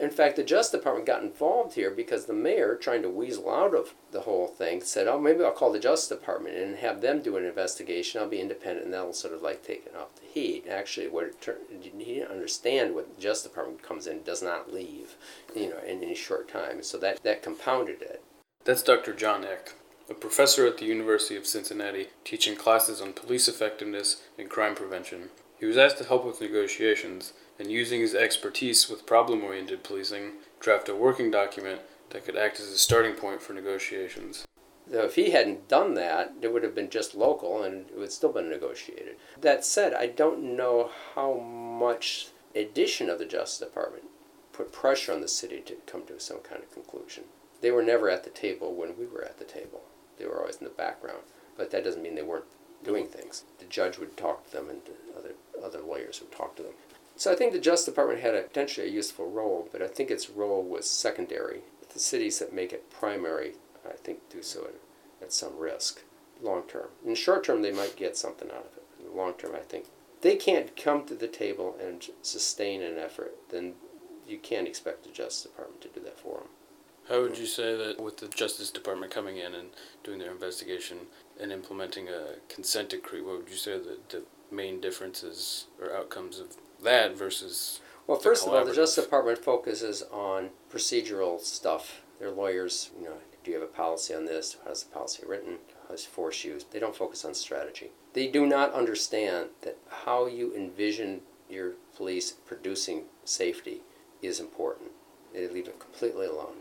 In 0.00 0.10
fact, 0.10 0.36
the 0.36 0.42
Justice 0.42 0.78
Department 0.78 1.06
got 1.06 1.22
involved 1.22 1.74
here 1.74 1.90
because 1.90 2.26
the 2.26 2.32
mayor, 2.32 2.74
trying 2.74 3.02
to 3.02 3.08
weasel 3.08 3.50
out 3.50 3.74
of 3.74 3.94
the 4.10 4.22
whole 4.22 4.48
thing, 4.48 4.80
said, 4.80 5.06
"Oh, 5.06 5.20
maybe 5.20 5.44
I'll 5.44 5.52
call 5.52 5.72
the 5.72 5.78
Justice 5.78 6.18
Department 6.18 6.56
and 6.56 6.76
have 6.76 7.00
them 7.00 7.22
do 7.22 7.36
an 7.36 7.44
investigation. 7.44 8.20
I'll 8.20 8.28
be 8.28 8.40
independent, 8.40 8.86
and 8.86 8.94
that'll 8.94 9.12
sort 9.12 9.34
of 9.34 9.42
like 9.42 9.62
take 9.62 9.86
it 9.86 9.96
off 9.96 10.16
the 10.16 10.26
heat." 10.26 10.66
Actually, 10.68 11.08
what 11.08 11.24
it 11.24 11.40
turned, 11.40 11.60
he 11.80 11.90
didn't 12.14 12.30
understand 12.30 12.94
what 12.94 13.14
the 13.14 13.20
Justice 13.20 13.50
Department 13.50 13.82
comes 13.82 14.06
in 14.06 14.22
does 14.22 14.42
not 14.42 14.72
leave, 14.72 15.16
you 15.54 15.68
know, 15.68 15.78
in 15.78 16.02
any 16.02 16.14
short 16.14 16.48
time. 16.48 16.82
So 16.82 16.98
that 16.98 17.22
that 17.22 17.42
compounded 17.42 18.02
it. 18.02 18.22
That's 18.64 18.82
Dr. 18.82 19.12
John 19.12 19.44
Eck, 19.44 19.72
a 20.08 20.14
professor 20.14 20.66
at 20.66 20.78
the 20.78 20.86
University 20.86 21.36
of 21.36 21.46
Cincinnati, 21.46 22.08
teaching 22.24 22.56
classes 22.56 23.00
on 23.00 23.12
police 23.12 23.46
effectiveness 23.46 24.22
and 24.38 24.50
crime 24.50 24.74
prevention. 24.74 25.30
He 25.58 25.66
was 25.66 25.78
asked 25.78 25.98
to 25.98 26.04
help 26.04 26.24
with 26.24 26.40
negotiations 26.40 27.32
and 27.58 27.70
using 27.70 28.00
his 28.00 28.14
expertise 28.14 28.88
with 28.88 29.06
problem 29.06 29.44
oriented 29.44 29.84
policing, 29.84 30.32
draft 30.60 30.88
a 30.88 30.94
working 30.94 31.30
document 31.30 31.80
that 32.10 32.24
could 32.24 32.36
act 32.36 32.60
as 32.60 32.68
a 32.68 32.78
starting 32.78 33.14
point 33.14 33.42
for 33.42 33.52
negotiations. 33.52 34.44
So 34.90 35.02
if 35.02 35.14
he 35.14 35.30
hadn't 35.30 35.68
done 35.68 35.94
that, 35.94 36.34
it 36.42 36.52
would 36.52 36.62
have 36.62 36.74
been 36.74 36.90
just 36.90 37.14
local 37.14 37.62
and 37.62 37.86
it 37.88 37.98
would 37.98 38.12
still 38.12 38.32
been 38.32 38.50
negotiated. 38.50 39.16
That 39.40 39.64
said, 39.64 39.94
I 39.94 40.06
don't 40.06 40.56
know 40.56 40.90
how 41.14 41.34
much 41.34 42.28
addition 42.54 43.08
of 43.08 43.18
the 43.18 43.24
Justice 43.24 43.66
Department 43.66 44.04
put 44.52 44.72
pressure 44.72 45.12
on 45.12 45.20
the 45.20 45.28
city 45.28 45.60
to 45.66 45.76
come 45.86 46.04
to 46.06 46.20
some 46.20 46.38
kind 46.38 46.62
of 46.62 46.72
conclusion. 46.72 47.24
They 47.60 47.70
were 47.70 47.82
never 47.82 48.10
at 48.10 48.24
the 48.24 48.30
table 48.30 48.74
when 48.74 48.96
we 48.98 49.06
were 49.06 49.24
at 49.24 49.38
the 49.38 49.44
table. 49.44 49.82
They 50.18 50.26
were 50.26 50.40
always 50.40 50.56
in 50.56 50.64
the 50.64 50.70
background. 50.70 51.22
But 51.56 51.70
that 51.70 51.84
doesn't 51.84 52.02
mean 52.02 52.14
they 52.14 52.22
weren't 52.22 52.44
doing 52.84 53.06
things. 53.06 53.44
The 53.58 53.64
judge 53.64 53.98
would 53.98 54.16
talk 54.16 54.44
to 54.44 54.52
them 54.52 54.68
and 54.68 54.82
the 54.84 55.18
other 55.18 55.34
other 55.64 55.80
lawyers 55.80 56.20
would 56.20 56.32
talk 56.32 56.56
to 56.56 56.62
them. 56.62 56.74
So 57.16 57.30
I 57.30 57.36
think 57.36 57.52
the 57.52 57.60
Justice 57.60 57.86
Department 57.86 58.20
had 58.20 58.34
a, 58.34 58.42
potentially 58.42 58.88
a 58.88 58.90
useful 58.90 59.30
role, 59.30 59.68
but 59.72 59.82
I 59.82 59.86
think 59.86 60.10
its 60.10 60.30
role 60.30 60.62
was 60.62 60.88
secondary. 60.88 61.60
The 61.92 62.00
cities 62.00 62.40
that 62.40 62.52
make 62.52 62.72
it 62.72 62.90
primary, 62.90 63.52
I 63.88 63.92
think, 63.92 64.28
do 64.28 64.42
so 64.42 64.64
at, 64.64 64.74
at 65.22 65.32
some 65.32 65.56
risk, 65.56 66.02
long 66.42 66.62
term. 66.62 66.88
In 67.06 67.14
short 67.14 67.44
term, 67.44 67.62
they 67.62 67.70
might 67.70 67.96
get 67.96 68.16
something 68.16 68.50
out 68.50 68.66
of 68.66 68.76
it. 68.76 68.84
In 68.98 69.06
the 69.06 69.16
long 69.16 69.34
term, 69.34 69.54
I 69.54 69.60
think 69.60 69.86
they 70.22 70.36
can't 70.36 70.76
come 70.76 71.04
to 71.04 71.14
the 71.14 71.28
table 71.28 71.76
and 71.80 72.04
sustain 72.22 72.82
an 72.82 72.98
effort, 72.98 73.34
then 73.50 73.74
you 74.26 74.38
can't 74.38 74.66
expect 74.66 75.04
the 75.04 75.10
Justice 75.10 75.50
Department 75.50 75.82
to 75.82 75.88
do 75.88 76.00
that 76.00 76.18
for 76.18 76.38
them. 76.38 76.48
How 77.08 77.20
would 77.20 77.36
you 77.36 77.46
say 77.46 77.76
that 77.76 78.00
with 78.00 78.16
the 78.16 78.28
Justice 78.28 78.70
Department 78.70 79.12
coming 79.12 79.36
in 79.36 79.54
and 79.54 79.68
doing 80.02 80.18
their 80.18 80.32
investigation 80.32 80.98
and 81.38 81.52
implementing 81.52 82.08
a 82.08 82.36
consent 82.48 82.88
decree, 82.88 83.20
what 83.20 83.36
would 83.36 83.50
you 83.50 83.56
say 83.56 83.78
the, 83.78 83.98
the 84.08 84.22
main 84.50 84.80
differences 84.80 85.66
or 85.78 85.94
outcomes 85.94 86.38
of 86.38 86.56
that 86.84 87.16
versus 87.16 87.80
Well, 88.06 88.18
first 88.18 88.46
of 88.46 88.52
all, 88.52 88.64
the? 88.64 88.72
Justice 88.72 89.04
Department 89.04 89.38
focuses 89.38 90.02
on 90.12 90.50
procedural 90.72 91.40
stuff. 91.40 92.02
Their 92.20 92.30
lawyers, 92.30 92.90
you 92.98 93.06
know, 93.06 93.16
do 93.42 93.50
you 93.50 93.58
have 93.58 93.68
a 93.68 93.72
policy 93.72 94.14
on 94.14 94.24
this? 94.24 94.56
How's 94.64 94.84
the 94.84 94.94
policy 94.94 95.22
written? 95.26 95.56
How's 95.88 96.04
force 96.04 96.44
used? 96.44 96.72
They 96.72 96.78
don't 96.78 96.96
focus 96.96 97.24
on 97.24 97.34
strategy. 97.34 97.90
They 98.14 98.28
do 98.28 98.46
not 98.46 98.72
understand 98.72 99.48
that 99.62 99.76
how 100.04 100.26
you 100.26 100.54
envision 100.54 101.20
your 101.50 101.72
police 101.96 102.32
producing 102.32 103.04
safety 103.24 103.80
is 104.22 104.40
important. 104.40 104.92
They 105.32 105.48
leave 105.48 105.68
it 105.68 105.78
completely 105.80 106.26
alone. 106.26 106.54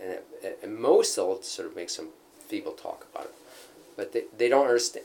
And, 0.00 0.18
it, 0.42 0.58
and 0.62 0.76
most 0.76 1.16
they'll 1.16 1.42
sort 1.42 1.68
of 1.68 1.76
make 1.76 1.90
some 1.90 2.10
feeble 2.38 2.72
talk 2.72 3.06
about 3.12 3.26
it. 3.26 3.34
But 3.96 4.12
they, 4.12 4.24
they 4.36 4.48
don't 4.48 4.66
understand, 4.66 5.04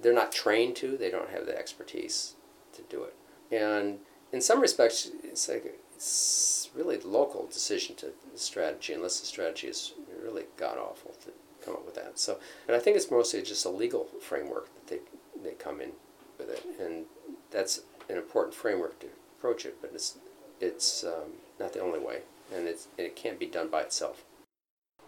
they're 0.00 0.12
not 0.12 0.30
trained 0.30 0.76
to, 0.76 0.96
they 0.96 1.10
don't 1.10 1.30
have 1.30 1.46
the 1.46 1.58
expertise 1.58 2.34
to 2.74 2.82
do 2.82 3.02
it. 3.02 3.14
And 3.54 3.98
in 4.32 4.40
some 4.40 4.60
respects, 4.60 5.10
it's 5.22 5.48
like 5.48 5.64
it's 5.94 6.70
really 6.74 6.98
local 6.98 7.46
decision 7.46 7.94
to 7.96 8.12
strategy, 8.34 8.92
unless 8.92 9.20
the 9.20 9.26
strategy 9.26 9.68
is 9.68 9.92
really 10.22 10.44
god 10.56 10.76
awful 10.76 11.14
to 11.24 11.30
come 11.64 11.74
up 11.74 11.86
with 11.86 11.94
that. 11.94 12.18
So, 12.18 12.38
and 12.66 12.76
I 12.76 12.80
think 12.80 12.96
it's 12.96 13.10
mostly 13.10 13.42
just 13.42 13.64
a 13.64 13.70
legal 13.70 14.06
framework 14.20 14.68
that 14.74 14.86
they 14.88 14.98
they 15.42 15.54
come 15.54 15.80
in 15.80 15.92
with 16.38 16.50
it, 16.50 16.64
and 16.80 17.04
that's 17.50 17.82
an 18.08 18.16
important 18.16 18.54
framework 18.54 18.98
to 19.00 19.06
approach 19.38 19.64
it. 19.64 19.76
But 19.80 19.92
it's 19.94 20.18
it's 20.60 21.04
um, 21.04 21.34
not 21.60 21.72
the 21.72 21.80
only 21.80 22.00
way, 22.00 22.22
and 22.52 22.66
it's 22.66 22.88
it 22.98 23.14
can't 23.14 23.38
be 23.38 23.46
done 23.46 23.68
by 23.68 23.82
itself. 23.82 24.24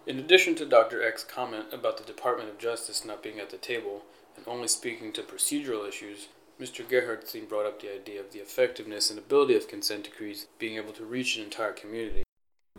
In 0.06 0.20
addition 0.20 0.54
to 0.56 0.64
Dr. 0.64 1.02
Eck's 1.02 1.24
comment 1.24 1.66
about 1.72 1.96
the 1.96 2.04
Department 2.04 2.48
of 2.48 2.59
Justice 2.59 3.04
not 3.04 3.24
being 3.24 3.40
at 3.40 3.50
the 3.50 3.56
table 3.56 4.02
and 4.37 4.46
only 4.46 4.68
speaking 4.68 5.12
to 5.12 5.22
procedural 5.22 5.88
issues, 5.88 6.28
Mr. 6.61 6.83
Gerhardstein 6.88 7.47
brought 7.47 7.66
up 7.66 7.83
the 7.83 7.92
idea 7.92 8.19
of 8.19 8.33
the 8.33 8.38
effectiveness 8.38 9.11
and 9.11 9.19
ability 9.19 9.55
of 9.55 9.69
consent 9.69 10.05
decrees 10.05 10.47
being 10.59 10.77
able 10.77 10.92
to 10.92 11.05
reach 11.05 11.37
an 11.37 11.45
entire 11.45 11.73
community. 11.73 12.23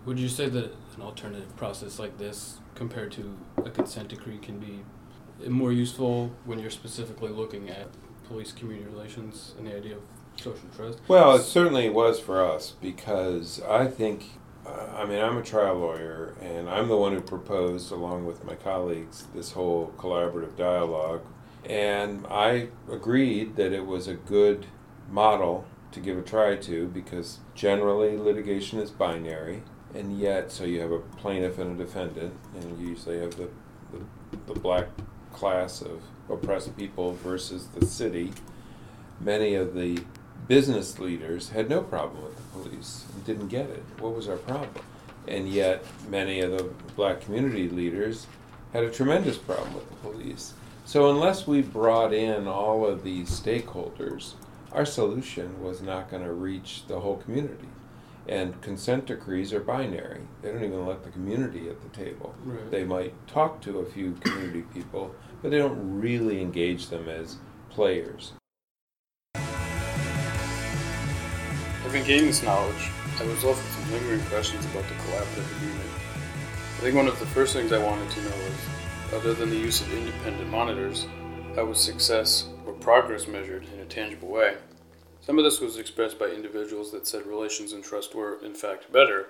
Would 0.03 0.17
you 0.17 0.29
say 0.29 0.49
that 0.49 0.71
an 0.95 1.01
alternative 1.01 1.55
process 1.57 1.99
like 1.99 2.17
this, 2.17 2.57
compared 2.73 3.11
to 3.13 3.37
a 3.57 3.69
consent 3.69 4.07
decree, 4.07 4.39
can 4.39 4.57
be 4.57 4.83
more 5.47 5.71
useful 5.71 6.31
when 6.45 6.57
you're 6.57 6.71
specifically 6.71 7.29
looking 7.29 7.69
at 7.69 7.89
police 8.27 8.51
community 8.51 8.89
relations 8.89 9.53
and 9.59 9.67
the 9.67 9.75
idea 9.77 9.97
of 9.97 10.01
social 10.37 10.69
trust? 10.75 10.99
Well, 11.07 11.35
it 11.35 11.43
certainly 11.43 11.87
was 11.89 12.19
for 12.19 12.43
us 12.43 12.73
because 12.81 13.61
I 13.61 13.85
think, 13.85 14.25
uh, 14.65 14.87
I 14.95 15.05
mean, 15.05 15.19
I'm 15.19 15.37
a 15.37 15.43
trial 15.43 15.75
lawyer 15.75 16.35
and 16.41 16.67
I'm 16.67 16.87
the 16.87 16.97
one 16.97 17.13
who 17.13 17.21
proposed, 17.21 17.91
along 17.91 18.25
with 18.25 18.43
my 18.43 18.55
colleagues, 18.55 19.25
this 19.35 19.51
whole 19.51 19.93
collaborative 19.97 20.55
dialogue. 20.57 21.21
And 21.67 22.25
I 22.27 22.69
agreed 22.89 23.57
that 23.57 23.73
it 23.73 23.85
was 23.85 24.07
a 24.07 24.13
good 24.13 24.65
model 25.09 25.65
to 25.91 25.99
give 25.99 26.17
a 26.17 26.21
try 26.21 26.55
to 26.55 26.87
because 26.87 27.39
generally 27.55 28.17
litigation 28.17 28.79
is 28.79 28.89
binary. 28.89 29.63
And 29.93 30.17
yet, 30.17 30.51
so 30.51 30.63
you 30.63 30.79
have 30.81 30.91
a 30.91 30.99
plaintiff 30.99 31.57
and 31.59 31.79
a 31.79 31.83
defendant, 31.83 32.33
and 32.55 32.79
you 32.79 32.89
usually 32.89 33.19
have 33.19 33.35
the, 33.35 33.49
the, 33.91 34.53
the 34.53 34.59
black 34.59 34.87
class 35.33 35.81
of 35.81 36.01
oppressed 36.29 36.75
people 36.77 37.13
versus 37.13 37.67
the 37.67 37.85
city. 37.85 38.33
Many 39.19 39.55
of 39.55 39.73
the 39.73 39.99
business 40.47 40.99
leaders 40.99 41.49
had 41.49 41.69
no 41.69 41.81
problem 41.81 42.23
with 42.23 42.35
the 42.35 42.59
police 42.59 43.05
and 43.13 43.25
didn't 43.25 43.47
get 43.47 43.69
it. 43.69 43.83
What 43.99 44.15
was 44.15 44.29
our 44.29 44.37
problem? 44.37 44.85
And 45.27 45.49
yet, 45.49 45.83
many 46.09 46.39
of 46.41 46.51
the 46.51 46.63
black 46.95 47.21
community 47.21 47.69
leaders 47.69 48.27
had 48.73 48.83
a 48.83 48.91
tremendous 48.91 49.37
problem 49.37 49.73
with 49.73 49.89
the 49.89 49.95
police. 49.95 50.53
So, 50.87 51.09
unless 51.09 51.45
we 51.45 51.61
brought 51.61 52.13
in 52.13 52.47
all 52.47 52.85
of 52.85 53.03
these 53.03 53.29
stakeholders, 53.29 54.35
our 54.71 54.85
solution 54.85 55.61
was 55.61 55.81
not 55.81 56.09
going 56.09 56.23
to 56.23 56.31
reach 56.31 56.83
the 56.87 57.01
whole 57.01 57.17
community. 57.17 57.67
And 58.25 58.61
consent 58.61 59.05
decrees 59.05 59.51
are 59.51 59.59
binary. 59.59 60.21
They 60.41 60.49
don't 60.49 60.63
even 60.63 60.85
let 60.85 61.03
the 61.03 61.09
community 61.09 61.67
at 61.69 61.81
the 61.81 61.89
table. 61.89 62.33
Right. 62.45 62.71
They 62.71 62.85
might 62.85 63.27
talk 63.27 63.59
to 63.63 63.79
a 63.79 63.85
few 63.85 64.13
community 64.21 64.61
people, 64.73 65.13
but 65.41 65.51
they 65.51 65.57
don't 65.57 65.99
really 65.99 66.41
engage 66.41 66.87
them 66.87 67.09
as 67.09 67.35
players. 67.69 68.31
Having 71.83 72.05
gained 72.05 72.29
this 72.29 72.43
knowledge, 72.43 72.91
I 73.19 73.25
was 73.25 73.43
left 73.43 73.61
with 73.61 73.73
some 73.73 73.91
lingering 73.91 74.21
questions 74.27 74.63
about 74.67 74.87
the 74.87 74.95
collaborative 74.95 75.57
agreement. 75.57 75.89
I 76.77 76.79
think 76.79 76.95
one 76.95 77.07
of 77.09 77.19
the 77.19 77.25
first 77.25 77.51
things 77.51 77.73
I 77.73 77.83
wanted 77.83 78.09
to 78.09 78.21
know 78.21 78.29
was, 78.29 78.76
other 79.13 79.33
than 79.33 79.49
the 79.49 79.55
use 79.55 79.81
of 79.81 79.93
independent 79.93 80.49
monitors, 80.49 81.07
how 81.55 81.65
was 81.65 81.79
success 81.79 82.47
or 82.65 82.73
progress 82.73 83.27
measured 83.27 83.65
in 83.73 83.79
a 83.79 83.85
tangible 83.85 84.27
way? 84.27 84.57
Some 85.21 85.37
of 85.37 85.45
this 85.45 85.61
was 85.61 85.77
expressed 85.77 86.19
by 86.19 86.27
individuals 86.27 86.91
that 86.91 87.07
said 87.07 87.25
relations 87.25 87.71
and 87.71 87.83
trust 87.83 88.13
were, 88.13 88.37
in 88.43 88.53
fact, 88.53 88.91
better, 88.91 89.27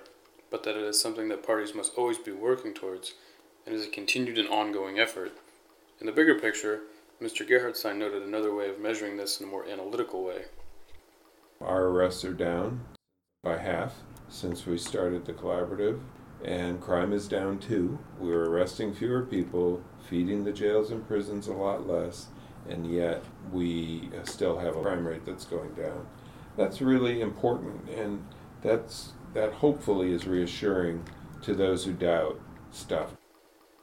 but 0.50 0.64
that 0.64 0.76
it 0.76 0.82
is 0.82 1.00
something 1.00 1.28
that 1.28 1.46
parties 1.46 1.74
must 1.74 1.94
always 1.96 2.18
be 2.18 2.32
working 2.32 2.74
towards 2.74 3.14
and 3.66 3.74
is 3.74 3.86
a 3.86 3.90
continued 3.90 4.38
and 4.38 4.48
ongoing 4.48 4.98
effort. 4.98 5.32
In 6.00 6.06
the 6.06 6.12
bigger 6.12 6.38
picture, 6.38 6.80
Mr. 7.22 7.48
Gerhardstein 7.48 7.98
noted 7.98 8.22
another 8.22 8.54
way 8.54 8.68
of 8.68 8.80
measuring 8.80 9.16
this 9.16 9.40
in 9.40 9.46
a 9.46 9.50
more 9.50 9.66
analytical 9.66 10.24
way. 10.24 10.44
Our 11.60 11.86
arrests 11.86 12.24
are 12.24 12.34
down 12.34 12.80
by 13.42 13.58
half 13.58 13.94
since 14.28 14.66
we 14.66 14.78
started 14.78 15.24
the 15.24 15.32
collaborative, 15.32 16.00
and 16.44 16.80
crime 16.80 17.12
is 17.12 17.28
down 17.28 17.58
too. 17.58 17.98
We're 18.18 18.44
arresting 18.44 18.94
fewer 18.94 19.22
people, 19.22 19.82
feeding 20.08 20.44
the 20.44 20.52
jails 20.52 20.90
and 20.90 21.06
prisons 21.06 21.48
a 21.48 21.52
lot 21.52 21.86
less, 21.86 22.28
and 22.68 22.90
yet 22.90 23.22
we 23.52 24.10
still 24.24 24.58
have 24.58 24.76
a 24.76 24.82
crime 24.82 25.06
rate 25.06 25.24
that's 25.24 25.44
going 25.44 25.74
down. 25.74 26.06
That's 26.56 26.80
really 26.80 27.20
important, 27.20 27.88
and 27.90 28.24
that's 28.62 29.12
that 29.34 29.52
hopefully 29.52 30.12
is 30.12 30.26
reassuring 30.26 31.04
to 31.42 31.54
those 31.54 31.84
who 31.84 31.92
doubt 31.92 32.40
stuff. 32.70 33.16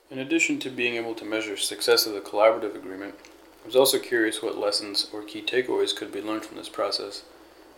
In 0.10 0.20
addition 0.20 0.60
to 0.60 0.70
being 0.70 0.96
able 0.96 1.16
to 1.16 1.26
measure 1.26 1.58
success 1.58 2.06
of 2.06 2.14
the 2.14 2.22
collaborative 2.22 2.76
agreement, 2.76 3.16
I 3.64 3.66
was 3.66 3.76
also 3.76 3.98
curious 4.00 4.42
what 4.42 4.58
lessons 4.58 5.08
or 5.14 5.24
key 5.24 5.42
takeaways 5.42 5.96
could 5.96 6.12
be 6.12 6.22
learned 6.22 6.46
from 6.46 6.58
this 6.58 6.70
process, 6.70 7.24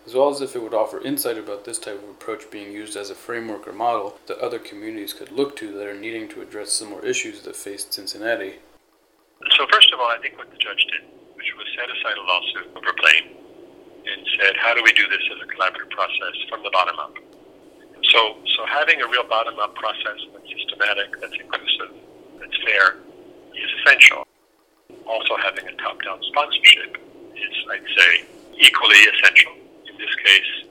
as 0.07 0.13
well 0.13 0.29
as 0.29 0.39
if 0.39 0.55
it 0.55 0.63
would 0.63 0.73
offer 0.73 1.01
insight 1.01 1.37
about 1.37 1.65
this 1.65 1.77
type 1.77 2.01
of 2.01 2.09
approach 2.09 2.49
being 2.49 2.71
used 2.71 2.95
as 2.95 3.09
a 3.09 3.15
framework 3.15 3.67
or 3.67 3.73
model 3.73 4.17
that 4.27 4.39
other 4.39 4.57
communities 4.57 5.11
could 5.11 5.29
look 5.33 5.53
to 5.57 5.73
that 5.73 5.85
are 5.85 5.99
needing 5.99 6.29
to 6.29 6.41
address 6.41 6.71
similar 6.71 7.05
issues 7.05 7.41
that 7.41 7.57
faced 7.57 7.91
Cincinnati. 7.91 8.55
So 9.51 9.67
first 9.69 9.91
of 9.91 9.99
all, 9.99 10.07
I 10.07 10.17
think 10.21 10.37
what 10.37 10.49
the 10.49 10.55
judge 10.55 10.79
did, 10.95 11.03
which 11.35 11.51
was 11.57 11.67
set 11.75 11.91
aside 11.91 12.17
a 12.17 12.23
lawsuit 12.23 12.71
over 12.71 12.93
Blaine 12.95 13.35
and 14.07 14.25
said, 14.39 14.55
how 14.55 14.73
do 14.73 14.81
we 14.81 14.93
do 14.93 15.03
this 15.09 15.19
as 15.35 15.43
a 15.43 15.47
collaborative 15.51 15.89
process 15.91 16.35
from 16.47 16.63
the 16.63 16.71
bottom 16.71 16.95
up? 16.99 17.13
So, 18.07 18.37
so 18.55 18.65
having 18.65 19.01
a 19.01 19.07
real 19.07 19.27
bottom-up 19.27 19.75
process 19.75 20.23
that's 20.31 20.47
systematic, 20.47 21.19
that's 21.19 21.35
inclusive, 21.35 21.91
that's 22.39 22.57
fair, 22.63 22.95
is 23.51 23.69
essential. 23.83 24.23
Also, 25.05 25.35
having 25.43 25.67
a 25.67 25.75
top-down 25.75 26.23
sponsorship 26.31 26.95
is, 27.35 27.55
I'd 27.69 27.83
say, 27.97 28.23
equally 28.55 29.03
essential. 29.11 29.66
This 29.97 30.13
case, 30.23 30.69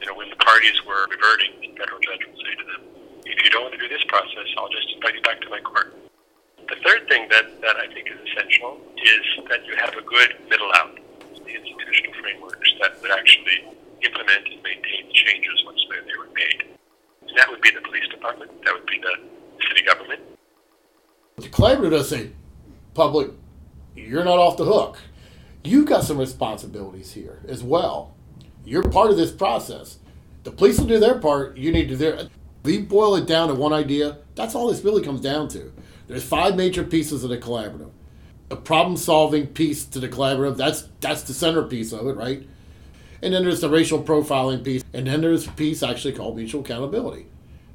you 0.00 0.06
know, 0.06 0.14
when 0.14 0.28
the 0.30 0.36
parties 0.36 0.84
were 0.84 1.06
reverting, 1.10 1.54
the 1.60 1.70
federal 1.78 2.00
judge 2.00 2.26
would 2.26 2.36
say 2.36 2.54
to 2.58 2.64
them, 2.66 2.82
"If 3.24 3.42
you 3.44 3.50
don't 3.50 3.62
want 3.62 3.74
to 3.74 3.80
do 3.80 3.88
this 3.88 4.02
process, 4.04 4.46
I'll 4.58 4.68
just 4.68 4.90
invite 4.92 5.14
you 5.14 5.22
back 5.22 5.40
to 5.42 5.48
my 5.48 5.60
court." 5.60 5.94
The 6.68 6.76
third 6.82 7.06
thing 7.08 7.28
that, 7.30 7.60
that 7.62 7.76
I 7.76 7.86
think 7.94 8.10
is 8.10 8.18
essential 8.26 8.80
is 8.98 9.24
that 9.48 9.64
you 9.66 9.76
have 9.76 9.94
a 9.94 10.02
good 10.02 10.34
middle 10.50 10.70
out, 10.74 10.98
the 11.46 11.54
institutional 11.54 12.12
frameworks 12.20 12.72
that 12.82 13.00
would 13.00 13.12
actually 13.12 13.70
implement 14.02 14.48
and 14.50 14.60
maintain 14.62 15.06
the 15.06 15.12
changes 15.14 15.62
once 15.64 15.80
they, 15.88 16.00
they 16.10 16.18
were 16.18 16.28
made. 16.34 16.66
And 17.28 17.38
that 17.38 17.48
would 17.48 17.60
be 17.60 17.70
the 17.70 17.82
police 17.82 18.08
department, 18.08 18.50
that 18.64 18.74
would 18.74 18.86
be 18.86 18.98
the 18.98 19.14
city 19.68 19.84
government, 19.84 20.20
The 21.36 21.48
collaborative 21.48 21.90
does 21.90 22.08
say, 22.08 22.30
public, 22.94 23.30
you're 23.94 24.24
not 24.24 24.38
off 24.38 24.56
the 24.56 24.64
hook. 24.64 24.98
You've 25.62 25.86
got 25.86 26.02
some 26.02 26.18
responsibilities 26.18 27.12
here 27.12 27.42
as 27.46 27.62
well. 27.62 28.15
You're 28.66 28.82
part 28.82 29.10
of 29.10 29.16
this 29.16 29.30
process. 29.30 30.00
The 30.42 30.50
police 30.50 30.78
will 30.78 30.88
do 30.88 30.98
their 30.98 31.18
part. 31.18 31.56
You 31.56 31.72
need 31.72 31.88
to 31.88 31.88
do 31.90 31.96
their. 31.96 32.28
We 32.64 32.78
boil 32.78 33.14
it 33.14 33.26
down 33.26 33.48
to 33.48 33.54
one 33.54 33.72
idea. 33.72 34.18
That's 34.34 34.56
all 34.56 34.66
this 34.66 34.84
really 34.84 35.04
comes 35.04 35.20
down 35.20 35.48
to. 35.50 35.72
There's 36.08 36.24
five 36.24 36.56
major 36.56 36.82
pieces 36.82 37.22
of 37.22 37.30
the 37.30 37.38
collaborative. 37.38 37.90
A 38.50 38.56
problem-solving 38.56 39.48
piece 39.48 39.84
to 39.86 40.00
the 40.00 40.08
collaborative. 40.08 40.56
That's 40.56 40.88
that's 41.00 41.22
the 41.22 41.32
centerpiece 41.32 41.92
of 41.92 42.08
it, 42.08 42.16
right? 42.16 42.46
And 43.22 43.32
then 43.32 43.44
there's 43.44 43.60
the 43.60 43.70
racial 43.70 44.02
profiling 44.02 44.64
piece, 44.64 44.84
and 44.92 45.06
then 45.06 45.20
there's 45.20 45.46
a 45.46 45.52
piece 45.52 45.82
actually 45.82 46.12
called 46.12 46.36
mutual 46.36 46.60
accountability, 46.60 47.26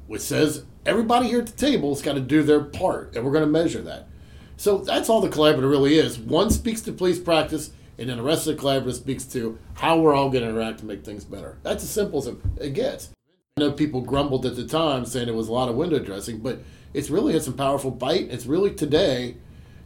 which 0.06 0.22
says 0.22 0.64
everybody 0.86 1.28
here 1.28 1.40
at 1.40 1.46
the 1.46 1.52
table 1.52 1.94
has 1.94 2.02
got 2.02 2.14
to 2.14 2.20
do 2.20 2.42
their 2.42 2.60
part, 2.60 3.16
and 3.16 3.24
we're 3.24 3.32
going 3.32 3.44
to 3.44 3.50
measure 3.50 3.82
that. 3.82 4.08
So 4.56 4.78
that's 4.78 5.08
all 5.08 5.20
the 5.20 5.28
collaborative 5.28 5.70
really 5.70 5.98
is. 5.98 6.18
One 6.18 6.50
speaks 6.50 6.82
to 6.82 6.92
police 6.92 7.18
practice, 7.18 7.72
and 7.98 8.08
then 8.08 8.16
the 8.16 8.22
rest 8.22 8.46
of 8.46 8.56
the 8.56 8.62
collaborative 8.62 8.94
speaks 8.94 9.24
to 9.24 9.58
how 9.74 9.98
we're 9.98 10.14
all 10.14 10.30
going 10.30 10.44
to 10.44 10.50
interact 10.50 10.80
to 10.80 10.86
make 10.86 11.04
things 11.04 11.24
better. 11.24 11.58
That's 11.62 11.84
as 11.84 11.90
simple 11.90 12.18
as 12.18 12.34
it 12.60 12.74
gets. 12.74 13.10
I 13.56 13.60
know 13.60 13.72
people 13.72 14.00
grumbled 14.00 14.46
at 14.46 14.56
the 14.56 14.66
time 14.66 15.04
saying 15.04 15.28
it 15.28 15.34
was 15.34 15.48
a 15.48 15.52
lot 15.52 15.68
of 15.68 15.76
window 15.76 15.98
dressing, 15.98 16.38
but 16.38 16.60
it's 16.94 17.10
really 17.10 17.34
had 17.34 17.42
some 17.42 17.54
powerful 17.54 17.90
bite. 17.90 18.30
It's 18.30 18.46
really 18.46 18.72
today. 18.72 19.36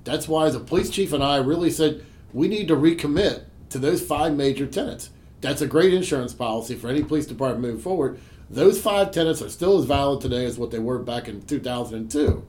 That's 0.04 0.28
why, 0.28 0.46
a 0.46 0.60
police 0.60 0.88
chief 0.88 1.12
and 1.12 1.22
I 1.22 1.38
really 1.38 1.70
said 1.70 2.04
we 2.32 2.46
need 2.46 2.68
to 2.68 2.76
recommit 2.76 3.44
to 3.70 3.78
those 3.78 4.00
five 4.00 4.34
major 4.34 4.66
tenants. 4.66 5.10
That's 5.40 5.60
a 5.60 5.66
great 5.66 5.92
insurance 5.92 6.32
policy 6.32 6.76
for 6.76 6.88
any 6.88 7.02
police 7.02 7.26
department 7.26 7.62
moving 7.62 7.80
forward. 7.80 8.20
Those 8.48 8.80
five 8.80 9.10
tenants 9.10 9.42
are 9.42 9.48
still 9.48 9.78
as 9.78 9.84
valid 9.84 10.20
today 10.20 10.44
as 10.44 10.58
what 10.58 10.70
they 10.70 10.78
were 10.78 11.00
back 11.00 11.28
in 11.28 11.42
2002. 11.42 12.46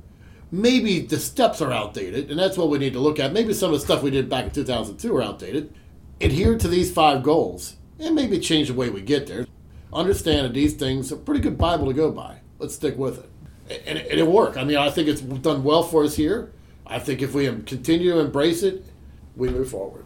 Maybe 0.52 1.02
the 1.02 1.20
steps 1.20 1.62
are 1.62 1.74
outdated, 1.74 2.32
and 2.32 2.40
that's 2.40 2.58
what 2.58 2.70
we 2.70 2.78
need 2.78 2.94
to 2.94 3.00
look 3.00 3.20
at. 3.20 3.34
Maybe 3.34 3.54
some 3.54 3.74
of 3.74 3.80
the 3.80 3.86
stuff 3.86 4.02
we 4.02 4.12
did 4.12 4.30
back 4.30 4.46
in 4.46 4.52
2002 4.52 5.16
are 5.16 5.24
outdated. 5.24 5.74
Adhere 6.22 6.58
to 6.58 6.68
these 6.68 6.92
five 6.92 7.22
goals, 7.22 7.76
and 8.00 8.16
maybe 8.16 8.40
change 8.40 8.70
the 8.70 8.74
way 8.74 8.90
we 8.90 9.02
get 9.02 9.28
there. 9.28 9.46
Understand 9.92 10.46
that 10.46 10.54
these 10.54 10.74
things 10.74 11.12
are 11.12 11.18
pretty 11.18 11.42
good 11.42 11.58
Bible 11.58 11.88
to 11.88 11.94
go 11.94 12.12
by. 12.12 12.40
Let's 12.60 12.76
stick 12.76 12.98
with 12.98 13.20
it. 13.20 13.82
And 13.86 13.98
it, 13.98 14.08
it'll 14.12 14.32
work. 14.32 14.58
I 14.58 14.64
mean, 14.64 14.78
I 14.78 14.90
think 14.90 15.10
it's 15.10 15.22
done 15.22 15.64
well 15.64 15.84
for 15.84 16.04
us 16.04 16.16
here. 16.16 16.54
I 16.86 17.00
think 17.00 17.22
if 17.22 17.34
we 17.34 17.46
continue 17.46 18.14
to 18.14 18.20
embrace 18.20 18.64
it, 18.64 18.86
we 19.36 19.50
move 19.50 19.70
forward. 19.70 20.06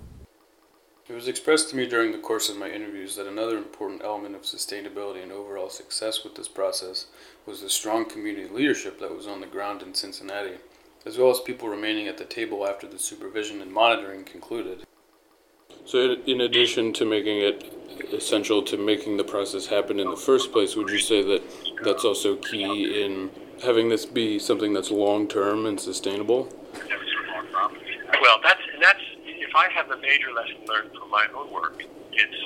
It 1.11 1.15
was 1.15 1.27
expressed 1.27 1.69
to 1.69 1.75
me 1.75 1.87
during 1.87 2.13
the 2.13 2.17
course 2.17 2.47
of 2.47 2.55
my 2.55 2.69
interviews 2.69 3.17
that 3.17 3.27
another 3.27 3.57
important 3.57 4.01
element 4.01 4.33
of 4.33 4.43
sustainability 4.43 5.21
and 5.21 5.29
overall 5.29 5.69
success 5.69 6.23
with 6.23 6.35
this 6.35 6.47
process 6.47 7.07
was 7.45 7.59
the 7.59 7.69
strong 7.69 8.05
community 8.05 8.47
leadership 8.47 8.97
that 9.01 9.13
was 9.13 9.27
on 9.27 9.41
the 9.41 9.45
ground 9.45 9.83
in 9.83 9.93
Cincinnati, 9.93 10.55
as 11.05 11.17
well 11.17 11.29
as 11.29 11.41
people 11.41 11.67
remaining 11.67 12.07
at 12.07 12.17
the 12.17 12.23
table 12.23 12.65
after 12.65 12.87
the 12.87 12.97
supervision 12.97 13.61
and 13.61 13.73
monitoring 13.73 14.23
concluded. 14.23 14.85
So, 15.83 16.15
in 16.25 16.39
addition 16.39 16.93
to 16.93 17.05
making 17.05 17.39
it 17.39 18.13
essential 18.13 18.63
to 18.63 18.77
making 18.77 19.17
the 19.17 19.25
process 19.25 19.65
happen 19.65 19.99
in 19.99 20.09
the 20.09 20.15
first 20.15 20.53
place, 20.53 20.77
would 20.77 20.89
you 20.89 20.99
say 20.99 21.21
that 21.23 21.43
that's 21.83 22.05
also 22.05 22.37
key 22.37 23.03
in 23.03 23.31
having 23.61 23.89
this 23.89 24.05
be 24.05 24.39
something 24.39 24.71
that's 24.71 24.91
long 24.91 25.27
term 25.27 25.65
and 25.65 25.77
sustainable? 25.77 26.47
Well, 28.21 28.39
that's 28.41 28.61
that's 28.81 29.00
if 29.51 29.55
I 29.59 29.67
have 29.75 29.91
a 29.91 29.99
major 29.99 30.31
lesson 30.31 30.63
learned 30.63 30.95
from 30.95 31.11
my 31.11 31.27
own 31.35 31.51
work, 31.51 31.75
it's 32.15 32.39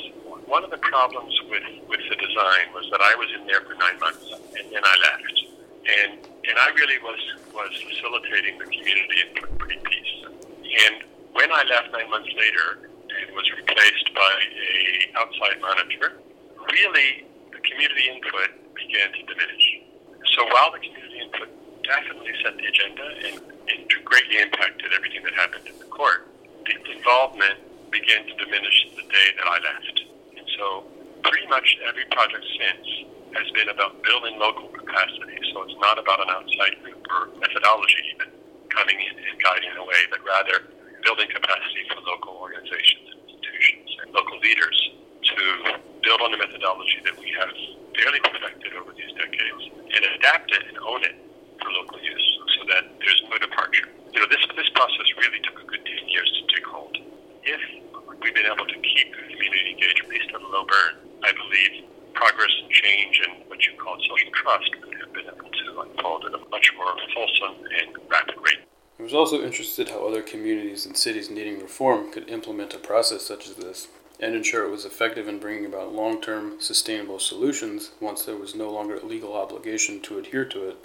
one 0.49 0.65
of 0.65 0.73
the 0.73 0.81
problems 0.81 1.37
with 1.53 1.61
with 1.85 2.01
the 2.09 2.17
design 2.17 2.73
was 2.73 2.89
that 2.89 2.97
I 2.97 3.13
was 3.13 3.29
in 3.37 3.45
there 3.45 3.61
for 3.61 3.77
nine 3.77 4.01
months 4.01 4.25
and 4.33 4.65
then 4.73 4.81
I 4.81 4.95
left, 5.05 5.37
and 5.85 6.11
and 6.17 6.55
I 6.57 6.73
really 6.73 6.97
was 7.05 7.21
was 7.53 7.69
facilitating 7.77 8.57
the 8.57 8.65
community 8.65 9.21
input 9.21 9.53
pretty 9.61 9.77
piece. 9.85 10.13
And 10.25 11.05
when 11.37 11.53
I 11.53 11.61
left 11.69 11.93
nine 11.93 12.09
months 12.09 12.33
later 12.33 12.89
and 12.89 13.37
was 13.37 13.45
replaced 13.53 14.09
by 14.17 14.33
a 14.65 15.21
outside 15.21 15.61
monitor, 15.61 16.17
really 16.57 17.29
the 17.53 17.61
community 17.61 18.09
input 18.09 18.49
began 18.73 19.13
to 19.13 19.21
diminish. 19.29 19.65
So 20.33 20.41
while 20.49 20.73
the 20.73 20.81
community 20.81 21.21
input 21.21 21.53
definitely 21.85 22.33
set 22.41 22.57
the 22.57 22.65
agenda 22.65 23.05
and, 23.29 23.35
and 23.69 23.79
greatly 24.01 24.41
impacted 24.41 24.89
everything 24.89 25.21
that 25.21 25.37
happened 25.37 25.69
in 25.69 25.77
the 25.77 25.85
court, 25.85 26.33
the 26.65 26.91
involvement 26.97 27.57
began 27.91 28.25
to 28.25 28.33
diminish 28.35 28.87
the 28.95 29.05
day 29.07 29.27
that 29.37 29.47
I 29.47 29.57
left. 29.61 29.97
And 30.37 30.47
so 30.57 30.83
pretty 31.23 31.47
much 31.47 31.77
every 31.87 32.05
project 32.11 32.45
since 32.57 32.87
has 33.37 33.47
been 33.51 33.69
about 33.69 34.01
building 34.03 34.39
local 34.39 34.69
capacity. 34.69 35.37
So 35.53 35.63
it's 35.63 35.77
not 35.79 35.99
about 35.99 36.21
an 36.23 36.29
outside 36.31 36.81
group 36.83 37.05
or 37.11 37.29
methodology 37.39 38.01
even 38.15 38.31
coming 38.69 38.97
in 38.99 39.13
and 39.15 39.35
guiding 39.43 39.71
the 39.75 39.83
way, 39.83 40.01
but 40.09 40.19
rather 40.25 40.67
building 41.03 41.29
capacity 41.29 41.83
for 41.93 42.01
local 42.01 42.39
organizations 42.41 43.15
institutions 43.25 43.89
and 44.01 44.13
local 44.13 44.37
leaders 44.39 44.77
to 45.23 45.35
build 46.03 46.21
on 46.21 46.31
the 46.31 46.37
methodology 46.37 46.99
that 47.03 47.17
we 47.17 47.33
have 47.39 47.53
fairly 47.97 48.19
perfected 48.21 48.73
over 48.77 48.93
these 48.93 49.11
decades 49.17 49.63
and 49.93 50.01
adapt 50.19 50.51
it 50.51 50.63
and 50.69 50.77
own 50.85 51.01
it 51.03 51.15
for 51.61 51.71
local 51.71 51.99
use 52.01 52.27
so 52.57 52.61
that 52.69 52.83
there's 52.99 53.21
no 53.29 53.37
departure. 53.37 53.89
You 54.13 54.19
know, 54.21 54.29
this 54.29 54.43
this 54.55 54.69
process 54.75 55.07
really 55.17 55.41
took 55.41 55.57
a 55.59 55.65
good 55.65 55.83
10 55.83 56.09
years 56.09 56.29
to 56.39 56.41
take 56.55 56.65
hold. 56.65 56.97
If 57.43 57.61
we've 58.21 58.34
been 58.45 58.53
able 58.53 58.67
to 58.67 58.79
keep 58.79 59.13
community 59.13 59.71
engaged, 59.71 60.01
at 60.03 60.09
least 60.09 60.29
at 60.29 60.41
a 60.41 60.47
low 60.47 60.65
burn, 60.65 61.09
I 61.23 61.31
believe 61.31 61.89
progress 62.13 62.51
and 62.61 62.71
change 62.71 63.21
and 63.27 63.49
what 63.49 63.65
you 63.65 63.73
call 63.77 63.97
social 64.07 64.31
trust 64.33 64.69
would 64.85 64.97
have 64.99 65.13
been 65.13 65.25
able 65.25 65.49
to 65.49 65.81
unfold 65.81 66.25
at 66.25 66.33
a 66.33 66.49
much 66.49 66.71
more 66.77 66.95
fulsome 67.13 67.65
and 67.81 67.97
rapid 68.09 68.35
rate. 68.37 68.59
I 68.99 69.03
was 69.03 69.13
also 69.13 69.43
interested 69.43 69.89
how 69.89 70.07
other 70.07 70.21
communities 70.21 70.85
and 70.85 70.95
cities 70.95 71.29
needing 71.29 71.59
reform 71.59 72.11
could 72.11 72.29
implement 72.29 72.73
a 72.73 72.77
process 72.77 73.23
such 73.23 73.49
as 73.49 73.55
this 73.55 73.87
and 74.19 74.33
ensure 74.33 74.65
it 74.65 74.71
was 74.71 74.85
effective 74.85 75.27
in 75.27 75.39
bringing 75.39 75.65
about 75.65 75.91
long 75.91 76.21
term 76.21 76.61
sustainable 76.61 77.19
solutions 77.19 77.91
once 77.99 78.23
there 78.23 78.37
was 78.37 78.55
no 78.55 78.69
longer 78.69 78.97
a 78.97 79.05
legal 79.05 79.33
obligation 79.33 79.99
to 80.01 80.19
adhere 80.19 80.45
to 80.45 80.69
it. 80.69 80.77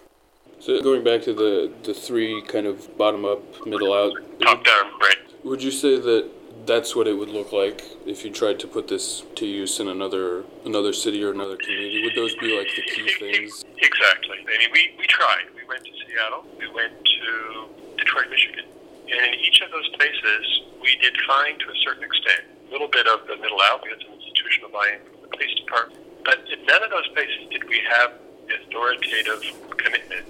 So, 0.58 0.82
going 0.82 1.04
back 1.04 1.22
to 1.22 1.32
the, 1.32 1.72
the 1.84 1.94
three 1.94 2.42
kind 2.42 2.66
of 2.66 2.98
bottom 2.98 3.24
up, 3.24 3.66
middle 3.66 3.94
out, 3.94 4.12
Top 4.40 4.64
down, 4.64 4.98
right? 5.00 5.16
would 5.44 5.62
you 5.62 5.70
say 5.70 5.98
that 5.98 6.28
that's 6.71 6.95
what 6.95 7.09
it 7.09 7.18
would 7.18 7.29
look 7.29 7.51
like 7.51 7.83
if 8.07 8.25
you 8.25 8.31
tried 8.31 8.61
to 8.61 8.68
put 8.68 8.87
this 8.87 9.25
to 9.35 9.45
use 9.45 9.81
in 9.81 9.89
another 9.89 10.45
another 10.64 10.93
city 10.93 11.18
or 11.18 11.33
another 11.33 11.57
community? 11.57 12.05
Would 12.05 12.14
those 12.14 12.35
be 12.37 12.57
like 12.57 12.71
the 12.79 12.83
key 12.87 13.11
things? 13.18 13.64
Exactly. 13.75 14.39
I 14.47 14.55
mean, 14.55 14.71
we, 14.71 14.95
we 14.97 15.07
tried. 15.11 15.51
We 15.59 15.66
went 15.66 15.83
to 15.83 15.91
Seattle. 16.07 16.47
We 16.62 16.71
went 16.71 16.95
to 16.95 17.66
Detroit, 17.99 18.31
Michigan. 18.31 18.71
And 19.11 19.35
in 19.35 19.41
each 19.43 19.61
of 19.66 19.75
those 19.75 19.89
places, 19.99 20.62
we 20.81 20.95
did 21.03 21.18
find 21.27 21.59
to 21.59 21.66
a 21.75 21.77
certain 21.83 22.05
extent 22.05 22.47
a 22.68 22.71
little 22.71 22.87
bit 22.87 23.09
of 23.09 23.27
the 23.27 23.35
middle 23.43 23.59
out. 23.66 23.83
We 23.83 23.91
had 23.91 23.99
some 24.07 24.14
institutional 24.14 24.71
buy-in 24.71 25.03
from 25.11 25.27
the 25.27 25.31
police 25.35 25.55
department. 25.59 25.99
But 26.23 26.39
in 26.55 26.64
none 26.71 26.87
of 26.87 26.91
those 26.95 27.09
places 27.18 27.51
did 27.51 27.66
we 27.66 27.83
have 27.99 28.14
authoritative 28.47 29.43
commitment 29.75 30.23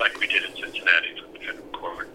like 0.00 0.16
we 0.16 0.26
did 0.26 0.40
in 0.40 0.56
Cincinnati 0.56 1.20
from 1.20 1.36
the 1.36 1.40
federal 1.44 1.68
court. 1.76 2.08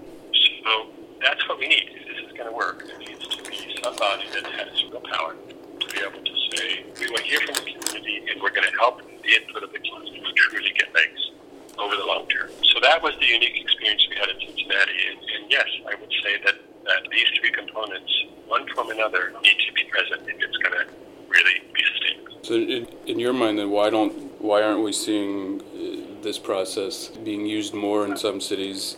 So 0.65 0.89
that's 1.21 1.45
what 1.47 1.59
we 1.59 1.67
need 1.69 1.93
this 2.17 2.25
is 2.25 2.33
going 2.33 2.49
to 2.49 2.55
work. 2.55 2.83
It 2.89 2.97
needs 2.99 3.27
to 3.27 3.36
a 3.85 3.91
body 3.91 4.25
that 4.33 4.45
has 4.45 4.83
real 4.89 5.01
power 5.01 5.35
to 5.79 5.85
be 5.87 5.99
able 5.99 6.23
to 6.23 6.35
say, 6.55 6.85
we 6.99 7.05
want 7.09 7.23
to 7.23 7.29
hear 7.29 7.39
from 7.41 7.55
the 7.55 7.71
community 7.71 8.25
and 8.31 8.41
we're 8.41 8.51
going 8.51 8.69
to 8.69 8.77
help 8.77 9.01
the 9.01 9.31
input 9.35 9.63
of 9.63 9.71
the 9.71 9.79
community 9.79 10.21
to 10.21 10.33
truly 10.33 10.71
get 10.73 10.93
legs 10.93 11.31
over 11.77 11.95
the 11.95 12.05
long 12.05 12.27
term. 12.27 12.49
So 12.73 12.79
that 12.81 13.01
was 13.01 13.13
the 13.19 13.25
unique 13.27 13.59
experience 13.61 14.05
we 14.09 14.15
had 14.15 14.29
in 14.29 14.39
Cincinnati. 14.39 14.97
And, 15.11 15.19
and 15.19 15.51
yes, 15.51 15.67
I 15.85 15.95
would 15.95 16.11
say 16.23 16.41
that, 16.45 16.55
that 16.85 17.01
these 17.11 17.27
three 17.39 17.51
components, 17.51 18.11
one 18.47 18.67
from 18.73 18.89
another, 18.89 19.33
need 19.43 19.57
to 19.67 19.73
be 19.73 19.83
present 19.85 20.27
if 20.27 20.41
it's 20.41 20.57
going 20.57 20.73
to 20.73 20.93
really 21.29 21.61
be 21.73 21.81
sustainable. 21.93 22.37
So, 22.43 22.53
in, 22.55 22.87
in 23.05 23.19
your 23.19 23.33
mind, 23.33 23.59
then, 23.59 23.69
why 23.69 23.89
don't 23.89 24.27
why 24.41 24.61
aren't 24.61 24.83
we 24.83 24.93
seeing 24.93 25.61
uh, 25.61 26.21
this 26.21 26.37
process 26.37 27.07
being 27.07 27.45
used 27.45 27.73
more 27.73 28.05
in 28.05 28.15
some 28.17 28.39
cities 28.39 28.97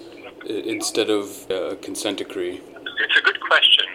uh, 0.49 0.53
instead 0.53 1.09
of 1.09 1.49
a 1.49 1.75
consent 1.77 2.17
decree? 2.17 2.61
It's 2.99 3.17
a 3.17 3.21
good 3.21 3.39
question. 3.39 3.85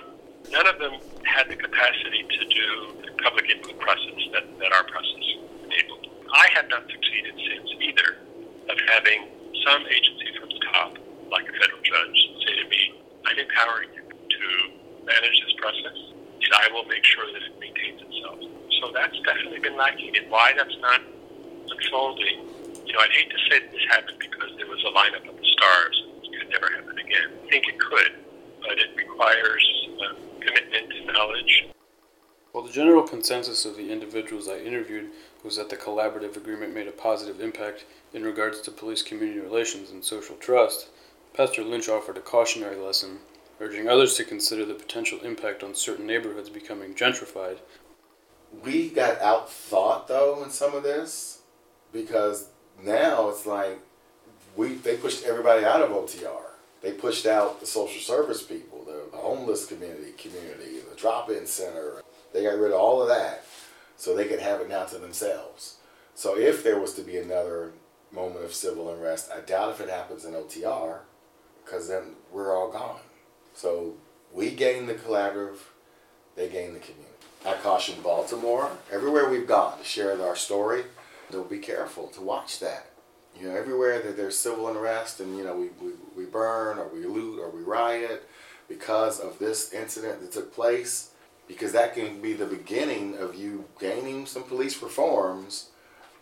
None 0.55 0.71
of 0.71 0.79
them 0.79 0.95
had 1.27 1.51
the 1.51 1.57
capacity 1.59 2.23
to 2.23 2.43
do 2.47 2.95
the 3.03 3.11
public 3.27 3.51
input 3.51 3.75
process 3.83 4.23
that, 4.31 4.47
that 4.63 4.71
our 4.71 4.87
process 4.87 5.27
enabled. 5.67 6.07
I 6.31 6.47
have 6.55 6.71
not 6.71 6.87
succeeded 6.87 7.35
since 7.35 7.75
either 7.83 8.23
of 8.71 8.79
having 8.87 9.35
some 9.67 9.83
agency 9.83 10.31
from 10.39 10.55
the 10.55 10.63
top, 10.71 10.95
like 11.27 11.43
a 11.51 11.55
federal 11.59 11.83
judge, 11.83 12.19
say 12.47 12.55
to 12.55 12.69
me, 12.71 13.03
I'm 13.27 13.35
empowering 13.35 13.99
you 13.99 14.07
to 14.07 14.47
manage 15.03 15.43
this 15.43 15.59
process, 15.59 15.99
and 16.39 16.53
I 16.55 16.71
will 16.71 16.87
make 16.87 17.03
sure 17.03 17.27
that 17.27 17.43
it 17.43 17.59
maintains 17.59 17.99
itself. 18.07 18.39
So 18.79 18.95
that's 18.95 19.19
definitely 19.27 19.59
been 19.59 19.75
lacking, 19.75 20.15
and 20.15 20.31
why 20.31 20.55
that's 20.55 20.79
not 20.79 21.03
unfolding. 21.67 22.47
You 22.87 22.93
know, 22.95 23.03
I'd 23.03 23.11
hate 23.11 23.27
to 23.27 23.41
say 23.51 23.59
that 23.59 23.73
this 23.75 23.83
happened 23.91 24.23
because 24.23 24.55
there 24.55 24.71
was 24.71 24.79
a 24.87 24.95
lineup 24.95 25.27
of 25.27 25.35
the 25.35 25.49
stars. 25.51 25.97
It 26.23 26.39
could 26.39 26.51
never 26.55 26.71
happen 26.71 26.95
again. 26.95 27.43
I 27.43 27.51
think 27.51 27.67
it 27.67 27.81
could, 27.83 28.23
but 28.63 28.79
it 28.79 28.95
requires 28.95 29.67
uh, 29.99 30.15
commitment 30.45 30.93
and 30.93 31.07
knowledge. 31.07 31.67
Well, 32.53 32.63
the 32.63 32.73
general 32.73 33.03
consensus 33.03 33.65
of 33.65 33.77
the 33.77 33.91
individuals 33.91 34.49
I 34.49 34.59
interviewed 34.59 35.11
was 35.43 35.57
that 35.57 35.71
the 35.71 35.77
collaborative 35.77 36.37
agreement 36.37 36.75
made 36.75 36.87
a 36.87 36.93
positive 36.93 37.41
impact 37.41 37.85
in 38.13 38.23
regards 38.23 38.61
to 38.63 38.71
police 38.71 39.03
community 39.03 39.41
relations 39.41 39.91
and 39.91 40.05
social 40.05 40.37
trust. 40.37 40.89
Pastor 41.35 41.65
Lynch 41.65 41.89
offered 41.89 42.17
a 42.17 42.21
cautionary 42.21 42.77
lesson, 42.77 43.19
urging 43.61 43.89
others 43.89 44.15
to 44.17 44.25
consider 44.25 44.65
the 44.65 44.75
potential 44.75 45.19
impact 45.25 45.65
on 45.65 45.75
certain 45.75 46.07
neighborhoods 46.07 46.49
becoming 46.49 46.95
gentrified. 46.95 47.59
We 48.63 48.89
got 48.89 49.19
outthought 49.19 50.07
though 50.07 50.43
in 50.45 50.51
some 50.51 50.75
of 50.75 50.85
this 50.85 51.41
because 51.93 52.49
now 52.83 53.29
it's 53.31 53.47
like 53.47 53.81
we 54.57 54.75
they 54.75 54.97
pushed 54.97 55.25
everybody 55.25 55.65
out 55.65 55.83
of 55.83 55.91
OTR. 55.91 56.53
They 56.83 56.93
pushed 56.93 57.27
out 57.27 57.61
the 57.61 57.67
social 57.67 58.01
service 58.01 58.43
people, 58.43 58.74
the, 58.87 59.17
homeless 59.17 59.67
community, 59.67 60.13
community, 60.13 60.81
the 60.89 60.97
drop-in 60.97 61.47
center. 61.47 62.03
They 62.33 62.43
got 62.43 62.59
rid 62.59 62.73
of 62.73 62.79
all 62.79 63.03
of 63.03 63.09
that 63.09 63.45
so 63.97 64.15
they 64.15 64.27
could 64.27 64.41
have 64.41 64.61
it 64.61 64.69
now 64.69 64.85
to 64.85 64.99
themselves. 64.99 65.77
So 66.15 66.39
if 66.39 66.63
there 66.63 66.79
was 66.79 66.95
to 66.95 67.03
be 67.03 67.17
another 67.17 67.73
moment 68.13 68.45
of 68.45 68.55
civil 68.55 68.93
unrest, 68.93 69.31
I 69.35 69.41
doubt 69.41 69.71
if 69.71 69.81
it 69.81 69.91
happens 69.91 70.25
in 70.25 70.33
OTR 70.33 71.01
because 71.65 71.89
then 71.89 72.17
we're 72.33 72.55
all 72.55 72.71
gone. 72.71 73.01
So 73.55 73.95
we 74.33 74.51
gain 74.51 74.87
the 74.87 74.95
collaborative, 74.95 75.59
they 76.37 76.49
gain 76.49 76.75
the 76.75 76.81
community. 76.81 77.11
I 77.47 77.55
caution 77.55 78.01
Baltimore, 78.03 78.71
everywhere 78.91 79.29
we've 79.29 79.47
gone 79.47 79.79
to 79.79 79.85
share 79.85 80.21
our 80.23 80.37
story, 80.37 80.85
to 81.31 81.45
be 81.45 81.59
careful 81.59 82.09
to 82.09 82.21
watch 82.21 82.61
that. 82.61 82.91
You 83.39 83.49
know, 83.49 83.57
everywhere 83.57 84.01
that 84.01 84.17
there's 84.17 84.39
civil 84.39 84.69
unrest 84.69 85.21
and, 85.21 85.37
you 85.37 85.45
know, 85.45 85.57
we, 85.57 85.69
we, 85.85 85.93
we 86.17 86.25
burn 86.25 86.79
or 86.79 86.89
we 86.89 87.05
loot 87.05 87.41
or 87.41 87.51
we 87.51 87.63
riot 87.63 88.29
because 88.69 89.21
of 89.21 89.39
this 89.39 89.73
incident 89.73 90.21
that 90.21 90.33
took 90.33 90.55
place, 90.55 91.11
because 91.47 91.73
that 91.73 91.95
can 91.95 92.21
be 92.21 92.33
the 92.33 92.47
beginning 92.47 93.17
of 93.19 93.35
you 93.35 93.65
gaining 93.79 94.27
some 94.27 94.43
police 94.45 94.83
reforms, 94.83 95.71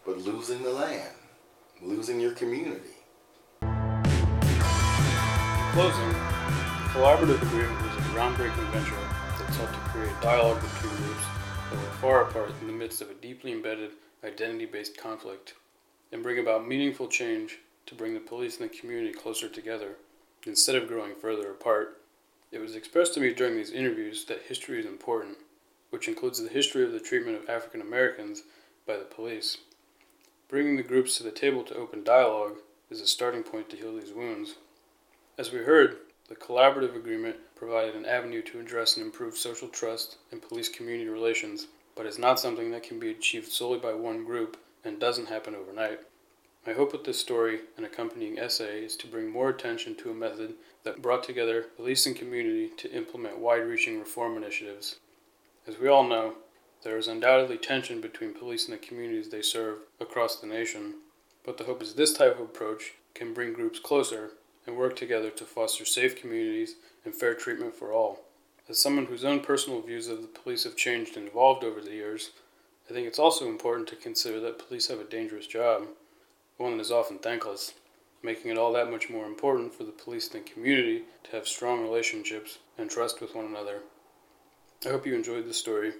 but 0.04 0.18
losing 0.18 0.62
the 0.62 0.70
land, 0.70 1.14
losing 1.80 2.20
your 2.20 2.32
community. 2.32 2.96
In 3.62 3.68
closing, 5.72 6.08
the 6.08 6.90
collaborative 6.92 7.42
agreement 7.42 7.80
was 7.82 7.96
a 7.96 8.08
groundbreaking 8.10 8.70
venture 8.72 8.96
that 9.38 9.54
sought 9.54 9.72
to 9.72 9.80
create 9.90 10.20
dialogue 10.20 10.60
between 10.60 10.96
groups 10.96 11.24
that 11.70 11.78
were 11.78 11.96
far 12.00 12.22
apart 12.22 12.52
in 12.60 12.66
the 12.66 12.72
midst 12.72 13.00
of 13.00 13.10
a 13.10 13.14
deeply 13.14 13.52
embedded 13.52 13.92
identity 14.24 14.66
based 14.66 14.96
conflict 14.96 15.54
and 16.12 16.22
bring 16.22 16.38
about 16.38 16.68
meaningful 16.68 17.08
change 17.08 17.58
to 17.86 17.94
bring 17.94 18.14
the 18.14 18.20
police 18.20 18.60
and 18.60 18.68
the 18.68 18.76
community 18.76 19.12
closer 19.12 19.48
together 19.48 19.96
instead 20.46 20.74
of 20.74 20.88
growing 20.88 21.14
further 21.14 21.50
apart. 21.50 22.01
It 22.52 22.60
was 22.60 22.76
expressed 22.76 23.14
to 23.14 23.20
me 23.20 23.32
during 23.32 23.56
these 23.56 23.70
interviews 23.70 24.26
that 24.26 24.42
history 24.42 24.78
is 24.78 24.84
important, 24.84 25.38
which 25.88 26.06
includes 26.06 26.40
the 26.40 26.50
history 26.50 26.84
of 26.84 26.92
the 26.92 27.00
treatment 27.00 27.38
of 27.38 27.48
African 27.48 27.80
Americans 27.80 28.42
by 28.86 28.98
the 28.98 29.04
police. 29.04 29.56
Bringing 30.48 30.76
the 30.76 30.82
groups 30.82 31.16
to 31.16 31.22
the 31.22 31.30
table 31.30 31.64
to 31.64 31.74
open 31.74 32.04
dialogue 32.04 32.58
is 32.90 33.00
a 33.00 33.06
starting 33.06 33.42
point 33.42 33.70
to 33.70 33.76
heal 33.76 33.96
these 33.96 34.12
wounds. 34.12 34.56
As 35.38 35.50
we 35.50 35.60
heard, 35.60 35.96
the 36.28 36.36
collaborative 36.36 36.94
agreement 36.94 37.36
provided 37.56 37.94
an 37.94 38.04
avenue 38.04 38.42
to 38.42 38.60
address 38.60 38.98
and 38.98 39.06
improve 39.06 39.38
social 39.38 39.68
trust 39.68 40.18
and 40.30 40.42
police 40.42 40.68
community 40.68 41.08
relations, 41.08 41.68
but 41.96 42.04
is 42.04 42.18
not 42.18 42.38
something 42.38 42.70
that 42.70 42.82
can 42.82 42.98
be 42.98 43.10
achieved 43.10 43.50
solely 43.50 43.78
by 43.78 43.94
one 43.94 44.26
group 44.26 44.58
and 44.84 45.00
doesn't 45.00 45.28
happen 45.28 45.54
overnight. 45.54 46.00
My 46.64 46.74
hope 46.74 46.92
with 46.92 47.02
this 47.02 47.18
story 47.18 47.60
and 47.76 47.84
accompanying 47.84 48.38
essay 48.38 48.84
is 48.84 48.96
to 48.98 49.08
bring 49.08 49.28
more 49.28 49.48
attention 49.48 49.96
to 49.96 50.12
a 50.12 50.14
method 50.14 50.54
that 50.84 51.02
brought 51.02 51.24
together 51.24 51.66
police 51.76 52.06
and 52.06 52.14
community 52.14 52.68
to 52.76 52.92
implement 52.92 53.40
wide 53.40 53.66
reaching 53.66 53.98
reform 53.98 54.36
initiatives. 54.36 54.96
As 55.66 55.80
we 55.80 55.88
all 55.88 56.04
know, 56.04 56.34
there 56.84 56.98
is 56.98 57.08
undoubtedly 57.08 57.58
tension 57.58 58.00
between 58.00 58.32
police 58.32 58.68
and 58.68 58.74
the 58.74 58.86
communities 58.86 59.30
they 59.30 59.42
serve 59.42 59.78
across 60.00 60.36
the 60.36 60.46
nation, 60.46 60.94
but 61.44 61.58
the 61.58 61.64
hope 61.64 61.82
is 61.82 61.94
this 61.94 62.12
type 62.12 62.34
of 62.34 62.40
approach 62.40 62.92
can 63.12 63.34
bring 63.34 63.52
groups 63.52 63.80
closer 63.80 64.30
and 64.64 64.76
work 64.76 64.94
together 64.94 65.30
to 65.30 65.44
foster 65.44 65.84
safe 65.84 66.14
communities 66.14 66.76
and 67.04 67.12
fair 67.12 67.34
treatment 67.34 67.74
for 67.74 67.92
all. 67.92 68.20
As 68.68 68.80
someone 68.80 69.06
whose 69.06 69.24
own 69.24 69.40
personal 69.40 69.80
views 69.80 70.06
of 70.06 70.22
the 70.22 70.28
police 70.28 70.62
have 70.62 70.76
changed 70.76 71.16
and 71.16 71.26
evolved 71.26 71.64
over 71.64 71.80
the 71.80 71.90
years, 71.90 72.30
I 72.88 72.92
think 72.92 73.08
it's 73.08 73.18
also 73.18 73.48
important 73.48 73.88
to 73.88 73.96
consider 73.96 74.38
that 74.40 74.64
police 74.64 74.86
have 74.86 75.00
a 75.00 75.04
dangerous 75.04 75.48
job, 75.48 75.88
one 76.62 76.78
is 76.78 76.92
often 76.92 77.18
thankless, 77.18 77.74
making 78.22 78.48
it 78.48 78.56
all 78.56 78.72
that 78.72 78.88
much 78.88 79.10
more 79.10 79.26
important 79.26 79.74
for 79.74 79.82
the 79.82 79.90
police 79.90 80.32
and 80.32 80.44
the 80.44 80.50
community 80.50 81.02
to 81.24 81.32
have 81.32 81.46
strong 81.46 81.82
relationships 81.82 82.58
and 82.78 82.88
trust 82.88 83.20
with 83.20 83.34
one 83.34 83.46
another. 83.46 83.80
I 84.86 84.90
hope 84.90 85.04
you 85.04 85.14
enjoyed 85.16 85.46
the 85.46 85.52
story. 85.52 85.92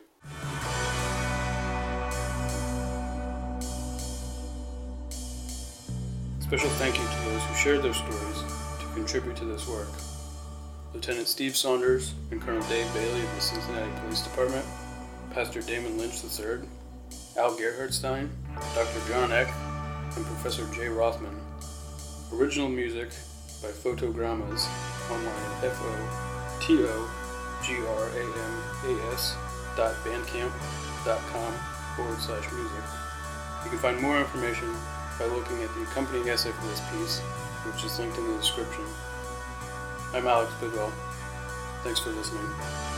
Special 6.39 6.71
thank 6.79 6.97
you 6.97 7.03
to 7.03 7.31
those 7.31 7.43
who 7.43 7.55
shared 7.57 7.83
their 7.83 7.95
stories 7.95 8.43
to 8.79 8.87
contribute 8.95 9.35
to 9.39 9.45
this 9.45 9.67
work. 9.67 9.89
Lieutenant 10.95 11.27
Steve 11.27 11.57
Saunders 11.57 12.15
and 12.31 12.41
Colonel 12.41 12.63
Dave 12.69 12.93
Bailey 12.95 13.23
of 13.23 13.35
the 13.35 13.41
Cincinnati 13.41 13.91
Police 14.03 14.23
Department, 14.23 14.65
Pastor 15.33 15.61
Damon 15.61 15.99
Lynch 15.99 16.23
III, 16.23 16.69
Al 17.37 17.57
Gerhardstein, 17.57 18.29
Dr. 18.75 19.09
John 19.09 19.33
Eck, 19.33 19.49
and 20.17 20.25
Professor 20.27 20.67
Jay 20.75 20.89
Rothman. 20.89 21.35
Original 22.33 22.69
music 22.69 23.09
by 23.63 23.69
Fotogramas 23.69 24.67
online 25.11 25.53
at 25.59 25.65
F-O-T-O-G-R-A-M-A-S 25.65 26.97
dot 29.77 29.95
bandcamp 30.05 30.53
dot 31.05 31.21
com 31.33 31.53
forward 31.97 32.19
slash 32.19 32.51
music. 32.53 32.85
You 33.65 33.71
can 33.71 33.79
find 33.79 34.01
more 34.01 34.19
information 34.19 34.75
by 35.19 35.27
looking 35.27 35.63
at 35.63 35.73
the 35.75 35.83
accompanying 35.83 36.29
essay 36.29 36.51
for 36.51 36.67
this 36.67 36.81
piece, 36.91 37.21
which 37.65 37.85
is 37.85 37.99
linked 37.99 38.19
in 38.19 38.27
the 38.27 38.37
description. 38.39 38.85
I'm 40.15 40.27
Alex 40.27 40.53
Bidwell. 40.61 40.93
Thanks 41.85 42.01
for 42.01 42.11
listening. 42.11 42.91